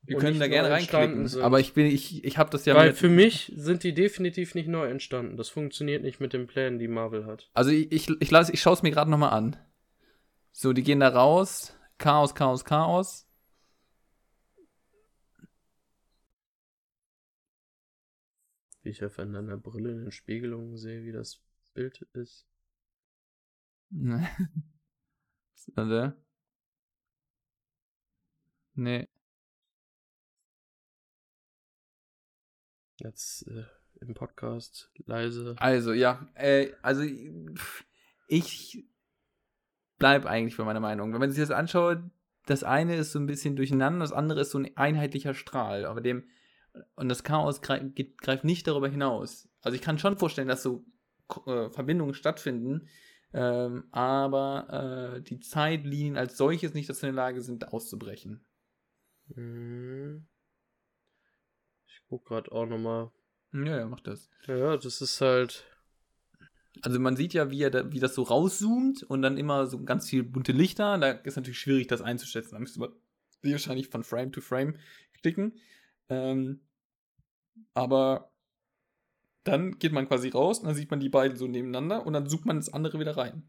Wir 0.01 0.17
können 0.17 0.39
da 0.39 0.47
gerne 0.47 0.69
reinklicken, 0.69 1.27
sind. 1.27 1.41
aber 1.41 1.59
ich 1.59 1.73
bin, 1.73 1.85
ich, 1.85 2.23
ich 2.23 2.37
habe 2.37 2.49
das 2.49 2.65
ja. 2.65 2.75
Weil 2.75 2.93
für 2.93 3.09
mich 3.09 3.51
sind 3.55 3.83
die 3.83 3.93
definitiv 3.93 4.55
nicht 4.55 4.69
neu 4.69 4.87
entstanden. 4.87 5.35
Das 5.35 5.49
funktioniert 5.49 6.01
nicht 6.01 6.19
mit 6.19 6.33
den 6.33 6.47
Plänen, 6.47 6.79
die 6.79 6.87
Marvel 6.87 7.25
hat. 7.25 7.49
Also 7.53 7.71
ich, 7.71 7.91
ich, 7.91 8.09
ich, 8.21 8.31
ich 8.31 8.61
schaue 8.61 8.73
es 8.73 8.83
mir 8.83 8.91
gerade 8.91 9.11
nochmal 9.11 9.31
an. 9.31 9.57
So, 10.53 10.73
die 10.73 10.83
gehen 10.83 11.01
da 11.01 11.09
raus. 11.09 11.75
Chaos, 11.97 12.35
Chaos, 12.35 12.63
Chaos. 12.63 13.27
Wie 18.81 18.89
ich 18.89 19.03
auf 19.03 19.19
einer 19.19 19.57
Brille 19.57 19.91
in 19.91 20.03
den 20.03 20.11
Spiegelungen 20.11 20.77
sehe, 20.77 21.03
wie 21.03 21.11
das 21.11 21.41
Bild 21.73 22.07
ist. 22.13 22.45
Der? 25.77 26.15
Nee. 28.75 29.07
Jetzt 32.99 33.47
äh, 33.47 33.65
im 34.01 34.13
Podcast 34.13 34.91
leise. 35.05 35.55
Also, 35.57 35.93
ja, 35.93 36.27
äh, 36.35 36.71
also 36.81 37.03
ich 38.27 38.85
bleib 39.97 40.25
eigentlich 40.25 40.57
bei 40.57 40.63
meiner 40.63 40.79
Meinung. 40.79 41.13
Wenn 41.13 41.19
man 41.19 41.31
sich 41.31 41.39
das 41.39 41.51
anschaut, 41.51 41.99
das 42.45 42.63
eine 42.63 42.95
ist 42.95 43.11
so 43.11 43.19
ein 43.19 43.27
bisschen 43.27 43.55
durcheinander, 43.55 43.99
das 43.99 44.11
andere 44.11 44.41
ist 44.41 44.51
so 44.51 44.59
ein 44.59 44.75
einheitlicher 44.77 45.33
Strahl, 45.33 45.85
aber 45.85 46.01
dem 46.01 46.27
und 46.95 47.09
das 47.09 47.23
Chaos 47.23 47.61
greift, 47.61 47.95
greift 48.17 48.43
nicht 48.43 48.67
darüber 48.67 48.87
hinaus. 48.87 49.49
Also 49.61 49.75
ich 49.75 49.81
kann 49.81 49.97
schon 49.97 50.17
vorstellen, 50.17 50.47
dass 50.47 50.63
so 50.63 50.85
äh, 51.45 51.69
Verbindungen 51.69 52.13
stattfinden, 52.13 52.87
ähm, 53.39 53.83
aber 53.91 55.13
äh, 55.17 55.21
die 55.21 55.39
Zeitlinien 55.39 56.17
als 56.17 56.37
solches 56.37 56.73
nicht 56.73 56.89
dazu 56.89 57.05
in 57.05 57.13
der 57.13 57.23
Lage 57.23 57.43
sind, 57.43 57.71
auszubrechen. 57.71 58.43
Mhm. 59.27 60.25
Ich 61.85 62.01
guck 62.09 62.25
gerade 62.25 62.51
auch 62.51 62.65
nochmal. 62.65 63.11
Ja, 63.53 63.77
ja, 63.77 63.85
mach 63.85 63.99
das. 63.99 64.31
Ja, 64.47 64.75
das 64.75 65.01
ist 65.01 65.21
halt. 65.21 65.65
Also 66.81 66.99
man 66.99 67.15
sieht 67.15 67.35
ja, 67.35 67.51
wie, 67.51 67.61
er 67.61 67.69
da, 67.69 67.91
wie 67.91 67.99
das 67.99 68.15
so 68.15 68.23
rauszoomt 68.23 69.03
und 69.03 69.21
dann 69.21 69.37
immer 69.37 69.67
so 69.67 69.83
ganz 69.83 70.09
viel 70.09 70.23
bunte 70.23 70.51
Lichter. 70.51 70.97
Da 70.97 71.11
ist 71.11 71.35
natürlich 71.35 71.59
schwierig, 71.59 71.85
das 71.85 72.01
einzuschätzen. 72.01 72.55
Da 72.55 72.59
müsste 72.59 72.79
man 72.79 72.89
wahrscheinlich 73.43 73.89
von 73.89 74.03
Frame 74.03 74.31
to 74.31 74.41
Frame 74.41 74.79
klicken. 75.21 75.59
Ähm, 76.09 76.61
aber 77.75 78.31
dann 79.47 79.79
geht 79.79 79.91
man 79.91 80.07
quasi 80.07 80.29
raus 80.29 80.59
und 80.59 80.67
dann 80.67 80.75
sieht 80.75 80.91
man 80.91 80.99
die 80.99 81.09
beiden 81.09 81.37
so 81.37 81.47
nebeneinander 81.47 82.05
und 82.05 82.13
dann 82.13 82.27
sucht 82.27 82.45
man 82.45 82.57
das 82.57 82.73
andere 82.73 82.99
wieder 82.99 83.15
rein. 83.17 83.43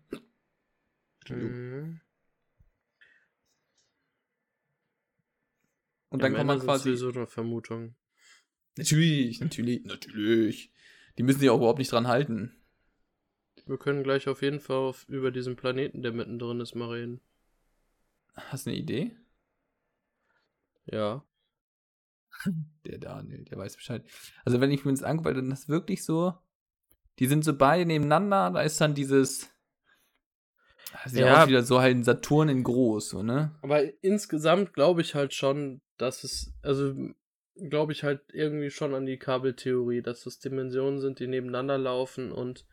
Mhm. 1.29 2.01
Und 6.11 6.23
dann 6.23 6.33
ja, 6.33 6.39
kommt 6.39 6.49
man 6.49 6.61
quasi. 6.61 6.97
so 6.97 7.11
eine 7.11 7.27
Vermutung. 7.27 7.95
Natürlich, 8.77 9.41
natürlich, 9.41 9.85
natürlich. 9.85 10.73
Die 11.19 11.23
müssen 11.23 11.41
sich 11.41 11.51
auch 11.51 11.59
überhaupt 11.59 11.79
nicht 11.79 11.93
dran 11.93 12.07
halten. 12.07 12.55
Wir 13.67 13.77
können 13.77 14.03
gleich 14.03 14.29
auf 14.29 14.41
jeden 14.41 14.61
Fall 14.61 14.77
auf, 14.77 15.07
über 15.09 15.31
diesen 15.31 15.57
Planeten, 15.57 16.03
der 16.03 16.13
mittendrin 16.13 16.61
ist, 16.61 16.75
mal 16.75 16.91
reden. 16.91 17.21
Hast 18.35 18.67
du 18.67 18.71
eine 18.71 18.79
Idee? 18.79 19.17
Ja. 20.87 21.25
Der 22.87 22.99
Daniel, 22.99 23.45
der 23.45 23.59
weiß 23.59 23.77
Bescheid. 23.77 24.05
Also 24.45 24.61
wenn 24.61 24.71
ich 24.71 24.85
mir 24.85 24.93
das 24.93 25.03
angucke, 25.03 25.35
dann 25.35 25.51
ist 25.51 25.63
das 25.65 25.69
wirklich 25.69 26.05
so, 26.05 26.35
die 27.19 27.27
sind 27.27 27.45
so 27.45 27.57
beide 27.57 27.85
nebeneinander, 27.85 28.51
da 28.53 28.63
ist 28.63 28.81
dann 28.81 28.95
dieses, 28.95 29.51
sieht 31.07 31.21
ja 31.21 31.43
auch 31.43 31.49
wieder 31.49 31.63
so 31.63 31.81
halt 31.81 31.97
ein 31.97 32.05
Saturn 32.05 32.49
in 32.49 32.63
groß, 32.63 33.11
so, 33.11 33.23
ne? 33.23 33.57
Aber 33.63 33.83
insgesamt 34.03 34.73
glaube 34.73 35.01
ich 35.01 35.15
halt 35.15 35.35
schon, 35.35 35.81
dass 35.97 36.25
es, 36.25 36.53
also 36.63 36.95
glaube 37.69 37.93
ich 37.93 38.05
halt 38.05 38.21
irgendwie 38.33 38.71
schon 38.71 38.95
an 38.95 39.05
die 39.05 39.19
Kabeltheorie, 39.19 40.03
dass 40.03 40.25
das 40.25 40.39
Dimensionen 40.39 41.01
sind, 41.01 41.19
die 41.19 41.27
nebeneinander 41.27 41.77
laufen 41.77 42.31
und 42.31 42.67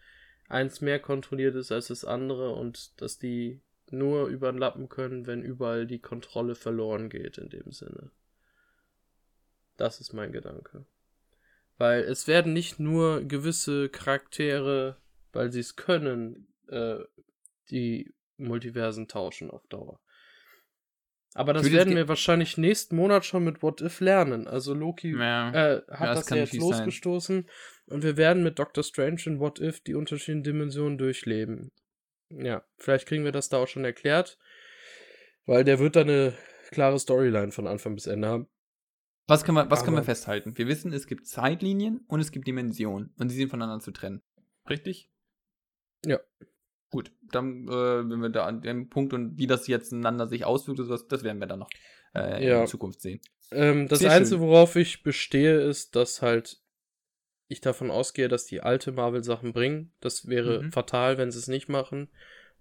eins 0.47 0.81
mehr 0.81 0.99
kontrolliert 0.99 1.55
ist 1.55 1.71
als 1.71 1.87
das 1.87 2.05
andere 2.05 2.53
und 2.53 3.01
dass 3.01 3.17
die 3.17 3.61
nur 3.89 4.27
überlappen 4.27 4.89
können, 4.89 5.25
wenn 5.27 5.43
überall 5.43 5.87
die 5.87 5.99
Kontrolle 5.99 6.55
verloren 6.55 7.09
geht 7.09 7.37
in 7.37 7.49
dem 7.49 7.71
Sinne. 7.71 8.11
Das 9.77 9.99
ist 9.99 10.13
mein 10.13 10.31
Gedanke. 10.31 10.85
Weil 11.77 12.01
es 12.03 12.27
werden 12.27 12.53
nicht 12.53 12.79
nur 12.79 13.23
gewisse 13.23 13.89
Charaktere, 13.89 14.97
weil 15.33 15.51
sie 15.51 15.59
es 15.59 15.75
können, 15.75 16.47
äh, 16.67 16.99
die 17.69 18.13
Multiversen 18.37 19.07
tauschen 19.07 19.51
auf 19.51 19.67
Dauer. 19.67 19.99
Aber 21.33 21.51
das 21.51 21.69
werden 21.69 21.97
wir 21.97 22.07
wahrscheinlich 22.07 22.57
nächsten 22.57 22.95
Monat 22.95 23.25
schon 23.25 23.43
mit 23.43 23.61
What 23.61 23.81
If 23.81 23.99
lernen. 23.99 24.47
Also 24.47 24.73
Loki 24.73 25.11
ja, 25.11 25.49
äh, 25.49 25.81
hat 25.89 25.99
ja, 25.99 26.13
das, 26.13 26.19
das 26.21 26.29
ja 26.29 26.35
jetzt 26.37 26.53
losgestoßen 26.53 27.41
sein. 27.41 27.93
und 27.93 28.03
wir 28.03 28.15
werden 28.15 28.41
mit 28.41 28.57
Doctor 28.57 28.85
Strange 28.85 29.21
in 29.25 29.39
What 29.41 29.59
If 29.59 29.81
die 29.81 29.95
unterschiedlichen 29.95 30.43
Dimensionen 30.43 30.97
durchleben. 30.97 31.71
Ja, 32.29 32.63
vielleicht 32.77 33.05
kriegen 33.05 33.25
wir 33.25 33.33
das 33.33 33.49
da 33.49 33.57
auch 33.57 33.67
schon 33.67 33.83
erklärt, 33.83 34.37
weil 35.45 35.65
der 35.65 35.79
wird 35.79 35.97
da 35.97 36.01
eine 36.01 36.33
klare 36.71 36.99
Storyline 36.99 37.51
von 37.51 37.67
Anfang 37.67 37.95
bis 37.95 38.07
Ende 38.07 38.29
haben. 38.29 38.47
Was 39.27 39.43
können 39.43 39.57
wir, 39.57 39.71
was 39.71 39.83
können 39.83 39.97
wir 39.97 40.03
festhalten? 40.03 40.57
Wir 40.57 40.67
wissen, 40.67 40.93
es 40.93 41.07
gibt 41.07 41.27
Zeitlinien 41.27 42.01
und 42.07 42.19
es 42.19 42.31
gibt 42.31 42.47
Dimensionen 42.47 43.13
und 43.17 43.29
sie 43.29 43.37
sind 43.37 43.49
voneinander 43.49 43.83
zu 43.83 43.91
trennen. 43.91 44.21
Richtig? 44.69 45.09
Ja. 46.05 46.19
Gut, 46.91 47.11
dann, 47.31 47.67
äh, 47.67 48.09
wenn 48.09 48.21
wir 48.21 48.29
da 48.29 48.45
an 48.45 48.61
dem 48.61 48.89
Punkt 48.89 49.13
und 49.13 49.37
wie 49.37 49.47
das 49.47 49.67
jetzt 49.67 49.91
einander 49.91 50.27
sich 50.27 50.45
auswirkt, 50.45 50.79
das, 50.79 51.07
das 51.07 51.23
werden 51.23 51.39
wir 51.39 51.47
dann 51.47 51.59
noch 51.59 51.69
äh, 52.13 52.47
ja. 52.47 52.61
in 52.61 52.67
Zukunft 52.67 53.01
sehen. 53.01 53.19
Ähm, 53.51 53.87
das 53.87 53.99
Sehr 53.99 54.11
Einzige, 54.11 54.39
schön. 54.39 54.47
worauf 54.47 54.75
ich 54.75 55.03
bestehe, 55.03 55.59
ist, 55.59 55.95
dass 55.95 56.21
halt 56.21 56.61
ich 57.47 57.61
davon 57.61 57.91
ausgehe, 57.91 58.27
dass 58.27 58.45
die 58.45 58.61
alte 58.61 58.91
Marvel-Sachen 58.91 59.53
bringen. 59.53 59.93
Das 59.99 60.27
wäre 60.27 60.63
mhm. 60.63 60.71
fatal, 60.71 61.17
wenn 61.17 61.31
sie 61.31 61.39
es 61.39 61.47
nicht 61.47 61.67
machen. 61.67 62.09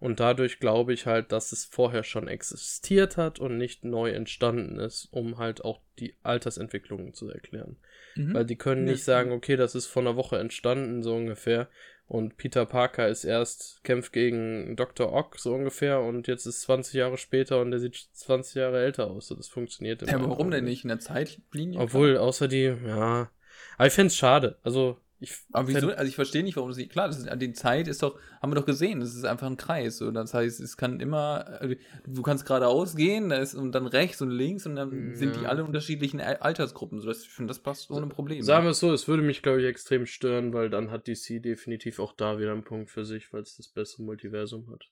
Und 0.00 0.20
dadurch 0.20 0.58
glaube 0.58 0.92
ich 0.92 1.06
halt, 1.06 1.32
dass 1.32 1.52
es 1.52 1.64
vorher 1.64 2.02
schon 2.02 2.28
existiert 2.28 3.16
hat 3.16 3.38
und 3.38 3.56
nicht 3.56 3.84
neu 3.84 4.10
entstanden 4.10 4.78
ist, 4.78 5.08
um 5.12 5.38
halt 5.38 5.64
auch 5.64 5.80
die 5.98 6.14
Altersentwicklungen 6.22 7.14
zu 7.14 7.30
erklären. 7.30 7.76
Mhm. 8.14 8.34
Weil 8.34 8.44
die 8.44 8.56
können 8.56 8.84
nicht 8.84 9.04
sagen, 9.04 9.32
okay, 9.32 9.56
das 9.56 9.74
ist 9.74 9.86
vor 9.86 10.02
einer 10.02 10.16
Woche 10.16 10.38
entstanden, 10.38 11.02
so 11.02 11.14
ungefähr. 11.14 11.68
Und 12.06 12.36
Peter 12.36 12.66
Parker 12.66 13.08
ist 13.08 13.24
erst, 13.24 13.82
kämpft 13.82 14.12
gegen 14.12 14.76
Dr. 14.76 15.10
Ock, 15.10 15.38
so 15.38 15.54
ungefähr, 15.54 16.00
und 16.00 16.26
jetzt 16.26 16.44
ist 16.44 16.60
20 16.62 16.94
Jahre 16.94 17.16
später 17.16 17.62
und 17.62 17.70
der 17.70 17.80
sieht 17.80 17.96
20 17.96 18.56
Jahre 18.56 18.82
älter 18.82 19.10
aus. 19.10 19.28
So, 19.28 19.34
das 19.34 19.48
funktioniert 19.48 20.02
immer. 20.02 20.12
Ja, 20.12 20.28
warum 20.28 20.50
denn 20.50 20.64
nicht 20.64 20.84
in 20.84 20.88
der 20.88 21.00
Zeitlinie? 21.00 21.80
Obwohl, 21.80 22.18
außer 22.18 22.46
die, 22.46 22.74
ja. 22.86 23.30
Aber 23.78 23.86
ich 23.86 23.92
fände 23.94 24.08
es 24.08 24.16
schade. 24.16 24.58
Also, 24.62 24.98
ich 25.24 25.34
aber 25.52 25.68
wieso? 25.68 25.90
Also 25.90 26.04
ich 26.04 26.14
verstehe 26.14 26.42
nicht, 26.42 26.56
warum 26.56 26.72
sie. 26.72 26.86
Klar, 26.86 27.08
das 27.08 27.18
ist, 27.18 27.28
die 27.36 27.52
Zeit 27.52 27.88
ist 27.88 28.02
doch, 28.02 28.18
haben 28.40 28.52
wir 28.52 28.56
doch 28.56 28.66
gesehen, 28.66 29.00
das 29.00 29.14
ist 29.14 29.24
einfach 29.24 29.46
ein 29.46 29.56
Kreis. 29.56 29.98
So. 29.98 30.10
Das 30.10 30.34
heißt, 30.34 30.60
es 30.60 30.76
kann 30.76 31.00
immer, 31.00 31.60
äh, 31.60 31.76
du 32.06 32.22
kannst 32.22 32.46
geradeaus 32.46 32.94
gehen, 32.96 33.28
da 33.28 33.36
ist 33.36 33.54
und 33.54 33.72
dann 33.72 33.86
rechts 33.86 34.22
und 34.22 34.30
links 34.30 34.66
und 34.66 34.76
dann 34.76 35.10
ja. 35.10 35.14
sind 35.16 35.36
die 35.36 35.46
alle 35.46 35.64
unterschiedlichen 35.64 36.20
Altersgruppen. 36.20 37.00
So, 37.00 37.08
das, 37.08 37.22
ich 37.22 37.30
finde, 37.30 37.48
das 37.48 37.58
passt 37.58 37.90
ohne 37.90 38.06
Probleme. 38.06 38.42
Sagen 38.42 38.64
wir 38.64 38.70
es 38.70 38.80
so, 38.80 38.92
es 38.92 39.08
würde 39.08 39.22
mich, 39.22 39.42
glaube 39.42 39.60
ich, 39.60 39.66
extrem 39.66 40.06
stören, 40.06 40.52
weil 40.52 40.70
dann 40.70 40.90
hat 40.90 41.08
DC 41.08 41.42
definitiv 41.42 41.98
auch 41.98 42.12
da 42.12 42.38
wieder 42.38 42.52
einen 42.52 42.64
Punkt 42.64 42.90
für 42.90 43.04
sich, 43.04 43.32
weil 43.32 43.42
es 43.42 43.56
das 43.56 43.68
beste 43.68 44.02
Multiversum 44.02 44.70
hat. 44.70 44.84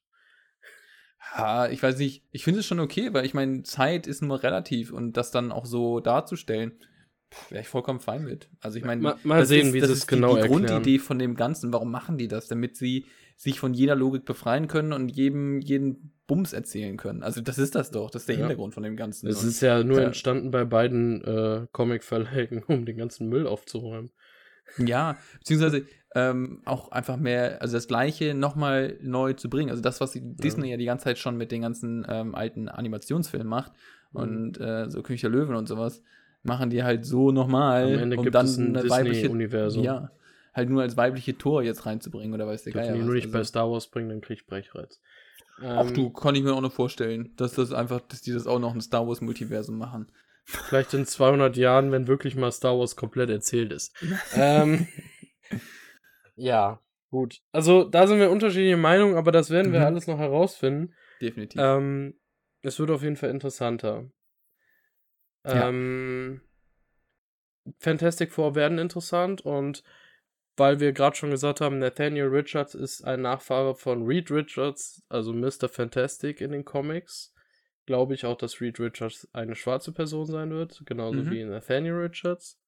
Ja, 1.37 1.68
ich 1.68 1.83
weiß 1.83 1.99
nicht, 1.99 2.24
ich 2.33 2.43
finde 2.45 2.61
es 2.61 2.66
schon 2.66 2.80
okay, 2.80 3.12
weil 3.12 3.24
ich 3.24 3.33
meine, 3.33 3.62
Zeit 3.62 4.07
ist 4.07 4.22
nur 4.22 4.43
relativ 4.43 4.93
und 4.93 5.16
das 5.16 5.30
dann 5.30 5.53
auch 5.53 5.66
so 5.66 6.01
darzustellen 6.01 6.72
wäre 7.51 7.62
ich 7.62 7.68
vollkommen 7.68 8.01
fein 8.01 8.24
mit. 8.24 8.49
Also 8.61 8.78
ich 8.78 8.85
meine, 8.85 9.03
mal, 9.03 9.16
mal 9.24 9.47
sehen, 9.47 9.68
ist, 9.68 9.74
wie 9.74 9.80
sie 9.80 9.93
es 9.93 10.07
genau 10.07 10.37
die, 10.37 10.43
die 10.43 10.49
Grundidee 10.49 10.99
von 10.99 11.18
dem 11.18 11.35
Ganzen. 11.35 11.72
Warum 11.72 11.91
machen 11.91 12.18
die 12.18 12.28
das? 12.28 12.49
Damit 12.49 12.76
sie 12.76 13.07
sich 13.37 13.59
von 13.59 13.74
jeder 13.74 13.97
Logik 13.97 14.24
befreien 14.24 14.68
können 14.68 14.93
und 14.93 15.09
jedem 15.09 15.61
jeden 15.61 16.12
Bums 16.26 16.53
erzählen 16.53 16.97
können. 16.97 17.22
Also 17.22 17.41
das 17.41 17.59
ist 17.59 17.74
das 17.74 17.91
doch. 17.91 18.11
Das 18.11 18.22
ist 18.22 18.28
der 18.28 18.37
ja. 18.37 18.41
Hintergrund 18.43 18.74
von 18.74 18.83
dem 18.83 18.97
Ganzen. 18.97 19.26
Es 19.26 19.43
ist 19.43 19.61
ja 19.61 19.83
nur 19.83 20.01
ja. 20.01 20.07
entstanden 20.07 20.51
bei 20.51 20.64
beiden 20.64 21.22
äh, 21.24 21.66
Comic-Verlagen, 21.72 22.62
um 22.68 22.87
den 22.87 22.97
ganzen 22.97 23.28
Müll 23.28 23.47
aufzuräumen. 23.47 24.11
Ja, 24.78 25.18
beziehungsweise 25.39 25.87
ähm, 26.14 26.62
auch 26.64 26.91
einfach 26.93 27.16
mehr, 27.16 27.61
also 27.61 27.76
das 27.76 27.89
Gleiche 27.89 28.35
nochmal 28.35 28.99
neu 29.03 29.33
zu 29.33 29.51
bringen. 29.51 29.70
Also 29.70 29.83
das, 29.83 30.01
was 30.01 30.14
ja. 30.14 30.20
Disney 30.24 30.70
ja 30.70 30.76
die 30.76 30.85
ganze 30.85 31.05
Zeit 31.05 31.18
schon 31.18 31.37
mit 31.37 31.53
den 31.53 31.62
ganzen 31.62 32.07
ähm, 32.09 32.35
alten 32.35 32.68
Animationsfilmen 32.68 33.49
macht 33.49 33.72
mhm. 34.12 34.20
und 34.20 34.61
äh, 34.61 34.89
so 34.89 35.03
König 35.03 35.22
der 35.22 35.30
Löwen 35.30 35.57
und 35.57 35.66
sowas 35.66 36.03
machen 36.43 36.70
die 36.70 36.82
halt 36.82 37.05
so 37.05 37.30
nochmal, 37.30 37.95
Am 37.95 37.99
Ende 38.01 38.16
um 38.16 38.24
gibt 38.24 38.34
dann 38.34 38.47
es 38.47 38.57
ein 38.57 38.76
eine 38.76 38.88
weibliche 38.88 39.30
Universum. 39.30 39.84
Ja, 39.84 40.11
halt 40.55 40.68
nur 40.68 40.82
als 40.82 40.97
weibliche 40.97 41.38
Tor 41.38 41.62
jetzt 41.62 41.86
reinzubringen 41.86 42.34
oder 42.34 42.47
weiß 42.47 42.64
der 42.64 42.72
Geier. 42.72 42.88
Wenn 42.88 43.01
die 43.01 43.05
nur 43.05 43.14
nicht 43.14 43.26
also. 43.26 43.38
bei 43.38 43.45
Star 43.45 43.70
Wars 43.70 43.88
bringen, 43.88 44.09
dann 44.09 44.20
krieg 44.20 44.38
ich 44.40 44.47
Brechreiz. 44.47 45.01
Ach 45.61 45.88
ähm, 45.88 45.95
du, 45.95 46.11
kann 46.11 46.34
ich 46.34 46.43
mir 46.43 46.55
auch 46.55 46.61
noch 46.61 46.72
vorstellen, 46.72 47.32
dass 47.36 47.55
das 47.55 47.72
einfach, 47.72 48.01
dass 48.01 48.22
die 48.22 48.32
das 48.32 48.47
auch 48.47 48.59
noch 48.59 48.74
ein 48.74 48.80
Star 48.80 49.07
Wars 49.07 49.20
Multiversum 49.20 49.78
machen. 49.78 50.11
Vielleicht 50.45 50.93
in 50.95 51.07
200 51.07 51.57
Jahren, 51.57 51.93
wenn 51.93 52.09
wirklich 52.09 52.34
mal 52.34 52.51
Star 52.51 52.78
Wars 52.78 52.97
komplett 52.97 53.30
erzählt 53.30 53.72
ist. 53.72 53.95
ähm, 54.34 54.88
ja, 56.34 56.80
gut. 57.11 57.40
Also 57.53 57.84
da 57.84 58.07
sind 58.07 58.18
wir 58.18 58.30
unterschiedliche 58.30 58.76
Meinungen, 58.76 59.16
aber 59.16 59.30
das 59.30 59.51
werden 59.51 59.72
wir 59.72 59.80
mhm. 59.80 59.86
alles 59.86 60.07
noch 60.07 60.18
herausfinden. 60.18 60.95
Definitiv. 61.20 61.61
Ähm, 61.62 62.14
es 62.62 62.78
wird 62.78 62.90
auf 62.90 63.03
jeden 63.03 63.16
Fall 63.16 63.30
interessanter. 63.30 64.11
Ja. 65.45 65.68
Ähm, 65.68 66.40
Fantastic 67.78 68.32
Four 68.32 68.55
werden 68.55 68.78
interessant 68.78 69.40
und 69.43 69.82
weil 70.57 70.80
wir 70.80 70.93
gerade 70.93 71.16
schon 71.16 71.30
gesagt 71.30 71.61
haben, 71.61 71.78
Nathaniel 71.78 72.26
Richards 72.26 72.74
ist 72.74 73.05
ein 73.05 73.22
Nachfahre 73.22 73.74
von 73.74 74.05
Reed 74.05 74.30
Richards, 74.30 75.03
also 75.09 75.32
Mr. 75.32 75.68
Fantastic 75.68 76.40
in 76.40 76.53
den 76.53 76.64
Comics. 76.64 77.34
Glaube 77.86 78.14
ich 78.14 78.26
auch, 78.26 78.36
dass 78.36 78.61
Reed 78.61 78.78
Richards 78.78 79.28
eine 79.32 79.55
schwarze 79.55 79.93
Person 79.93 80.26
sein 80.26 80.51
wird, 80.51 80.82
genauso 80.84 81.20
mhm. 81.20 81.30
wie 81.30 81.45
Nathaniel 81.45 81.95
Richards. 81.95 82.61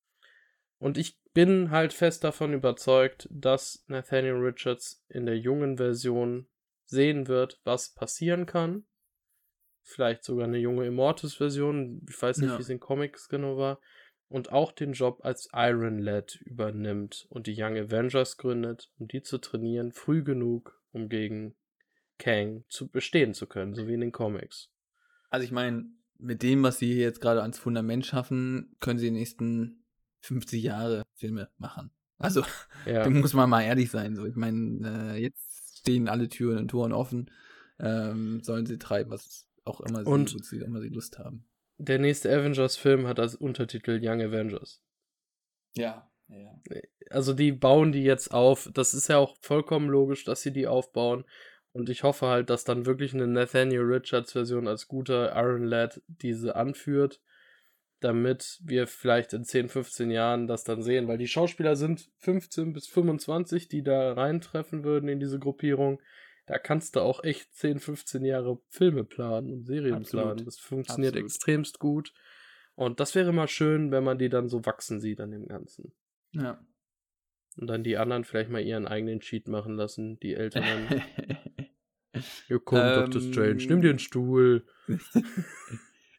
Und 0.79 0.99
ich 0.99 1.21
bin 1.35 1.71
halt 1.71 1.93
fest 1.93 2.25
davon 2.25 2.53
überzeugt, 2.53 3.29
dass 3.31 3.85
Nathaniel 3.87 4.35
Richards 4.37 5.05
in 5.09 5.27
der 5.27 5.39
jungen 5.39 5.77
Version 5.77 6.49
sehen 6.87 7.29
wird, 7.29 7.61
was 7.65 7.95
passieren 7.95 8.47
kann 8.47 8.85
vielleicht 9.85 10.25
sogar 10.25 10.47
eine 10.47 10.59
junge 10.59 10.87
Immortus-Version, 10.87 12.07
ich 12.09 12.21
weiß 12.21 12.39
nicht, 12.39 12.51
ja. 12.51 12.59
wie 12.59 12.63
es 12.63 12.69
in 12.69 12.81
Comics 12.81 13.29
genau 13.29 13.57
war, 13.57 13.79
und 14.29 14.51
auch 14.51 14.73
den 14.73 14.95
Job 14.95 15.21
als 15.23 15.49
Iron 15.53 15.99
Lad 15.99 16.41
übernimmt 16.45 17.27
und 17.29 17.47
die 17.47 17.55
Young 17.57 17.77
Avengers 17.77 18.37
gründet, 18.37 18.91
um 18.99 19.07
die 19.07 19.23
zu 19.23 19.39
trainieren, 19.39 19.93
früh 19.93 20.25
genug, 20.25 20.81
um 20.93 21.09
gegen 21.09 21.55
Kang 22.19 22.65
zu 22.69 22.89
bestehen 22.89 23.35
zu 23.35 23.47
können, 23.47 23.75
so 23.75 23.87
wie 23.87 23.95
in 23.95 24.01
den 24.01 24.13
Comics. 24.13 24.71
Also 25.31 25.45
ich 25.45 25.53
meine, 25.53 25.87
mit 26.19 26.43
dem, 26.43 26.63
was 26.63 26.79
sie 26.79 26.95
jetzt 26.95 27.21
gerade 27.21 27.43
ans 27.43 27.59
Fundament 27.59 28.07
schaffen, 28.07 28.77
können 28.81 28.99
sie 28.99 29.07
die 29.07 29.19
nächsten 29.19 29.85
50 30.21 30.63
Jahre 30.63 31.03
Filme 31.15 31.51
machen. 31.59 31.91
Also, 32.19 32.43
ja. 32.87 33.03
da 33.05 33.11
muss 33.11 33.35
man 33.35 33.51
mal 33.51 33.63
ehrlich 33.63 33.91
sein. 33.91 34.17
So, 34.17 34.25
ich 34.25 34.37
meine, 34.37 35.15
äh, 35.15 35.21
jetzt 35.21 35.79
stehen 35.81 36.09
alle 36.09 36.29
Türen 36.29 36.59
und 36.59 36.69
Toren 36.69 36.93
offen. 36.93 37.31
Ähm, 37.79 38.41
sollen 38.43 38.67
sie 38.67 38.79
treiben, 38.79 39.11
was 39.11 39.49
auch 39.65 39.81
immer 39.81 40.05
sie, 40.05 40.11
und 40.11 40.45
sie, 40.45 40.59
immer 40.59 40.81
sie 40.81 40.89
Lust 40.89 41.19
haben. 41.19 41.47
Der 41.79 41.99
nächste 41.99 42.31
Avengers-Film 42.31 43.07
hat 43.07 43.19
als 43.19 43.35
Untertitel 43.35 43.99
Young 44.03 44.23
Avengers. 44.23 44.83
Ja, 45.75 46.09
ja. 46.29 46.61
Also 47.11 47.33
die 47.33 47.53
bauen 47.53 47.93
die 47.93 48.03
jetzt 48.03 48.33
auf. 48.33 48.71
Das 48.73 48.95
ist 48.95 49.09
ja 49.09 49.19
auch 49.19 49.37
vollkommen 49.41 49.89
logisch, 49.89 50.25
dass 50.25 50.43
sie 50.43 50.53
die 50.53 50.67
aufbauen. 50.67 51.25
Und 51.73 51.89
ich 51.89 52.05
hoffe 52.05 52.29
halt, 52.29 52.51
dass 52.51 52.65
dann 52.65 52.87
wirklich 52.87 53.15
eine 53.15 53.27
Nathaniel 53.27 53.83
Richards 53.83 54.33
Version 54.33 54.69
als 54.69 54.87
guter 54.87 55.35
Iron 55.35 55.65
Lad 55.65 56.01
diese 56.07 56.55
anführt, 56.55 57.21
damit 57.99 58.61
wir 58.63 58.87
vielleicht 58.87 59.33
in 59.33 59.45
10, 59.45 59.69
15 59.69 60.11
Jahren 60.11 60.47
das 60.47 60.63
dann 60.63 60.83
sehen, 60.83 61.09
weil 61.09 61.19
die 61.19 61.27
Schauspieler 61.27 61.75
sind 61.75 62.11
15 62.19 62.73
bis 62.73 62.87
25, 62.87 63.69
die 63.69 63.83
da 63.83 64.13
reintreffen 64.13 64.85
würden 64.85 65.09
in 65.09 65.19
diese 65.19 65.41
Gruppierung 65.41 66.01
da 66.47 66.59
kannst 66.59 66.97
du 66.97 67.01
auch 67.01 67.25
echt 67.25 67.55
10, 67.55 67.81
15 67.81 68.25
Jahre 68.25 68.59
Filme 68.69 69.05
planen 69.05 69.53
und 69.53 69.65
Serien 69.65 69.95
Absolut. 69.95 70.25
planen. 70.27 70.45
Das 70.45 70.59
funktioniert 70.59 71.15
Absolut. 71.15 71.31
extremst 71.31 71.79
gut. 71.79 72.13
Und 72.75 73.01
das 73.01 73.15
wäre 73.15 73.33
mal 73.33 73.49
schön, 73.49 73.91
wenn 73.91 74.05
man 74.05 74.19
die 74.19 74.29
dann 74.29 74.49
so 74.49 74.65
wachsen 74.67 75.01
sieht 75.01 75.21
an 75.21 75.31
dem 75.31 75.47
Ganzen. 75.47 75.93
Ja. 76.33 76.65
Und 77.57 77.69
dann 77.69 77.85
die 77.85 77.97
anderen 77.97 78.25
vielleicht 78.25 78.51
mal 78.51 78.61
ihren 78.61 78.87
eigenen 78.87 79.21
Cheat 79.21 79.49
machen 79.49 79.75
lassen, 79.75 80.19
die 80.21 80.35
Älteren. 80.35 81.03
Hier 82.47 82.61
kommt 82.61 82.83
ähm, 82.83 83.11
Dr. 83.11 83.23
Strange, 83.23 83.65
nimm 83.67 83.81
dir 83.81 83.91
einen 83.91 83.99
Stuhl. 83.99 84.67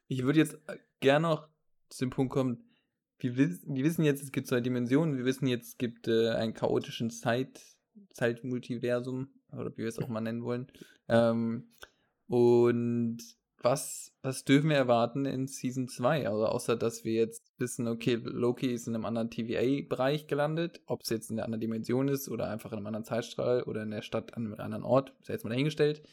ich 0.07 0.23
würde 0.23 0.39
jetzt 0.39 0.57
gerne 1.01 1.27
noch 1.27 1.47
zu 1.89 2.05
dem 2.05 2.09
Punkt 2.09 2.33
kommen, 2.33 2.63
wir, 3.19 3.37
wiss, 3.37 3.63
wir 3.65 3.83
wissen 3.83 4.03
jetzt, 4.03 4.23
es 4.23 4.31
gibt 4.31 4.47
zwei 4.47 4.61
Dimensionen, 4.61 5.17
wir 5.17 5.25
wissen 5.25 5.47
jetzt, 5.47 5.67
es 5.67 5.77
gibt 5.77 6.07
äh, 6.07 6.31
einen 6.31 6.53
chaotischen 6.53 7.09
Zeit, 7.09 7.61
Zeitmultiversum 8.13 9.29
oder 9.57 9.71
wie 9.71 9.83
wir 9.83 9.87
es 9.87 9.99
auch 9.99 10.07
mal 10.07 10.21
nennen 10.21 10.43
wollen. 10.43 10.67
Ähm, 11.07 11.69
und 12.27 13.19
was, 13.65 14.15
was 14.21 14.45
dürfen 14.45 14.69
wir 14.69 14.77
erwarten 14.77 15.25
in 15.25 15.47
Season 15.47 15.87
2? 15.87 16.27
Also 16.27 16.45
außer, 16.45 16.75
dass 16.75 17.03
wir 17.03 17.13
jetzt 17.13 17.51
wissen, 17.57 17.87
okay, 17.87 18.19
Loki 18.23 18.67
ist 18.67 18.87
in 18.87 18.95
einem 18.95 19.05
anderen 19.05 19.31
TVA-Bereich 19.31 20.27
gelandet, 20.27 20.81
ob 20.85 21.01
es 21.01 21.09
jetzt 21.09 21.31
in 21.31 21.37
einer 21.37 21.45
anderen 21.45 21.61
Dimension 21.61 22.07
ist 22.07 22.29
oder 22.29 22.49
einfach 22.49 22.71
in 22.71 22.77
einem 22.77 22.87
anderen 22.87 23.05
Zeitstrahl 23.05 23.63
oder 23.63 23.83
in 23.83 23.91
der 23.91 24.03
Stadt 24.03 24.35
an 24.35 24.45
einem 24.45 24.59
anderen 24.59 24.83
Ort, 24.83 25.13
ist 25.19 25.29
ja 25.29 25.33
jetzt 25.33 25.43
mal 25.43 25.49
dahingestellt. 25.49 26.03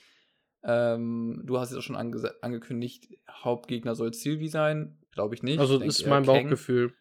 Ähm, 0.64 1.42
du 1.44 1.58
hast 1.58 1.72
es 1.72 1.76
auch 1.76 1.82
schon 1.82 1.96
ange 1.96 2.32
angekündigt, 2.40 3.08
Hauptgegner 3.28 3.94
soll 3.94 4.14
Sylvie 4.14 4.48
sein, 4.48 4.98
glaube 5.10 5.34
ich 5.34 5.42
nicht. 5.42 5.58
Also 5.58 5.78
das 5.78 5.98
ist 6.00 6.06
mein 6.06 6.24
Kang. 6.24 6.44
Bauchgefühl. 6.44 6.94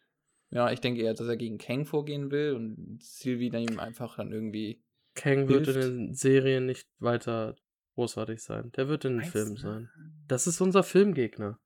Ja, 0.50 0.70
ich 0.72 0.82
denke 0.82 1.02
eher, 1.02 1.14
dass 1.14 1.28
er 1.28 1.38
gegen 1.38 1.60
Kang 1.60 1.86
vorgehen 1.86 2.30
will 2.30 2.54
und 2.56 3.02
Sylvie 3.02 3.50
dann 3.50 3.62
ihm 3.62 3.80
einfach 3.80 4.18
dann 4.18 4.34
irgendwie 4.34 4.84
Kang 5.16 5.48
wird 5.48 5.68
in 5.68 5.74
den 5.76 6.14
Serien 6.14 6.66
nicht 6.66 6.88
weiter 7.00 7.56
großartig 7.96 8.42
sein. 8.42 8.72
Der 8.76 8.88
wird 8.88 9.06
in 9.06 9.18
den 9.18 9.24
Filmen 9.30 9.58
sein. 9.58 9.90
Das 10.28 10.48
ist 10.48 10.62
unser 10.62 10.84
Filmgegner. 10.84 11.60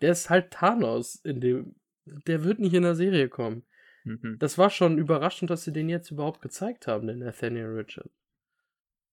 Der 0.00 0.12
ist 0.12 0.30
halt 0.30 0.50
Thanos 0.50 1.16
in 1.16 1.40
dem. 1.40 1.76
Der 2.04 2.44
wird 2.44 2.60
nicht 2.60 2.74
in 2.74 2.82
der 2.82 2.94
Serie 2.94 3.28
kommen. 3.28 3.64
Mhm. 4.04 4.36
Das 4.38 4.58
war 4.58 4.70
schon 4.70 4.98
überraschend, 4.98 5.50
dass 5.50 5.64
sie 5.64 5.72
den 5.72 5.88
jetzt 5.88 6.10
überhaupt 6.10 6.42
gezeigt 6.42 6.86
haben, 6.86 7.06
den 7.06 7.20
Nathaniel 7.20 7.66
Richard. 7.66 8.10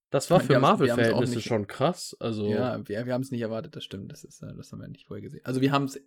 Das 0.10 0.30
war 0.30 0.42
für 0.42 0.60
Marvel-Verhältnisse 0.60 1.40
schon 1.40 1.68
krass. 1.68 2.18
Also 2.20 2.50
ja, 2.50 2.86
wir, 2.88 3.06
wir 3.06 3.14
haben 3.14 3.22
es 3.22 3.32
nicht 3.32 3.42
erwartet, 3.42 3.78
das 3.78 3.86
stimmt. 3.86 4.12
Das, 4.12 4.26
ist, 4.26 4.44
äh, 4.44 4.54
das 4.58 4.72
haben 4.72 4.82
wir 4.82 4.90
nicht 4.90 5.08
vorher 5.08 5.22
gesehen. 5.22 5.40
Also 5.46 5.62
wir 5.62 5.72
haben 5.72 5.86
es 5.86 6.02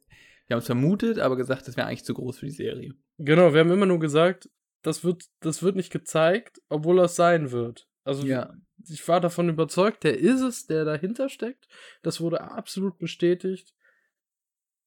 wir 0.47 0.61
vermutet, 0.61 1.19
aber 1.19 1.37
gesagt, 1.37 1.67
das 1.67 1.77
wäre 1.77 1.87
eigentlich 1.87 2.05
zu 2.05 2.13
groß 2.13 2.39
für 2.39 2.47
die 2.47 2.53
Serie. 2.53 2.95
Genau, 3.19 3.55
wir 3.55 3.61
haben 3.61 3.71
immer 3.71 3.87
nur 3.87 3.99
gesagt, 3.99 4.51
das 4.85 5.03
wird, 5.03 5.25
das 5.41 5.63
wird 5.63 5.77
nicht 5.77 5.91
gezeigt, 5.91 6.61
obwohl 6.69 6.97
das 6.97 7.17
sein 7.17 7.51
wird. 7.51 7.89
Also 8.05 8.27
ja. 8.27 8.55
ich 8.89 9.07
war 9.09 9.21
davon 9.21 9.49
überzeugt, 9.49 10.05
der 10.05 10.19
ist 10.19 10.43
es, 10.43 10.67
der 10.67 10.85
dahinter 10.85 11.29
steckt. 11.29 11.67
Das 12.03 12.21
wurde 12.21 12.43
absolut 12.43 12.99
bestätigt, 12.99 13.75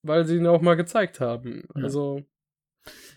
weil 0.04 0.26
sie 0.26 0.38
ihn 0.38 0.48
auch 0.48 0.62
mal 0.62 0.76
gezeigt 0.76 1.20
haben. 1.20 1.64
Ja. 1.76 1.84
Also 1.84 2.24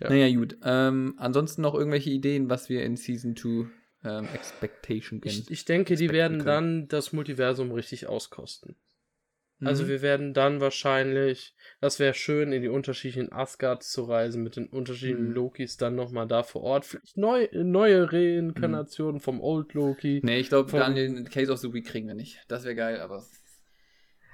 Ja. 0.00 0.08
Naja, 0.08 0.34
gut. 0.34 0.56
Ähm, 0.64 1.14
ansonsten 1.18 1.62
noch 1.62 1.74
irgendwelche 1.74 2.10
Ideen, 2.10 2.48
was 2.48 2.68
wir 2.68 2.82
in 2.82 2.96
Season 2.96 3.36
2 3.36 3.68
ähm, 4.04 4.28
Expectation 4.34 5.20
kennen? 5.20 5.42
Ich, 5.42 5.50
ich 5.50 5.64
denke, 5.64 5.96
die 5.96 6.10
werden 6.10 6.38
können. 6.38 6.46
dann 6.46 6.88
das 6.88 7.12
Multiversum 7.12 7.70
richtig 7.70 8.06
auskosten. 8.06 8.76
Also 9.62 9.84
mhm. 9.84 9.88
wir 9.88 10.02
werden 10.02 10.32
dann 10.32 10.60
wahrscheinlich, 10.60 11.54
das 11.80 11.98
wäre 11.98 12.14
schön, 12.14 12.52
in 12.52 12.62
die 12.62 12.68
unterschiedlichen 12.68 13.30
Asgards 13.30 13.90
zu 13.90 14.04
reisen, 14.04 14.42
mit 14.42 14.56
den 14.56 14.66
unterschiedlichen 14.66 15.28
mhm. 15.28 15.34
Lokis 15.34 15.76
dann 15.76 15.94
nochmal 15.94 16.26
da 16.26 16.42
vor 16.42 16.62
Ort. 16.62 16.86
Vielleicht 16.86 17.16
neu, 17.16 17.48
neue 17.52 18.10
Reinkarnationen 18.10 19.16
mhm. 19.16 19.20
vom 19.20 19.40
Old 19.40 19.74
Loki. 19.74 20.20
Nee, 20.24 20.38
ich 20.40 20.48
glaube, 20.48 20.70
Daniel, 20.70 21.24
Case 21.24 21.52
of 21.52 21.58
the 21.58 21.72
Week 21.72 21.86
kriegen 21.86 22.08
wir 22.08 22.14
nicht. 22.14 22.42
Das 22.48 22.64
wäre 22.64 22.74
geil, 22.74 23.00
aber. 23.00 23.24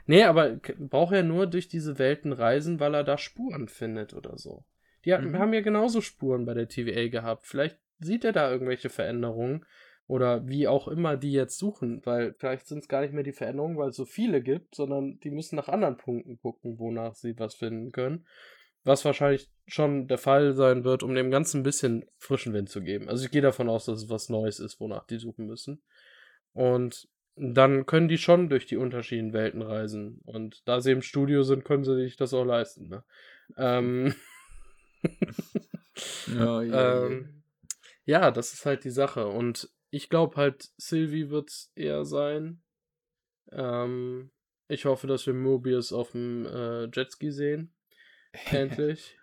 Nee, 0.07 0.23
aber 0.23 0.61
braucht 0.79 1.15
er 1.15 1.25
nur 1.25 1.49
durch 1.49 1.67
diese 1.67 1.99
Welten 1.99 2.33
reisen, 2.33 2.79
weil 2.79 2.95
er 2.95 3.03
da 3.03 3.19
Spuren 3.19 3.67
findet 3.67 4.15
oder 4.15 4.39
so. 4.39 4.65
Die 5.05 5.17
mhm. 5.17 5.39
haben 5.39 5.53
ja 5.53 5.61
genauso 5.61 6.01
Spuren 6.01 6.47
bei 6.47 6.55
der 6.55 6.69
TVA 6.69 7.09
gehabt. 7.09 7.47
Vielleicht 7.47 7.79
sieht 7.99 8.25
er 8.25 8.33
da 8.33 8.51
irgendwelche 8.51 8.91
Veränderungen 8.91 9.65
oder 10.07 10.47
wie 10.47 10.69
auch 10.69 10.87
immer 10.89 11.17
die 11.17 11.33
jetzt 11.33 11.59
suchen, 11.59 12.01
weil 12.05 12.35
vielleicht 12.39 12.67
sind 12.67 12.79
es 12.79 12.89
gar 12.89 13.01
nicht 13.01 13.13
mehr 13.13 13.25
die 13.25 13.33
Veränderungen, 13.33 13.77
weil 13.77 13.91
es 13.91 13.97
so 13.97 14.05
viele 14.05 14.41
gibt, 14.41 14.75
sondern 14.75 15.19
die 15.21 15.31
müssen 15.31 15.57
nach 15.57 15.69
anderen 15.69 15.97
Punkten 15.97 16.39
gucken, 16.39 16.79
wonach 16.79 17.15
sie 17.15 17.39
was 17.39 17.55
finden 17.55 17.91
können. 17.91 18.27
Was 18.85 19.05
wahrscheinlich 19.05 19.51
schon 19.67 20.07
der 20.07 20.19
Fall 20.19 20.55
sein 20.55 20.85
wird, 20.85 21.03
um 21.03 21.13
dem 21.15 21.33
Ganzen 21.33 21.61
ein 21.61 21.65
bisschen 21.65 22.05
frischen 22.19 22.53
Wind 22.53 22.69
zu 22.69 22.83
geben. 22.83 23.09
Also 23.09 23.25
ich 23.25 23.33
gehe 23.33 23.43
davon 23.43 23.69
aus, 23.69 23.87
dass 23.87 24.05
es 24.05 24.09
was 24.09 24.29
Neues 24.29 24.61
ist, 24.61 24.79
wonach 24.79 25.07
die 25.07 25.19
suchen 25.19 25.47
müssen. 25.47 25.83
Und 26.53 27.09
dann 27.35 27.85
können 27.85 28.07
die 28.07 28.17
schon 28.19 28.49
durch 28.49 28.67
die 28.67 28.77
unterschiedlichen 28.77 29.33
Welten 29.33 29.61
reisen. 29.61 30.21
Und 30.25 30.63
da 30.69 30.81
sie 30.81 30.93
im 30.93 31.03
Studio 31.03 31.43
sind, 31.43 31.65
können 31.65 31.83
sie 31.83 31.97
sich 31.97 32.17
das 32.17 32.33
auch 32.33 32.45
leisten. 32.45 32.89
Ne? 32.89 33.05
Ähm 33.59 34.15
oh, 36.39 36.61
yeah. 36.61 37.07
ähm, 37.07 37.43
ja, 38.05 38.31
das 38.31 38.55
ist 38.55 38.65
halt 38.67 38.85
die 38.85 38.91
Sache. 38.91 39.27
Und 39.27 39.69
ich 39.97 40.11
glaube 40.11 40.37
halt, 40.37 40.69
Sylvie 40.77 41.31
wird 41.31 41.49
es 41.49 41.73
eher 41.75 42.05
sein. 42.05 42.63
Ähm, 43.51 44.31
ich 44.69 44.85
hoffe, 44.85 45.07
dass 45.07 45.27
wir 45.27 45.33
Mobius 45.33 45.93
auf 45.93 46.13
dem 46.13 46.45
äh, 46.45 46.85
Jetski 46.93 47.31
sehen. 47.31 47.75
Endlich. 48.51 49.19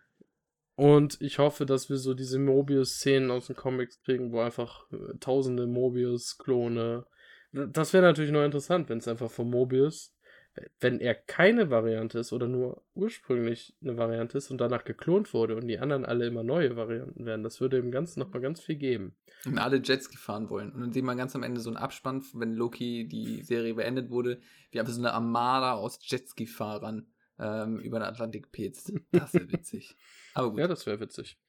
Und 0.76 1.22
ich 1.22 1.38
hoffe, 1.38 1.68
dass 1.68 1.90
wir 1.92 1.98
so 1.98 2.16
diese 2.16 2.40
Mobius-Szenen 2.40 3.30
aus 3.30 3.48
den 3.48 3.56
Comics 3.56 4.02
kriegen, 4.02 4.32
wo 4.32 4.40
einfach 4.40 4.92
äh, 4.92 5.18
tausende 5.20 5.68
Mobius-Klone. 5.68 7.06
Das 7.52 7.94
wäre 7.94 8.04
natürlich 8.04 8.32
noch 8.32 8.44
interessant, 8.44 8.90
wenn 8.90 8.98
es 8.98 9.08
einfach 9.08 9.30
von 9.30 9.52
Mobius 9.52 10.16
wenn 10.80 11.00
er 11.00 11.16
keine 11.16 11.72
Variante 11.72 12.20
ist 12.20 12.32
oder 12.32 12.48
nur 12.48 12.84
ursprünglich 12.94 13.76
eine 13.82 13.98
Variante 13.98 14.38
ist 14.38 14.52
und 14.52 14.60
danach 14.60 14.84
geklont 14.84 15.34
wurde 15.34 15.56
und 15.56 15.68
die 15.68 15.80
anderen 15.80 16.06
alle 16.06 16.28
immer 16.28 16.44
neue 16.44 16.76
Varianten 16.76 17.26
werden, 17.26 17.44
das 17.44 17.60
würde 17.60 17.82
dem 17.82 17.90
Ganzen 17.90 18.20
nochmal 18.20 18.42
ganz 18.42 18.62
viel 18.62 18.76
geben. 18.76 19.16
Und 19.46 19.58
alle 19.58 19.78
Jetski 19.78 20.16
fahren 20.16 20.50
wollen. 20.50 20.72
Und 20.72 20.82
dann 20.82 20.94
sieht 20.94 21.04
man 21.04 21.18
ganz 21.18 21.36
am 21.36 21.44
Ende 21.44 21.60
so 21.60 21.70
einen 21.70 21.78
Abspann, 21.78 22.24
wenn 22.34 22.54
Loki 22.54 23.08
die 23.08 23.42
Serie 23.42 23.74
beendet 23.74 24.12
wurde, 24.12 24.40
wie 24.72 24.80
einfach 24.80 24.94
so 24.94 25.02
eine 25.02 25.14
Armada 25.14 25.74
aus 25.74 26.00
Jetski-Fahrern 26.02 27.08
ähm, 27.40 27.80
über 27.80 28.00
den 28.00 28.08
Atlantik 28.08 28.52
petzt. 28.52 28.94
Das 29.12 29.34
wäre 29.34 29.52
witzig. 29.52 29.98
Aber 30.36 30.52
gut. 30.52 30.60
Ja, 30.60 30.68
das 30.68 30.86
wäre 30.86 31.00
witzig. 31.00 31.40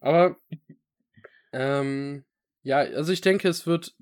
Aber 0.00 0.36
ähm, 1.52 2.24
ja, 2.62 2.78
also 2.78 3.12
ich 3.12 3.20
denke, 3.20 3.48
es 3.48 3.66
wird 3.66 3.94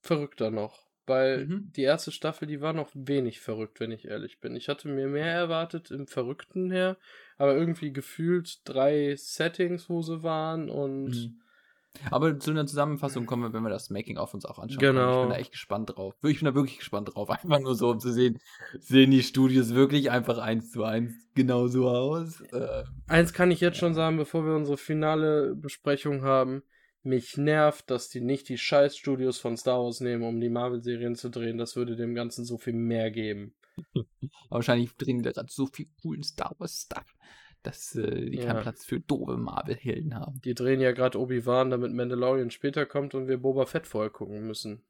verrückter 0.00 0.50
noch. 0.50 0.85
Weil 1.06 1.46
mhm. 1.46 1.72
die 1.76 1.82
erste 1.82 2.10
Staffel, 2.10 2.48
die 2.48 2.60
war 2.60 2.72
noch 2.72 2.90
wenig 2.94 3.40
verrückt, 3.40 3.78
wenn 3.78 3.92
ich 3.92 4.06
ehrlich 4.06 4.40
bin. 4.40 4.56
Ich 4.56 4.68
hatte 4.68 4.88
mir 4.88 5.06
mehr 5.06 5.32
erwartet 5.32 5.90
im 5.92 6.08
Verrückten 6.08 6.70
her, 6.70 6.96
aber 7.38 7.54
irgendwie 7.54 7.92
gefühlt 7.92 8.60
drei 8.64 9.14
Settings, 9.16 9.88
wo 9.88 10.02
sie 10.02 10.22
waren 10.22 10.68
und. 10.68 11.10
Mhm. 11.10 11.40
Aber 12.10 12.38
zu 12.38 12.50
einer 12.50 12.66
Zusammenfassung 12.66 13.24
kommen 13.24 13.42
wir, 13.42 13.52
wenn 13.54 13.62
wir 13.62 13.70
das 13.70 13.88
Making 13.88 14.18
of 14.18 14.34
uns 14.34 14.44
auch 14.44 14.58
anschauen. 14.58 14.80
Genau. 14.80 15.00
Können. 15.00 15.12
Ich 15.12 15.20
bin 15.20 15.30
da 15.30 15.36
echt 15.36 15.52
gespannt 15.52 15.96
drauf. 15.96 16.14
Ich 16.24 16.40
bin 16.40 16.44
da 16.44 16.54
wirklich 16.54 16.78
gespannt 16.78 17.14
drauf. 17.14 17.30
Einfach 17.42 17.60
nur 17.60 17.74
so, 17.74 17.88
um 17.88 18.00
zu 18.00 18.12
sehen, 18.12 18.38
sehen 18.78 19.12
die 19.12 19.22
Studios 19.22 19.74
wirklich 19.74 20.10
einfach 20.10 20.36
eins 20.36 20.72
zu 20.72 20.84
eins 20.84 21.14
genauso 21.34 21.88
aus. 21.88 22.42
Äh, 22.52 22.84
eins 23.06 23.32
kann 23.32 23.50
ich 23.50 23.60
jetzt 23.60 23.78
schon 23.78 23.94
sagen, 23.94 24.18
bevor 24.18 24.44
wir 24.44 24.54
unsere 24.54 24.76
finale 24.76 25.54
Besprechung 25.54 26.22
haben. 26.22 26.62
Mich 27.06 27.36
nervt, 27.36 27.88
dass 27.88 28.08
die 28.08 28.20
nicht 28.20 28.48
die 28.48 28.58
Scheißstudios 28.58 29.38
von 29.38 29.56
Star 29.56 29.82
Wars 29.82 30.00
nehmen, 30.00 30.24
um 30.24 30.40
die 30.40 30.48
Marvel-Serien 30.48 31.14
zu 31.14 31.30
drehen. 31.30 31.56
Das 31.56 31.76
würde 31.76 31.94
dem 31.94 32.16
Ganzen 32.16 32.44
so 32.44 32.58
viel 32.58 32.72
mehr 32.72 33.12
geben. 33.12 33.54
wahrscheinlich 34.48 34.92
drehen 34.96 35.22
die 35.22 35.30
gerade 35.30 35.46
so 35.48 35.66
viel 35.66 35.86
coolen 36.02 36.24
Star 36.24 36.54
Wars-Stuff, 36.58 37.14
dass 37.62 37.94
äh, 37.94 38.30
die 38.30 38.38
ja. 38.38 38.46
keinen 38.46 38.62
Platz 38.62 38.84
für 38.84 38.98
doofe 38.98 39.36
Marvel-Helden 39.36 40.14
haben. 40.14 40.40
Die 40.44 40.54
drehen 40.54 40.80
ja 40.80 40.90
gerade 40.90 41.20
Obi-Wan, 41.20 41.70
damit 41.70 41.92
Mandalorian 41.92 42.50
später 42.50 42.86
kommt 42.86 43.14
und 43.14 43.28
wir 43.28 43.38
Boba 43.38 43.66
Fett 43.66 43.86
vorher 43.86 44.10
gucken 44.10 44.44
müssen. 44.44 44.84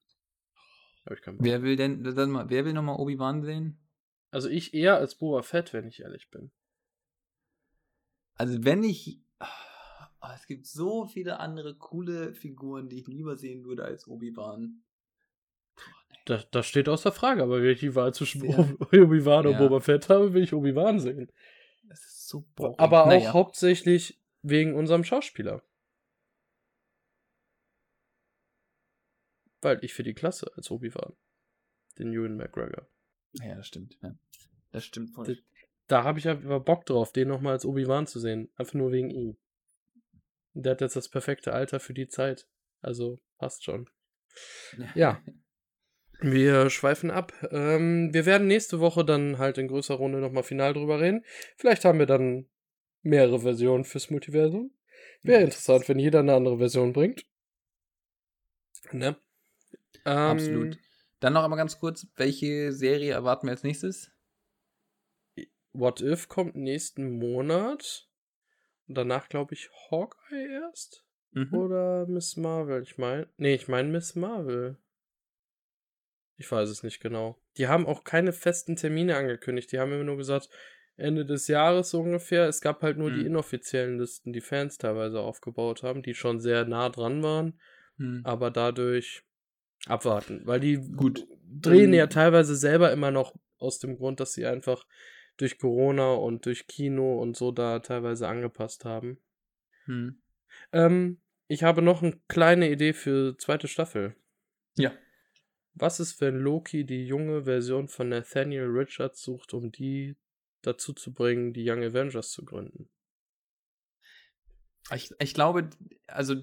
Wer 1.05 1.62
will 1.62 1.77
denn, 1.77 2.03
dann 2.03 2.31
mal, 2.31 2.49
wer 2.49 2.64
will 2.64 2.73
nochmal 2.73 2.97
Obi-Wan 2.97 3.43
sehen? 3.43 3.79
Also 4.31 4.49
ich 4.49 4.73
eher 4.73 4.97
als 4.97 5.17
Boba 5.17 5.43
Fett, 5.43 5.75
wenn 5.75 5.87
ich 5.87 6.01
ehrlich 6.01 6.31
bin. 6.31 6.51
Also 8.35 8.64
wenn 8.64 8.83
ich 8.83 9.21
Oh, 10.27 10.33
es 10.35 10.47
gibt 10.47 10.66
so 10.66 11.07
viele 11.07 11.39
andere 11.39 11.77
coole 11.77 12.35
Figuren, 12.35 12.89
die 12.89 13.01
ich 13.01 13.07
lieber 13.07 13.37
sehen 13.37 13.64
würde 13.64 13.85
als 13.85 14.09
Obi-Wan. 14.09 14.83
Das, 16.24 16.51
das 16.51 16.66
steht 16.66 16.89
außer 16.89 17.12
Frage, 17.12 17.43
aber 17.43 17.62
wenn 17.62 17.70
ich 17.70 17.81
die 17.81 17.95
Wahl 17.95 18.12
zwischen 18.12 18.45
ja. 18.45 18.59
Obi-Wan 18.93 19.45
ja. 19.45 19.51
und 19.51 19.59
Boba 19.59 19.81
Fett 19.81 20.09
habe, 20.09 20.33
will 20.33 20.43
ich 20.43 20.53
Obi-Wan 20.53 20.99
sehen. 20.99 21.31
Das 21.85 22.01
ist 22.01 22.29
so 22.29 22.45
boring. 22.57 22.79
Aber 22.79 23.05
auch 23.05 23.09
naja. 23.09 23.33
hauptsächlich 23.33 24.20
wegen 24.43 24.74
unserem 24.74 25.05
Schauspieler. 25.05 25.62
Weil 29.61 29.85
ich 29.85 29.95
für 29.95 30.03
die 30.03 30.14
Klasse 30.14 30.51
als 30.57 30.70
Obi-Wan. 30.70 31.14
Den 31.99 32.12
Ewan 32.12 32.37
McGregor. 32.37 32.89
Ja, 33.35 33.55
das 33.55 33.68
stimmt. 33.68 33.97
Ja. 34.03 34.18
Das 34.72 34.85
stimmt 34.85 35.11
voll. 35.11 35.27
Da, 35.27 35.35
da 35.87 36.05
habe 36.05 36.18
ich 36.18 36.29
einfach 36.29 36.61
Bock 36.62 36.85
drauf, 36.87 37.12
den 37.12 37.29
nochmal 37.29 37.53
als 37.53 37.64
Obi-Wan 37.64 38.09
zu 38.09 38.18
sehen. 38.18 38.51
Einfach 38.57 38.74
nur 38.74 38.91
wegen 38.91 39.11
ihm. 39.11 39.37
Der 40.59 40.73
hat 40.73 40.81
jetzt 40.81 40.97
das 40.97 41.09
perfekte 41.09 41.53
Alter 41.53 41.81
für 41.81 41.93
die 41.93 42.09
Zeit. 42.09 42.49
Also 42.81 43.21
passt 43.39 43.65
schon. 43.65 43.89
Ja. 44.95 45.23
Wir 46.21 46.71
schweifen 46.71 47.11
ab. 47.11 47.35
Ähm, 47.51 48.13
wir 48.13 48.25
werden 48.25 48.47
nächste 48.47 48.81
Woche 48.81 49.05
dann 49.05 49.39
halt 49.39 49.59
in 49.59 49.69
größerer 49.69 49.99
Runde 49.99 50.19
nochmal 50.19 50.45
final 50.45 50.73
drüber 50.73 51.01
reden. 51.01 51.25
Vielleicht 51.57 51.85
haben 51.85 51.99
wir 51.99 52.07
dann 52.07 52.49
mehrere 53.03 53.41
Versionen 53.41 53.85
fürs 53.85 54.11
Multiversum. 54.11 54.73
Wäre 55.23 55.43
interessant, 55.43 55.89
wenn 55.89 55.99
jeder 55.99 56.21
eine 56.21 56.35
andere 56.35 56.59
Version 56.59 56.93
bringt. 56.93 57.27
Ne? 58.93 59.17
Ähm, 60.05 60.17
Absolut. 60.17 60.79
Dann 61.21 61.33
noch 61.33 61.45
einmal 61.45 61.59
ganz 61.59 61.79
kurz, 61.79 62.07
welche 62.17 62.73
Serie 62.73 63.13
erwarten 63.13 63.47
wir 63.47 63.53
als 63.53 63.63
nächstes? 63.63 64.11
What 65.73 66.01
If 66.01 66.29
kommt 66.29 66.57
nächsten 66.57 67.19
Monat. 67.19 68.06
Und 68.89 68.97
danach, 68.97 69.28
glaube 69.28 69.55
ich, 69.55 69.70
Hawkeye 69.91 70.47
erst? 70.47 71.05
Mhm. 71.32 71.55
Oder 71.55 72.07
Miss 72.07 72.37
Marvel? 72.37 72.82
Ich 72.82 72.99
meine. 72.99 73.28
Nee, 73.37 73.55
ich 73.55 73.68
meine 73.68 73.89
Miss 73.89 74.14
Marvel. 74.14 74.78
Ich 76.37 76.51
weiß 76.51 76.68
es 76.68 76.82
nicht 76.82 77.01
genau. 77.01 77.39
Die 77.57 77.68
haben 77.68 77.87
auch 77.87 78.05
keine 78.05 78.32
festen 78.32 78.76
Termine 78.76 79.16
angekündigt. 79.16 79.72
Die 79.72 79.78
haben 79.78 79.93
immer 79.93 80.05
nur 80.05 80.16
gesagt, 80.16 80.51
Ende 80.97 81.26
des 81.26 81.49
Jahres 81.49 81.91
so 81.91 82.01
ungefähr. 82.01 82.47
Es 82.47 82.61
gab 82.61 82.82
halt 82.82 82.99
nur 82.99 83.11
mhm. 83.11 83.14
die 83.14 83.26
inoffiziellen 83.26 83.99
Listen, 83.99 84.32
die 84.32 84.41
Fans 84.41 84.78
teilweise 84.78 85.20
aufgebaut 85.20 85.82
haben, 85.82 86.03
die 86.03 86.14
schon 86.14 86.41
sehr 86.41 86.64
nah 86.64 86.89
dran 86.89 87.22
waren. 87.22 87.61
Mhm. 87.97 88.22
Aber 88.24 88.51
dadurch 88.51 89.22
abwarten. 89.87 90.43
Weil 90.45 90.61
die 90.61 90.76
Gut. 90.76 91.26
drehen 91.45 91.93
ja 91.93 92.07
teilweise 92.07 92.57
selber 92.57 92.93
immer 92.93 93.11
noch 93.11 93.34
aus 93.59 93.78
dem 93.78 93.97
Grund, 93.97 94.20
dass 94.20 94.32
sie 94.32 94.47
einfach 94.47 94.87
durch 95.37 95.59
Corona 95.59 96.14
und 96.14 96.47
durch 96.47 96.66
Kino 96.66 97.20
und 97.20 97.37
so 97.37 97.51
da 97.51 97.80
teilweise 97.80 98.28
angepasst 98.28 98.84
haben. 98.84 99.18
Hm. 99.84 100.22
Ähm, 100.72 101.20
ich 101.49 101.62
habe 101.62 101.82
noch 101.82 102.03
eine 102.03 102.18
kleine 102.28 102.70
Idee 102.70 102.93
für 102.93 103.37
zweite 103.39 103.68
Staffel. 103.68 104.16
Ja. 104.76 104.93
Was 105.74 106.01
ist, 106.01 106.20
wenn 106.20 106.37
Loki 106.37 106.84
die 106.84 107.07
junge 107.07 107.45
Version 107.45 107.89
von 107.89 108.09
Nathaniel 108.09 108.64
Richards 108.64 109.22
sucht, 109.22 109.53
um 109.53 109.70
die 109.70 110.16
dazu 110.62 110.93
zu 110.93 111.12
bringen, 111.12 111.53
die 111.53 111.68
Young 111.68 111.82
Avengers 111.84 112.30
zu 112.30 112.45
gründen? 112.45 112.89
Ich, 114.95 115.11
ich 115.18 115.34
glaube, 115.34 115.68
also 116.07 116.37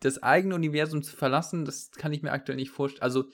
das 0.00 0.22
eigene 0.22 0.54
Universum 0.54 1.02
zu 1.02 1.16
verlassen, 1.16 1.64
das 1.64 1.90
kann 1.90 2.12
ich 2.12 2.22
mir 2.22 2.32
aktuell 2.32 2.56
nicht 2.56 2.70
vorstellen. 2.70 3.02
Also, 3.02 3.24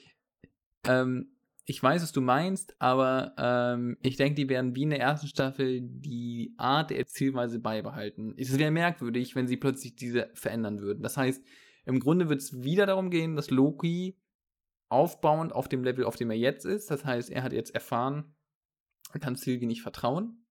ähm, 0.85 1.35
ich 1.71 1.81
weiß, 1.81 2.03
was 2.03 2.11
du 2.11 2.19
meinst, 2.19 2.75
aber 2.79 3.33
ähm, 3.37 3.97
ich 4.01 4.17
denke, 4.17 4.35
die 4.35 4.49
werden 4.49 4.75
wie 4.75 4.83
in 4.83 4.89
der 4.89 4.99
ersten 4.99 5.27
Staffel 5.27 5.79
die 5.81 6.53
Art 6.57 6.89
der 6.89 6.99
Erzählweise 6.99 7.59
beibehalten. 7.59 8.35
Es 8.37 8.57
wäre 8.57 8.71
merkwürdig, 8.71 9.35
wenn 9.37 9.47
sie 9.47 9.55
plötzlich 9.55 9.95
diese 9.95 10.29
verändern 10.33 10.81
würden. 10.81 11.01
Das 11.01 11.15
heißt, 11.15 11.41
im 11.85 12.01
Grunde 12.01 12.27
wird 12.27 12.41
es 12.41 12.61
wieder 12.61 12.85
darum 12.85 13.09
gehen, 13.09 13.37
dass 13.37 13.51
Loki 13.51 14.19
aufbauend 14.89 15.53
auf 15.53 15.69
dem 15.69 15.85
Level, 15.85 16.03
auf 16.03 16.17
dem 16.17 16.29
er 16.29 16.37
jetzt 16.37 16.65
ist, 16.65 16.91
das 16.91 17.05
heißt, 17.05 17.29
er 17.29 17.41
hat 17.41 17.53
jetzt 17.53 17.73
erfahren, 17.73 18.35
er 19.13 19.21
kann 19.21 19.37
Sylvie 19.37 19.65
nicht 19.65 19.81
vertrauen. 19.81 20.45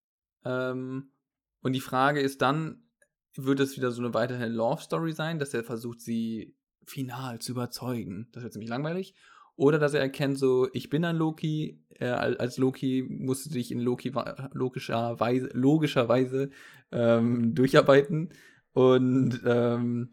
Ähm, 0.47 1.12
und 1.61 1.75
die 1.75 1.81
Frage 1.81 2.21
ist 2.21 2.41
dann, 2.41 2.89
wird 3.35 3.61
es 3.61 3.77
wieder 3.77 3.91
so 3.91 4.01
eine 4.01 4.14
weitere 4.14 4.47
Love-Story 4.47 5.12
sein, 5.12 5.39
dass 5.39 5.53
er 5.53 5.64
versucht, 5.64 6.01
sie 6.01 6.57
final 6.87 7.41
zu 7.41 7.53
überzeugen. 7.53 8.31
Das 8.33 8.43
wird 8.43 8.55
ziemlich 8.55 8.71
langweilig. 8.71 9.14
Oder 9.61 9.79
dass 9.79 9.93
er 9.93 10.01
erkennt, 10.01 10.39
so, 10.39 10.69
ich 10.73 10.89
bin 10.89 11.05
ein 11.05 11.17
Loki, 11.17 11.79
äh, 11.99 12.07
als 12.07 12.57
Loki 12.57 13.05
musst 13.07 13.45
du 13.45 13.51
dich 13.51 13.71
in 13.71 13.79
Loki 13.79 14.11
logischerweise, 14.55 15.51
logischerweise 15.53 16.49
ähm, 16.91 17.55
durcharbeiten 17.55 18.31
und 18.73 19.39
ähm, 19.45 20.13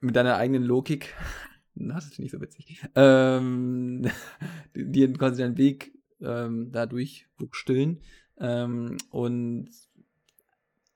mit 0.00 0.14
deiner 0.14 0.36
eigenen 0.36 0.64
Logik, 0.64 1.14
das 1.76 2.08
ist 2.08 2.18
nicht 2.18 2.30
so 2.30 2.42
witzig, 2.42 2.82
ähm, 2.94 4.06
dir 4.74 5.10
quasi 5.14 5.40
deinen 5.40 5.56
Weg 5.56 5.94
ähm, 6.20 6.70
dadurch 6.70 7.26
buchstillen. 7.38 8.02
Ähm, 8.38 8.98
und 9.08 9.70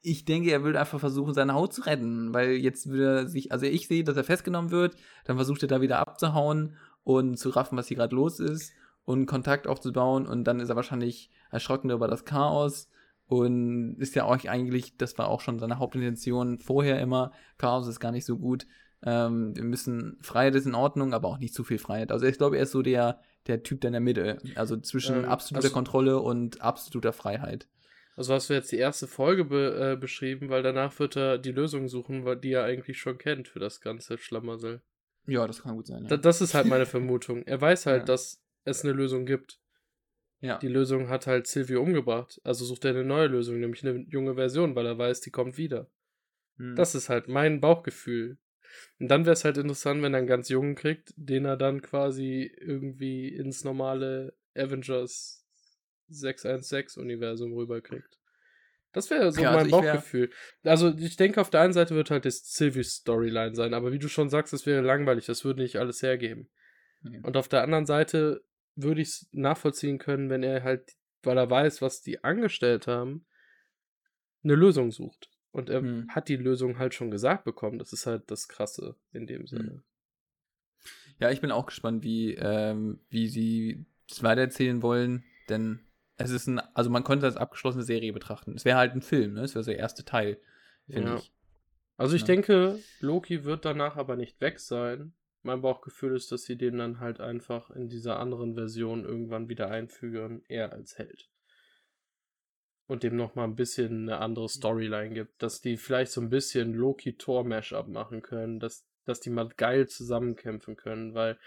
ich 0.03 0.27
denke, 0.27 0.51
er 0.51 0.63
will 0.63 0.77
einfach 0.77 1.01
versuchen, 1.01 1.33
seine 1.33 1.55
Haut 1.55 1.73
zu 1.73 1.83
retten, 1.83 2.35
weil 2.35 2.51
jetzt 2.57 2.91
will 2.91 3.01
er 3.01 3.29
sich, 3.29 3.51
also 3.51 3.65
ich 3.65 3.89
sehe, 3.89 4.05
dass 4.05 4.19
er 4.19 4.25
festgenommen 4.25 4.71
wird, 4.71 4.95
dann 5.25 5.37
versucht 5.37 5.63
er 5.63 5.69
da 5.69 5.81
wieder 5.81 6.01
abzuhauen 6.01 6.77
und 7.05 7.37
zu 7.37 7.51
raffen, 7.51 7.77
was 7.77 7.89
hier 7.89 7.97
gerade 7.97 8.15
los 8.15 8.41
ist 8.41 8.73
und 9.05 9.27
Kontakt 9.27 9.67
aufzubauen 9.67 10.27
und 10.27 10.45
dann 10.45 10.61
ist 10.61 10.69
er 10.69 10.77
wahrscheinlich 10.77 11.31
erschrocken 11.51 11.91
über 11.91 12.09
das 12.09 12.25
Chaos 12.25 12.89
und 13.27 13.97
ist 13.99 14.15
ja 14.15 14.25
auch 14.25 14.45
eigentlich, 14.45 14.97
das 14.97 15.17
war 15.19 15.29
auch 15.29 15.41
schon 15.41 15.59
seine 15.59 15.79
Hauptintention 15.79 16.59
vorher 16.59 17.01
immer, 17.01 17.33
Chaos 17.59 17.87
ist 17.87 18.01
gar 18.01 18.13
nicht 18.13 18.27
so 18.27 18.39
gut, 18.39 18.67
ähm, 19.05 19.57
wir 19.57 19.65
müssen, 19.65 20.19
Freiheit 20.21 20.55
ist 20.55 20.67
in 20.67 20.75
Ordnung, 20.75 21.13
aber 21.13 21.29
auch 21.29 21.39
nicht 21.39 21.55
zu 21.55 21.65
viel 21.65 21.79
Freiheit. 21.79 22.13
Also 22.13 22.27
ich 22.27 22.39
glaube, 22.39 22.57
er 22.57 22.65
ist 22.65 22.73
so 22.73 22.83
der, 22.83 23.21
der 23.47 23.63
Typ 23.63 23.81
der 23.81 23.89
in 23.89 23.93
der 23.93 24.01
Mitte, 24.01 24.39
also 24.55 24.77
zwischen 24.77 25.17
ähm, 25.17 25.25
absoluter 25.25 25.67
also, 25.67 25.75
Kontrolle 25.75 26.21
und 26.21 26.61
absoluter 26.61 27.13
Freiheit. 27.13 27.67
Also 28.15 28.35
hast 28.35 28.51
du 28.51 28.55
jetzt 28.55 28.71
die 28.71 28.77
erste 28.77 29.07
Folge 29.07 29.45
be 29.45 29.93
äh, 29.95 29.97
beschrieben, 29.97 30.51
weil 30.51 30.63
danach 30.63 30.99
wird 30.99 31.17
er 31.17 31.39
die 31.39 31.51
Lösung 31.51 31.89
suchen, 31.89 32.25
die 32.43 32.53
er 32.53 32.65
eigentlich 32.65 32.99
schon 32.99 33.19
kennt 33.19 33.49
für 33.49 33.59
das 33.59 33.81
ganze 33.81 34.19
Schlamassel. 34.19 34.83
Ja, 35.27 35.47
das 35.47 35.63
kann 35.63 35.77
gut 35.77 35.87
sein. 35.87 36.03
Ja. 36.03 36.09
Da, 36.09 36.17
das 36.17 36.41
ist 36.41 36.55
halt 36.55 36.67
meine 36.67 36.87
Vermutung. 36.87 37.43
Er 37.45 37.61
weiß 37.61 37.87
halt, 37.87 38.01
ja. 38.03 38.07
dass 38.07 38.43
es 38.65 38.85
eine 38.85 38.93
Lösung 38.93 39.27
gibt. 39.27 39.61
Ja. 40.41 40.59
Die 40.59 40.69
Lösung 40.69 41.09
hat 41.09 41.27
halt 41.27 41.47
Silvio 41.47 41.81
umgebracht. 41.81 42.41
Also 42.45 42.65
sucht 42.65 42.85
er 42.85 42.91
eine 42.91 43.05
neue 43.05 43.29
Lösung, 43.29 43.61
nämlich 43.61 43.87
eine 43.87 44.05
junge 44.09 44.35
Version, 44.35 44.75
weil 44.75 44.87
er 44.87 44.99
weiß, 44.99 45.21
die 45.21 45.31
kommt 45.31 45.57
wieder. 45.57 45.89
Hm. 46.57 46.75
Das 46.75 46.95
ist 46.95 47.09
halt 47.09 47.29
mein 47.29 47.61
Bauchgefühl. 47.61 48.39
Und 48.99 49.09
dann 49.09 49.25
wäre 49.25 49.35
es 49.35 49.45
halt 49.45 49.59
interessant, 49.59 50.03
wenn 50.03 50.15
er 50.15 50.19
einen 50.19 50.27
ganz 50.27 50.49
jungen 50.49 50.75
kriegt, 50.75 51.13
den 51.17 51.45
er 51.45 51.57
dann 51.57 51.83
quasi 51.83 52.51
irgendwie 52.59 53.29
ins 53.29 53.65
normale 53.65 54.35
Avengers 54.57 55.47
616-Universum 56.11 57.53
rüberkriegt. 57.53 58.19
Das 58.93 59.11
wäre 59.11 59.33
so 59.33 59.41
ja, 59.41 59.53
mein 59.53 59.65
also 59.65 59.71
Bauchgefühl. 59.71 60.31
Also 60.65 60.95
ich 60.97 61.17
denke, 61.17 61.41
auf 61.41 61.51
der 61.51 61.63
einen 61.63 61.73
Seite 61.73 61.95
wird 61.95 62.11
halt 62.11 62.25
das 62.25 62.45
Sylvie's 62.53 62.97
Storyline 62.97 63.55
sein, 63.55 63.75
aber 63.75 63.93
wie 63.93 63.99
du 63.99 64.09
schon 64.09 64.29
sagst, 64.29 64.53
das 64.53 64.67
wäre 64.67 64.83
langweilig, 64.83 65.27
das 65.27 65.45
würde 65.45 65.63
nicht 65.63 65.77
alles 65.77 66.03
hergeben. 66.03 66.51
Ja. 67.03 67.21
Und 67.23 67.37
auf 67.37 67.49
der 67.49 67.63
anderen 67.63 67.87
Seite 67.87 68.45
würde 68.75 69.01
ich 69.01 69.09
es 69.09 69.29
nachvollziehen 69.33 69.99
können, 69.99 70.31
wenn 70.31 70.43
er 70.43 70.63
halt, 70.63 70.93
weil 71.23 71.39
er 71.39 71.51
weiß, 71.51 71.83
was 71.83 72.03
die 72.03 72.23
angestellt 72.23 72.87
haben, 72.87 73.27
eine 74.45 74.55
Lösung 74.55 74.91
sucht. 74.93 75.31
Und 75.53 75.69
er 75.69 75.81
hm. 75.81 76.09
hat 76.09 76.29
die 76.29 76.37
Lösung 76.37 76.79
halt 76.79 76.95
schon 76.95 77.11
gesagt 77.11 77.45
bekommen. 77.45 77.79
Das 77.79 77.93
ist 77.93 78.07
halt 78.07 78.31
das 78.31 78.49
Krasse 78.49 78.97
in 79.13 79.27
dem 79.27 79.43
hm. 79.43 79.47
Sinne. 79.47 79.83
Ja, 81.19 81.31
ich 81.31 81.41
bin 81.41 81.53
auch 81.53 81.67
gespannt, 81.67 82.03
wie, 82.03 82.35
ähm, 82.35 83.01
wie 83.09 83.29
sie 83.29 83.85
es 84.11 84.23
weitererzählen 84.23 84.83
wollen, 84.83 85.25
denn 85.49 85.81
es 86.17 86.31
ist 86.31 86.47
ein, 86.47 86.61
also 86.75 86.91
man 86.91 87.05
könnte 87.05 87.27
das 87.27 87.37
als 87.37 87.43
abgeschlossene 87.43 87.85
Serie 87.85 88.13
betrachten. 88.13 88.55
Es 88.55 88.65
wäre 88.65 88.79
halt 88.79 88.95
ein 88.95 89.03
Film, 89.03 89.35
ne? 89.35 89.43
Es 89.43 89.55
wäre 89.55 89.65
so 89.65 89.71
der 89.71 89.81
erste 89.81 90.05
Teil, 90.05 90.39
finde 90.87 91.11
ja. 91.11 91.17
ich. 91.17 91.33
Also 91.97 92.17
ich 92.17 92.23
ja. 92.23 92.27
denke, 92.27 92.79
Loki 93.01 93.45
wird 93.45 93.65
danach 93.65 93.97
aber 93.97 94.17
nicht 94.17 94.41
weg 94.41 94.61
sein. 94.61 95.13
Mein 95.43 95.63
Bauchgefühl 95.63 96.15
ist, 96.15 96.31
dass 96.31 96.45
sie 96.45 96.57
den 96.57 96.79
dann 96.79 97.01
halt 97.01 97.21
einfach 97.21 97.71
in 97.71 97.89
dieser 97.89 98.19
anderen 98.19 98.55
Version 98.55 99.05
irgendwann 99.05 99.49
wieder 99.49 99.71
einfügen, 99.71 100.43
er 100.49 100.73
als 100.73 100.99
Held. 100.99 101.29
Und 102.87 103.03
dem 103.03 103.17
nochmal 103.17 103.47
ein 103.47 103.57
bisschen 103.57 104.03
eine 104.03 104.19
andere 104.19 104.49
Storyline 104.49 105.15
gibt, 105.15 105.43
dass 105.43 105.61
die 105.61 105.77
vielleicht 105.77 106.13
so 106.13 106.21
ein 106.21 106.31
bisschen 106.31 106.75
Loki-Tor-Mashup 106.75 107.89
machen 107.89 108.23
können, 108.23 108.61
dass, 108.61 108.87
dass 109.05 109.21
die 109.21 109.31
mal 109.31 109.49
geil 109.57 109.89
zusammenkämpfen 109.89 110.77
können, 110.77 111.15
weil 111.15 111.39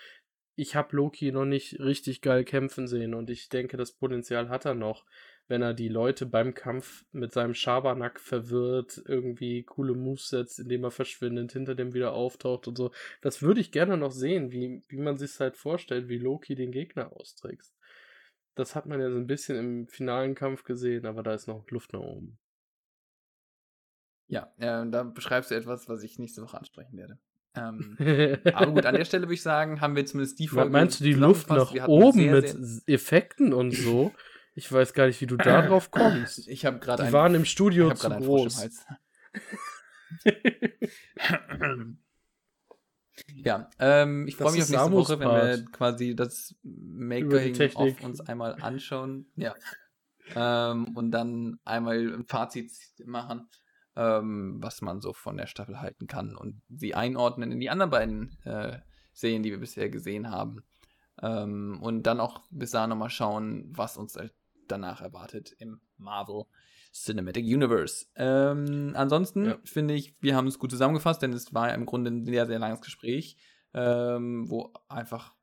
ich 0.55 0.75
habe 0.75 0.95
Loki 0.95 1.31
noch 1.31 1.45
nicht 1.45 1.79
richtig 1.79 2.21
geil 2.21 2.45
kämpfen 2.45 2.87
sehen 2.87 3.13
und 3.13 3.29
ich 3.29 3.49
denke, 3.49 3.77
das 3.77 3.91
Potenzial 3.91 4.49
hat 4.49 4.65
er 4.65 4.73
noch, 4.73 5.05
wenn 5.47 5.61
er 5.61 5.73
die 5.73 5.89
Leute 5.89 6.25
beim 6.25 6.53
Kampf 6.53 7.05
mit 7.11 7.33
seinem 7.33 7.53
Schabernack 7.53 8.19
verwirrt, 8.19 9.01
irgendwie 9.05 9.63
coole 9.63 9.93
Moves 9.93 10.29
setzt, 10.29 10.59
indem 10.59 10.85
er 10.85 10.91
verschwindet, 10.91 11.51
hinter 11.51 11.75
dem 11.75 11.93
wieder 11.93 12.13
auftaucht 12.13 12.67
und 12.67 12.77
so. 12.77 12.91
Das 13.21 13.41
würde 13.41 13.61
ich 13.61 13.71
gerne 13.71 13.97
noch 13.97 14.11
sehen, 14.11 14.51
wie, 14.51 14.81
wie 14.87 14.97
man 14.97 15.17
sich 15.17 15.39
halt 15.39 15.57
vorstellt, 15.57 16.07
wie 16.07 16.17
Loki 16.17 16.55
den 16.55 16.71
Gegner 16.71 17.11
austrickst. 17.13 17.75
Das 18.55 18.75
hat 18.75 18.85
man 18.85 19.01
ja 19.01 19.11
so 19.11 19.17
ein 19.17 19.27
bisschen 19.27 19.57
im 19.57 19.87
finalen 19.87 20.33
Kampf 20.33 20.63
gesehen, 20.63 21.05
aber 21.05 21.21
da 21.21 21.33
ist 21.33 21.47
noch 21.47 21.69
Luft 21.69 21.93
nach 21.93 21.99
oben. 21.99 22.39
Ja, 24.27 24.51
äh, 24.57 24.89
da 24.89 25.03
beschreibst 25.03 25.51
du 25.51 25.55
etwas, 25.55 25.87
was 25.89 26.01
ich 26.01 26.17
nächste 26.17 26.41
Woche 26.41 26.57
ansprechen 26.57 26.97
werde. 26.97 27.19
Ähm, 27.55 27.97
aber 28.53 28.71
gut, 28.71 28.85
an 28.85 28.95
der 28.95 29.05
Stelle 29.05 29.23
würde 29.23 29.33
ich 29.33 29.41
sagen, 29.41 29.81
haben 29.81 29.95
wir 29.95 30.05
zumindest 30.05 30.39
die 30.39 30.47
Folge. 30.47 30.69
Meinst 30.69 30.99
du 30.99 31.03
die 31.03 31.13
Luft 31.13 31.49
nach 31.49 31.73
oben 31.87 32.19
sehr, 32.19 32.31
mit 32.31 32.49
sehr 32.49 32.95
Effekten 32.95 33.53
und 33.53 33.71
so? 33.71 34.13
Ich 34.53 34.71
weiß 34.71 34.93
gar 34.93 35.07
nicht, 35.07 35.19
wie 35.21 35.27
du 35.27 35.35
da 35.37 35.61
drauf 35.63 35.91
kommst. 35.91 36.47
Ich 36.47 36.65
habe 36.65 36.79
gerade. 36.79 37.05
Die 37.05 37.13
waren 37.13 37.35
im 37.35 37.45
Studio 37.45 37.93
zu 37.93 38.09
groß. 38.09 38.69
ja, 43.35 43.69
ähm, 43.79 44.27
ich 44.27 44.35
freue 44.37 44.53
mich 44.53 44.61
auf 44.63 44.69
nächste 44.69 44.73
Samus 44.73 45.09
Woche, 45.09 45.19
wenn 45.19 45.27
wir 45.27 45.65
quasi 45.71 46.15
das 46.15 46.55
Making 46.63 47.75
of 47.75 48.01
uns 48.01 48.21
einmal 48.21 48.55
anschauen. 48.61 49.27
Ja. 49.35 49.55
Ähm, 50.35 50.95
und 50.95 51.11
dann 51.11 51.59
einmal 51.65 52.13
ein 52.13 52.25
Fazit 52.25 52.71
machen 53.05 53.49
ähm, 53.95 54.57
was 54.61 54.81
man 54.81 55.01
so 55.01 55.13
von 55.13 55.37
der 55.37 55.47
Staffel 55.47 55.79
halten 55.79 56.07
kann 56.07 56.35
und 56.35 56.61
sie 56.69 56.95
einordnen 56.95 57.51
in 57.51 57.59
die 57.59 57.69
anderen 57.69 57.91
beiden 57.91 58.37
äh, 58.43 58.79
Serien, 59.13 59.43
die 59.43 59.51
wir 59.51 59.59
bisher 59.59 59.89
gesehen 59.89 60.29
haben. 60.29 60.63
Ähm, 61.21 61.79
und 61.81 62.03
dann 62.03 62.19
auch 62.19 62.41
bis 62.49 62.71
dahin 62.71 62.89
nochmal 62.89 63.09
schauen, 63.09 63.65
was 63.69 63.97
uns 63.97 64.17
danach 64.67 65.01
erwartet 65.01 65.55
im 65.59 65.79
Marvel 65.97 66.43
Cinematic 66.93 67.45
Universe. 67.45 68.05
Ähm, 68.15 68.93
ansonsten 68.95 69.45
ja. 69.45 69.57
finde 69.63 69.93
ich, 69.93 70.15
wir 70.21 70.35
haben 70.35 70.47
es 70.47 70.59
gut 70.59 70.71
zusammengefasst, 70.71 71.21
denn 71.21 71.33
es 71.33 71.53
war 71.53 71.73
im 71.73 71.85
Grunde 71.85 72.11
ein 72.11 72.25
sehr, 72.25 72.45
sehr 72.45 72.59
langes 72.59 72.81
Gespräch, 72.81 73.37
ähm, 73.73 74.49
wo 74.49 74.73
einfach 74.87 75.33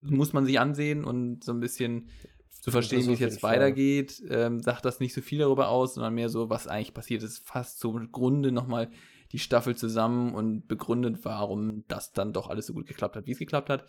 muss 0.00 0.32
man 0.32 0.44
sich 0.44 0.60
ansehen 0.60 1.04
und 1.04 1.42
so 1.42 1.52
ein 1.52 1.60
bisschen 1.60 2.10
zu 2.68 2.72
verstehen, 2.72 3.06
wie 3.08 3.12
es 3.12 3.20
jetzt 3.20 3.42
weitergeht, 3.42 4.22
ähm, 4.28 4.60
sagt 4.60 4.84
das 4.84 5.00
nicht 5.00 5.14
so 5.14 5.20
viel 5.20 5.38
darüber 5.38 5.68
aus, 5.68 5.94
sondern 5.94 6.14
mehr 6.14 6.28
so, 6.28 6.50
was 6.50 6.66
eigentlich 6.66 6.94
passiert 6.94 7.22
ist, 7.22 7.46
fast 7.46 7.80
zum 7.80 8.12
Grunde 8.12 8.52
nochmal 8.52 8.90
die 9.32 9.38
Staffel 9.38 9.76
zusammen 9.76 10.34
und 10.34 10.68
begründet, 10.68 11.18
warum 11.24 11.84
das 11.88 12.12
dann 12.12 12.32
doch 12.32 12.48
alles 12.48 12.66
so 12.66 12.72
gut 12.72 12.86
geklappt 12.86 13.16
hat, 13.16 13.26
wie 13.26 13.32
es 13.32 13.38
geklappt 13.38 13.70
hat. 13.70 13.84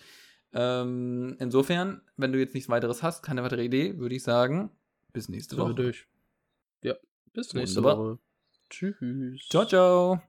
Ähm, 0.52 1.36
insofern, 1.40 2.02
wenn 2.18 2.32
du 2.32 2.40
jetzt 2.40 2.54
nichts 2.54 2.70
weiteres 2.70 3.04
hast, 3.04 3.24
keine 3.24 3.44
weitere 3.44 3.64
Idee, 3.64 3.98
würde 3.98 4.16
ich 4.16 4.24
sagen, 4.24 4.72
bis 5.14 5.30
nächste 5.30 5.58
Woche. 5.58 5.76
Durch. 5.76 6.08
Ja, 6.82 6.96
bis 7.34 7.54
nächste. 7.54 7.84
Woche. 7.84 8.20
Tschüss. 8.70 9.48
Ciao, 9.50 9.66
ciao. 9.66 10.22